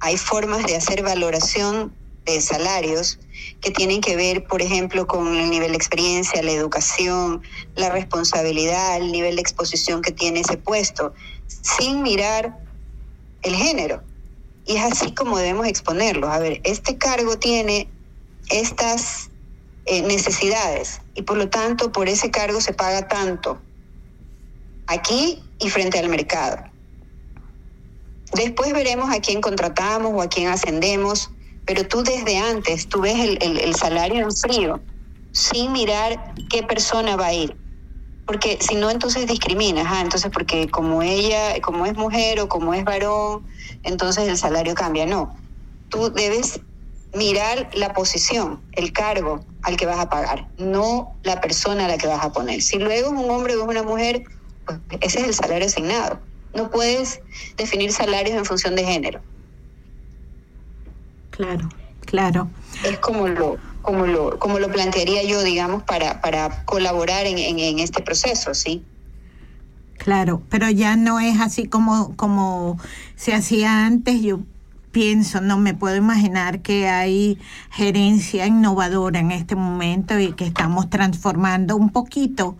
[0.00, 1.94] hay formas de hacer valoración
[2.24, 3.18] de salarios
[3.60, 7.42] que tienen que ver, por ejemplo, con el nivel de experiencia, la educación,
[7.76, 11.14] la responsabilidad, el nivel de exposición que tiene ese puesto,
[11.46, 12.58] sin mirar
[13.42, 14.02] el género.
[14.66, 16.30] Y es así como debemos exponerlos.
[16.30, 17.88] A ver, este cargo tiene
[18.50, 19.25] estas
[19.86, 23.62] eh, necesidades y por lo tanto por ese cargo se paga tanto
[24.86, 26.58] aquí y frente al mercado.
[28.32, 31.30] Después veremos a quién contratamos o a quién ascendemos,
[31.66, 34.84] pero tú desde antes, tú ves el, el- salario en frío,
[35.32, 37.58] sin mirar qué persona va a ir.
[38.26, 39.86] Porque si no, entonces discriminas.
[39.88, 43.46] Ah, entonces, porque como ella, como es mujer o como es varón,
[43.84, 45.06] entonces el salario cambia.
[45.06, 45.36] No.
[45.88, 46.60] Tú debes
[47.16, 51.98] mirar la posición, el cargo al que vas a pagar, no la persona a la
[51.98, 52.62] que vas a poner.
[52.62, 54.24] Si luego es un hombre o es una mujer,
[54.64, 56.20] pues ese es el salario asignado.
[56.54, 57.20] No puedes
[57.56, 59.20] definir salarios en función de género.
[61.30, 61.68] Claro,
[62.06, 62.48] claro.
[62.84, 67.58] Es como lo, como lo, como lo plantearía yo, digamos, para, para colaborar en, en,
[67.58, 68.84] en este proceso, ¿sí?
[69.98, 72.78] Claro, pero ya no es así como, como
[73.16, 74.22] se hacía antes.
[74.22, 74.40] Yo
[74.96, 77.38] pienso, no me puedo imaginar que hay
[77.70, 82.56] gerencia innovadora en este momento y que estamos transformando un poquito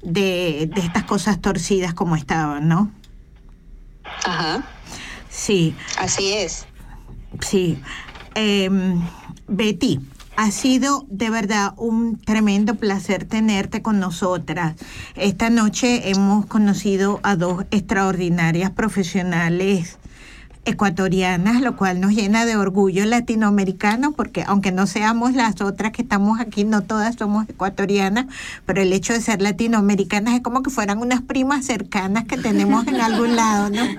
[0.00, 2.92] de, de estas cosas torcidas como estaban, ¿no?
[4.24, 4.62] Ajá.
[5.28, 5.74] Sí.
[5.98, 6.68] Así es.
[7.40, 7.82] Sí.
[8.36, 8.70] Eh,
[9.48, 9.98] Betty,
[10.36, 14.76] ha sido de verdad un tremendo placer tenerte con nosotras.
[15.16, 19.98] Esta noche hemos conocido a dos extraordinarias profesionales
[20.64, 26.02] ecuatorianas, lo cual nos llena de orgullo latinoamericano, porque aunque no seamos las otras que
[26.02, 28.26] estamos aquí, no todas somos ecuatorianas,
[28.66, 32.86] pero el hecho de ser latinoamericanas es como que fueran unas primas cercanas que tenemos
[32.86, 33.82] en algún lado, ¿no?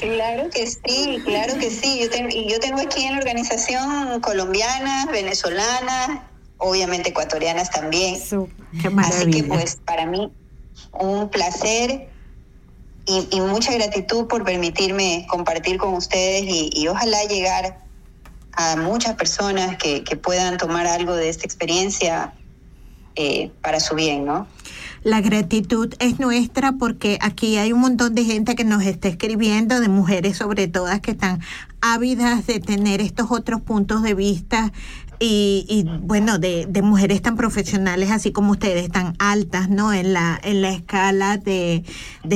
[0.00, 2.00] Claro que sí, claro que sí.
[2.00, 6.20] Yo, tengo, yo tengo aquí en la organización colombianas, venezolanas,
[6.58, 8.20] obviamente ecuatorianas también.
[8.80, 10.30] Qué Así que pues para mí
[10.92, 12.08] un placer
[13.06, 17.80] y, mucha gratitud por permitirme compartir con ustedes y, ojalá llegar
[18.52, 22.32] a muchas personas que, puedan tomar algo de esta experiencia
[23.16, 24.46] eh, para su bien, ¿no?
[25.04, 29.78] La gratitud es nuestra porque aquí hay un montón de gente que nos está escribiendo,
[29.78, 31.40] de mujeres sobre todo, que están
[31.82, 34.72] ávidas de tener estos otros puntos de vista
[35.20, 39.92] y, bueno, de, mujeres tan profesionales así como ustedes, tan altas, ¿no?
[39.92, 41.84] En la, en la escala de,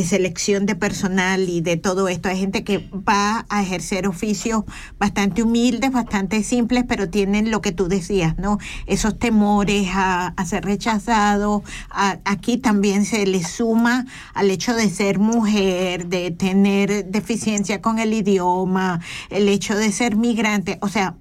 [0.05, 2.29] selección de personal y de todo esto.
[2.29, 4.65] Hay gente que va a ejercer oficios
[4.99, 8.59] bastante humildes, bastante simples, pero tienen lo que tú decías, ¿no?
[8.87, 11.63] Esos temores a, ser rechazado.
[11.91, 18.15] aquí también se le suma al hecho de ser mujer, de tener deficiencia con el
[18.15, 20.79] idioma, el hecho de ser migrante.
[20.81, 21.17] O sea,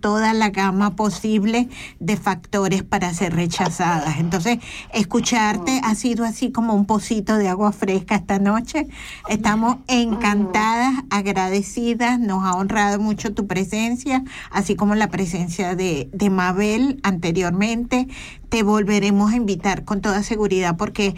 [0.00, 1.68] toda la gama posible
[1.98, 4.18] de factores para ser rechazadas.
[4.18, 4.58] Entonces,
[4.92, 8.86] escucharte ha sido así como un pocito de agua fresca esta noche.
[9.28, 16.30] Estamos encantadas, agradecidas, nos ha honrado mucho tu presencia, así como la presencia de, de
[16.30, 18.08] Mabel anteriormente.
[18.48, 21.16] Te volveremos a invitar con toda seguridad porque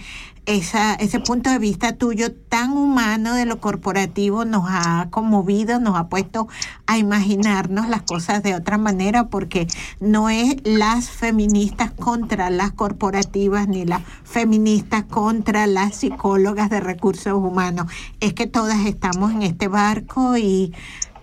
[0.48, 5.94] esa, ese punto de vista tuyo tan humano de lo corporativo nos ha conmovido, nos
[5.94, 6.48] ha puesto
[6.86, 9.66] a imaginarnos las cosas de otra manera, porque
[10.00, 17.34] no es las feministas contra las corporativas ni las feministas contra las psicólogas de recursos
[17.34, 20.72] humanos, es que todas estamos en este barco y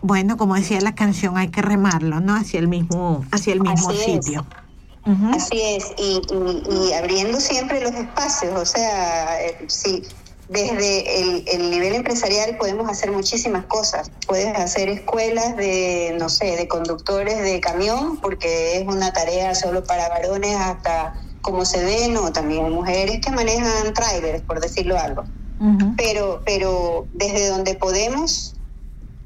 [0.04, 2.36] bueno, como decía la canción, hay que remarlo, ¿no?
[2.36, 4.46] Hacia el mismo, hacia el mismo sitio.
[5.06, 6.20] Así es, y,
[6.68, 10.02] y, abriendo siempre los espacios, o sea, eh, sí,
[10.50, 14.12] desde el, el, nivel empresarial podemos hacer muchísimas cosas.
[14.28, 19.84] Puedes hacer escuelas de, no sé, de conductores de camión, porque es una tarea solo
[19.84, 25.24] para varones hasta como se ven, o también mujeres que manejan trailers, por decirlo algo.
[25.96, 28.56] pero, pero desde donde podemos,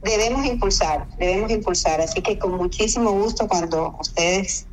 [0.03, 2.01] debemos impulsar, debemos impulsar.
[2.01, 4.65] Así que con muchísimo gusto cuando ustedes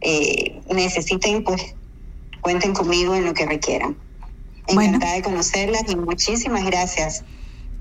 [0.00, 1.74] eh, necesiten, pues
[2.40, 3.96] cuenten conmigo en lo que requieran.
[4.66, 7.24] Encantada de conocerlas y muchísimas gracias.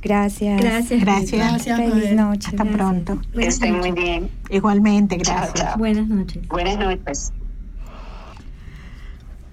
[0.01, 0.61] Gracias.
[0.61, 1.01] Gracias.
[1.01, 1.77] Gracias.
[1.77, 2.49] Feliz noche.
[2.49, 3.19] Hasta pronto.
[3.33, 4.29] Que estén muy bien.
[4.49, 5.77] Igualmente, gracias.
[5.77, 6.47] Buenas noches.
[6.47, 7.33] Buenas noches.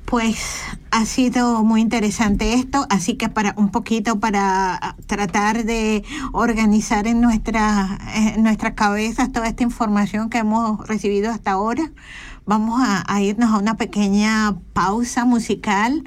[0.05, 0.61] Pues
[0.93, 7.21] ha sido muy interesante esto, así que para un poquito para tratar de organizar en
[7.21, 11.91] nuestra en nuestras cabezas toda esta información que hemos recibido hasta ahora,
[12.47, 16.05] Vamos a, irnos a una pequeña pausa musical.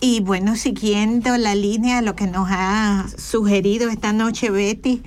[0.00, 5.02] Y bueno, siguiendo la línea de lo que nos ha sugerido esta noche Betty,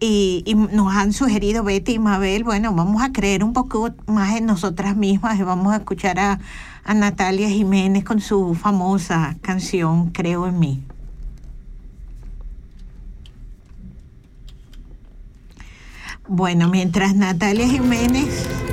[0.00, 4.46] y, nos han sugerido Betty y Mabel, bueno, vamos a creer un poco más en
[4.46, 6.40] nosotras mismas y vamos a escuchar a,
[6.84, 10.82] a Natalia Jiménez con su famosa canción Creo en mí.
[16.26, 18.63] Bueno, mientras Natalia Jiménez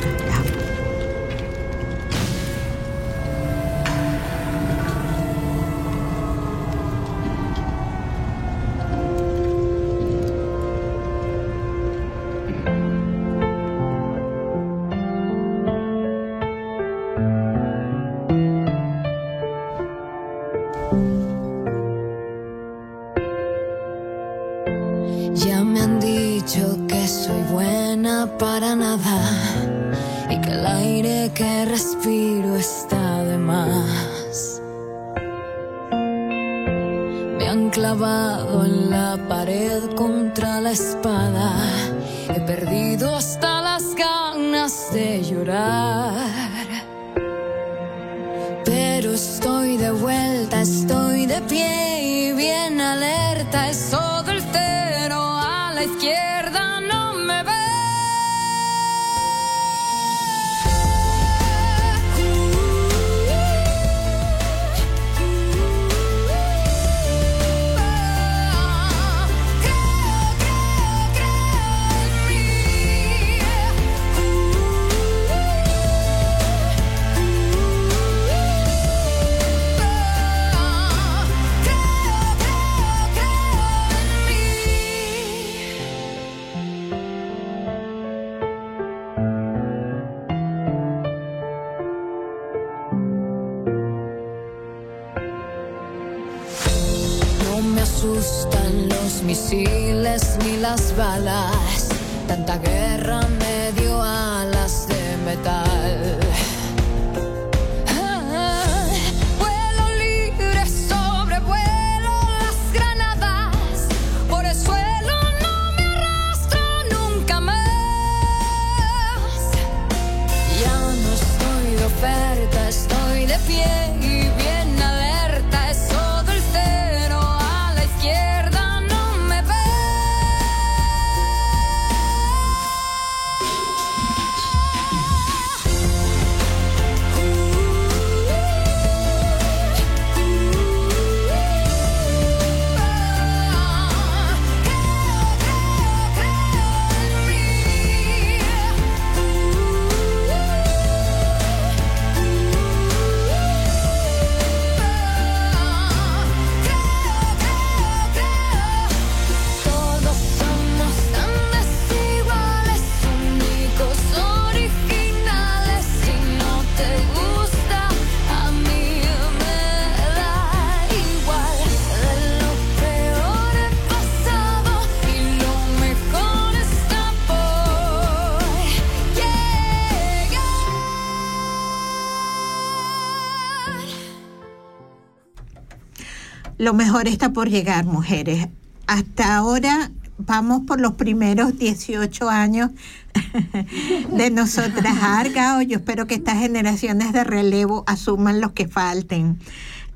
[186.61, 188.47] Lo mejor está por llegar, mujeres.
[188.85, 189.89] Hasta ahora
[190.19, 192.69] vamos por los primeros 18 años
[194.11, 195.63] de nosotras Argao.
[195.63, 199.39] Yo espero que estas generaciones de relevo asuman los que falten.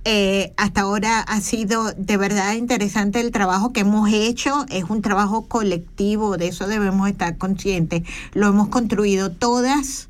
[0.06, 4.66] Eh, hasta ahora ha sido de verdad interesante el trabajo que hemos hecho.
[4.72, 8.02] Es un trabajo colectivo, de eso debemos estar conscientes.
[8.34, 10.10] Lo hemos construido todas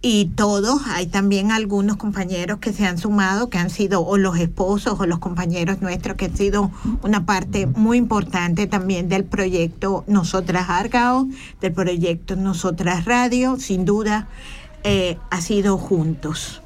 [0.00, 4.38] y todos, hay también algunos compañeros que se han sumado, que han sido o los
[4.38, 6.70] esposos o los compañeros nuestros, que han sido
[7.02, 11.26] una parte muy importante también del proyecto Nosotras Argao,
[11.60, 14.28] del proyecto Nosotras Radio, sin duda
[14.84, 16.62] eh, ha sido juntos.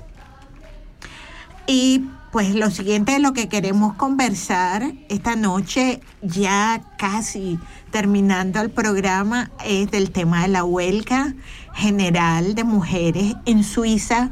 [1.67, 7.59] Y pues lo siguiente de lo que queremos conversar esta noche, ya casi
[7.91, 11.35] terminando el programa, es del tema de la huelga
[11.75, 14.31] general de mujeres en Suiza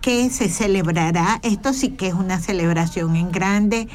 [0.00, 3.86] que se celebrará, esto sí que es una celebración en grande,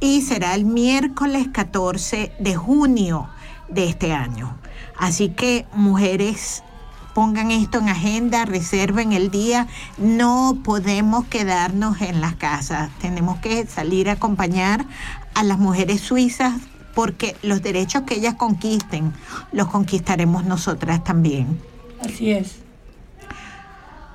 [0.00, 3.28] y será el miércoles 14 de junio
[3.68, 4.58] de este año.
[4.98, 6.63] Así que mujeres
[7.14, 9.66] pongan esto en agenda, reserven el día.
[9.98, 12.90] No podemos quedarnos en las casas.
[13.00, 14.84] Tenemos que salir a acompañar
[15.34, 16.54] a las mujeres suizas
[16.94, 19.12] porque los derechos que ellas conquisten
[19.52, 21.58] los conquistaremos nosotras también.
[22.00, 22.58] Así es.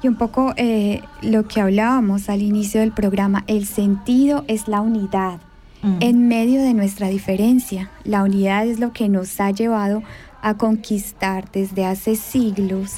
[0.01, 4.81] Y un poco eh, lo que hablábamos al inicio del programa, el sentido es la
[4.81, 5.39] unidad
[6.01, 7.89] en medio de nuestra diferencia.
[8.03, 10.03] La unidad es lo que nos ha llevado
[10.41, 12.97] a conquistar desde hace siglos,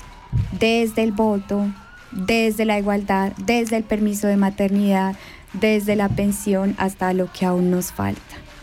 [0.60, 1.68] desde el voto,
[2.12, 5.16] desde la igualdad, desde el permiso de maternidad,
[5.54, 8.22] desde la pensión hasta lo que aún nos falta.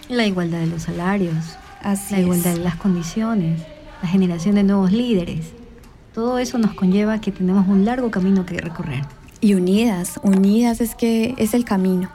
[0.08, 2.58] La igualdad de los salarios, Así la igualdad es.
[2.58, 3.62] de las condiciones,
[4.02, 5.52] la generación de nuevos líderes.
[6.14, 9.04] Todo eso nos conlleva a que tenemos un largo camino que recorrer.
[9.40, 12.10] Y unidas, unidas es que es el camino.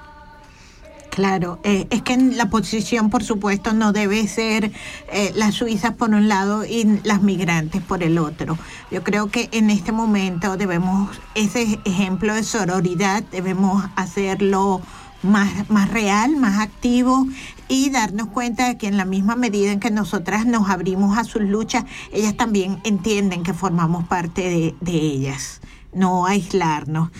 [1.13, 4.71] Claro, eh, es que en la posición, por supuesto, no debe ser
[5.11, 8.57] eh, las suizas por un lado y las migrantes por el otro.
[8.89, 14.81] Yo creo que en este momento debemos, ese ejemplo de sororidad, debemos hacerlo
[15.21, 17.27] más, más real, más activo
[17.67, 21.25] y darnos cuenta de que en la misma medida en que nosotras nos abrimos a
[21.25, 25.61] sus luchas, ellas también entienden que formamos parte de, de ellas,
[25.93, 27.11] no aislarnos.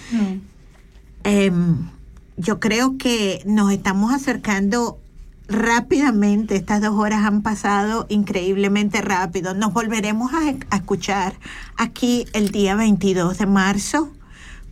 [1.24, 1.90] Em,
[2.38, 5.00] yo creo que nos estamos acercando
[5.48, 6.56] rápidamente.
[6.56, 9.54] Estas dos horas han pasado increíblemente rápido.
[9.54, 11.34] Nos volveremos a, escuchar
[11.78, 14.12] aquí el día 22 de marzo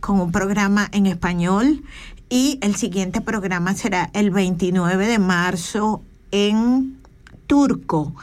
[0.00, 1.84] con un programa en español
[2.28, 6.98] y el siguiente programa será el 29 de marzo en
[7.46, 8.14] turco.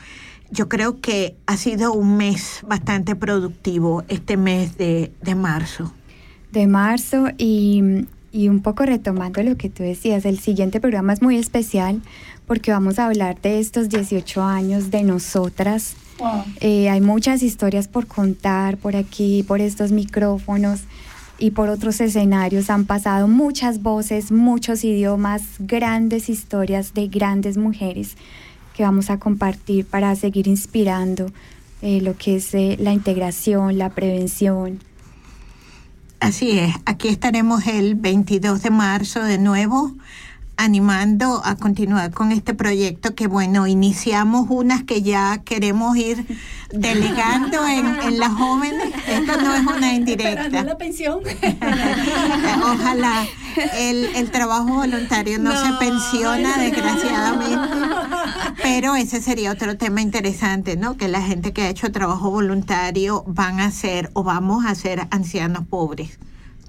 [0.51, 5.93] Yo creo que ha sido un mes bastante productivo este mes de, de marzo.
[6.51, 11.21] de marzo y, y un poco retomando lo que tú decías, el siguiente programa es
[11.21, 12.01] muy especial
[12.47, 15.95] porque vamos a hablar de estos 18 años de nosotras.
[16.59, 20.81] Eh, hay muchas historias por contar por aquí, por estos micrófonos
[21.37, 22.69] y por otros escenarios.
[22.69, 28.15] Han pasado muchas voces, muchos idiomas, grandes historias de grandes mujeres
[28.75, 31.31] que vamos a compartir para seguir inspirando
[31.81, 34.79] eh, lo que es eh, la integración, la prevención.
[36.19, 39.93] Así es, aquí estaremos el 22 de marzo de nuevo
[40.59, 46.25] animando a continuar con este proyecto que bueno, iniciamos unas que ya queremos ir
[46.73, 48.93] delegando en, en las jóvenes.
[49.07, 50.63] Esto no es una indirecta.
[50.63, 51.19] La pensión.
[52.63, 53.25] Ojalá
[53.77, 57.77] el, el trabajo voluntario no, se pensiona, desgraciadamente.
[58.61, 60.97] Pero ese sería otro tema interesante, ¿no?
[60.97, 65.07] Que la gente que ha hecho trabajo voluntario van a ser o vamos a ser
[65.09, 66.19] ancianos pobres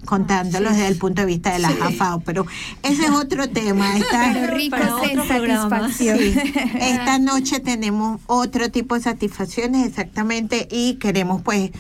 [0.05, 2.47] contándolo desde el punto de vista de la AFAO, pero
[2.83, 3.97] ese es otro tema.
[3.97, 5.71] Esta, Pero rico Para en otro programa.
[5.71, 6.19] satisfacción.
[6.19, 6.35] Sí.
[6.81, 11.71] Esta noche tenemos otro tipo de satisfacciones exactamente y queremos pues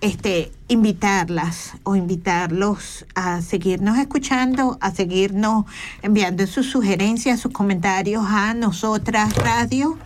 [0.00, 5.64] este invitarlas o invitarlos a seguirnos escuchando, a seguirnos
[6.02, 9.98] enviando sus sugerencias, sus comentarios a nosotras radio,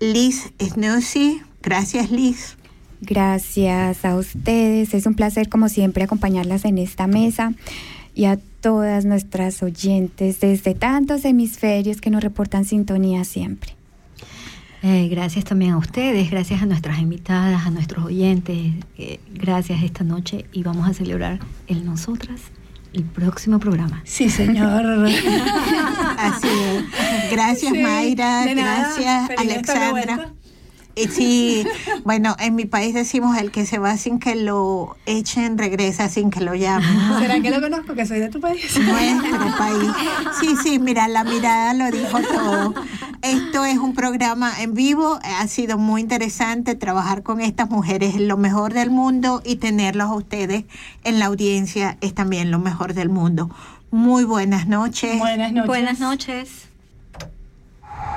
[0.00, 1.42] Liz Snussi.
[1.62, 2.56] Gracias, Liz.
[3.00, 4.94] Gracias a ustedes.
[4.94, 7.52] Es un placer, como siempre, acompañarlas en esta mesa
[8.14, 13.74] y a todas nuestras oyentes desde tantos hemisferios que nos reportan sintonía siempre.
[14.82, 18.72] Eh, gracias también a ustedes, gracias a nuestras invitadas, a nuestros oyentes.
[18.98, 21.38] eh, gracias esta noche y vamos a celebrar
[21.68, 22.40] el nosotras
[22.92, 24.02] el próximo programa.
[24.04, 24.84] Sí, señor.
[26.18, 27.30] Así es.
[27.30, 28.44] Gracias, Sí, Mayra.
[28.44, 28.92] de nada.
[28.98, 30.32] Gracias, Alexandra.
[30.94, 31.66] Y sí,
[32.04, 36.30] bueno, en mi país decimos el que se va sin que lo echen, regresa sin
[36.30, 37.18] que lo llamen.
[37.18, 37.94] ¿Será que lo conozco?
[37.94, 38.78] Que soy de tu país.
[38.78, 39.90] Nuestro país.
[40.40, 42.74] Sí, sí, mira, la mirada lo dijo todo.
[43.22, 45.18] Esto es un programa en vivo.
[45.22, 50.08] Ha sido muy interesante trabajar con estas mujeres, es lo mejor del mundo, y tenerlos
[50.08, 50.64] a ustedes
[51.04, 53.50] en la audiencia es también lo mejor del mundo.
[53.90, 55.18] Muy buenas noches.
[55.18, 55.66] Buenas noches.
[55.68, 56.48] Buenas noches.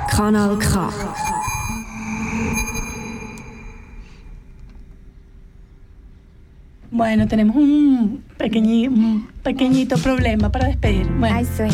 [0.09, 0.89] Kanal K.
[6.91, 8.89] Bueno, tenemos un, pequeñi-
[9.43, 11.07] pequeñito problema para despedir.
[11.19, 11.35] Bueno.
[11.35, 11.73] Ay, suena.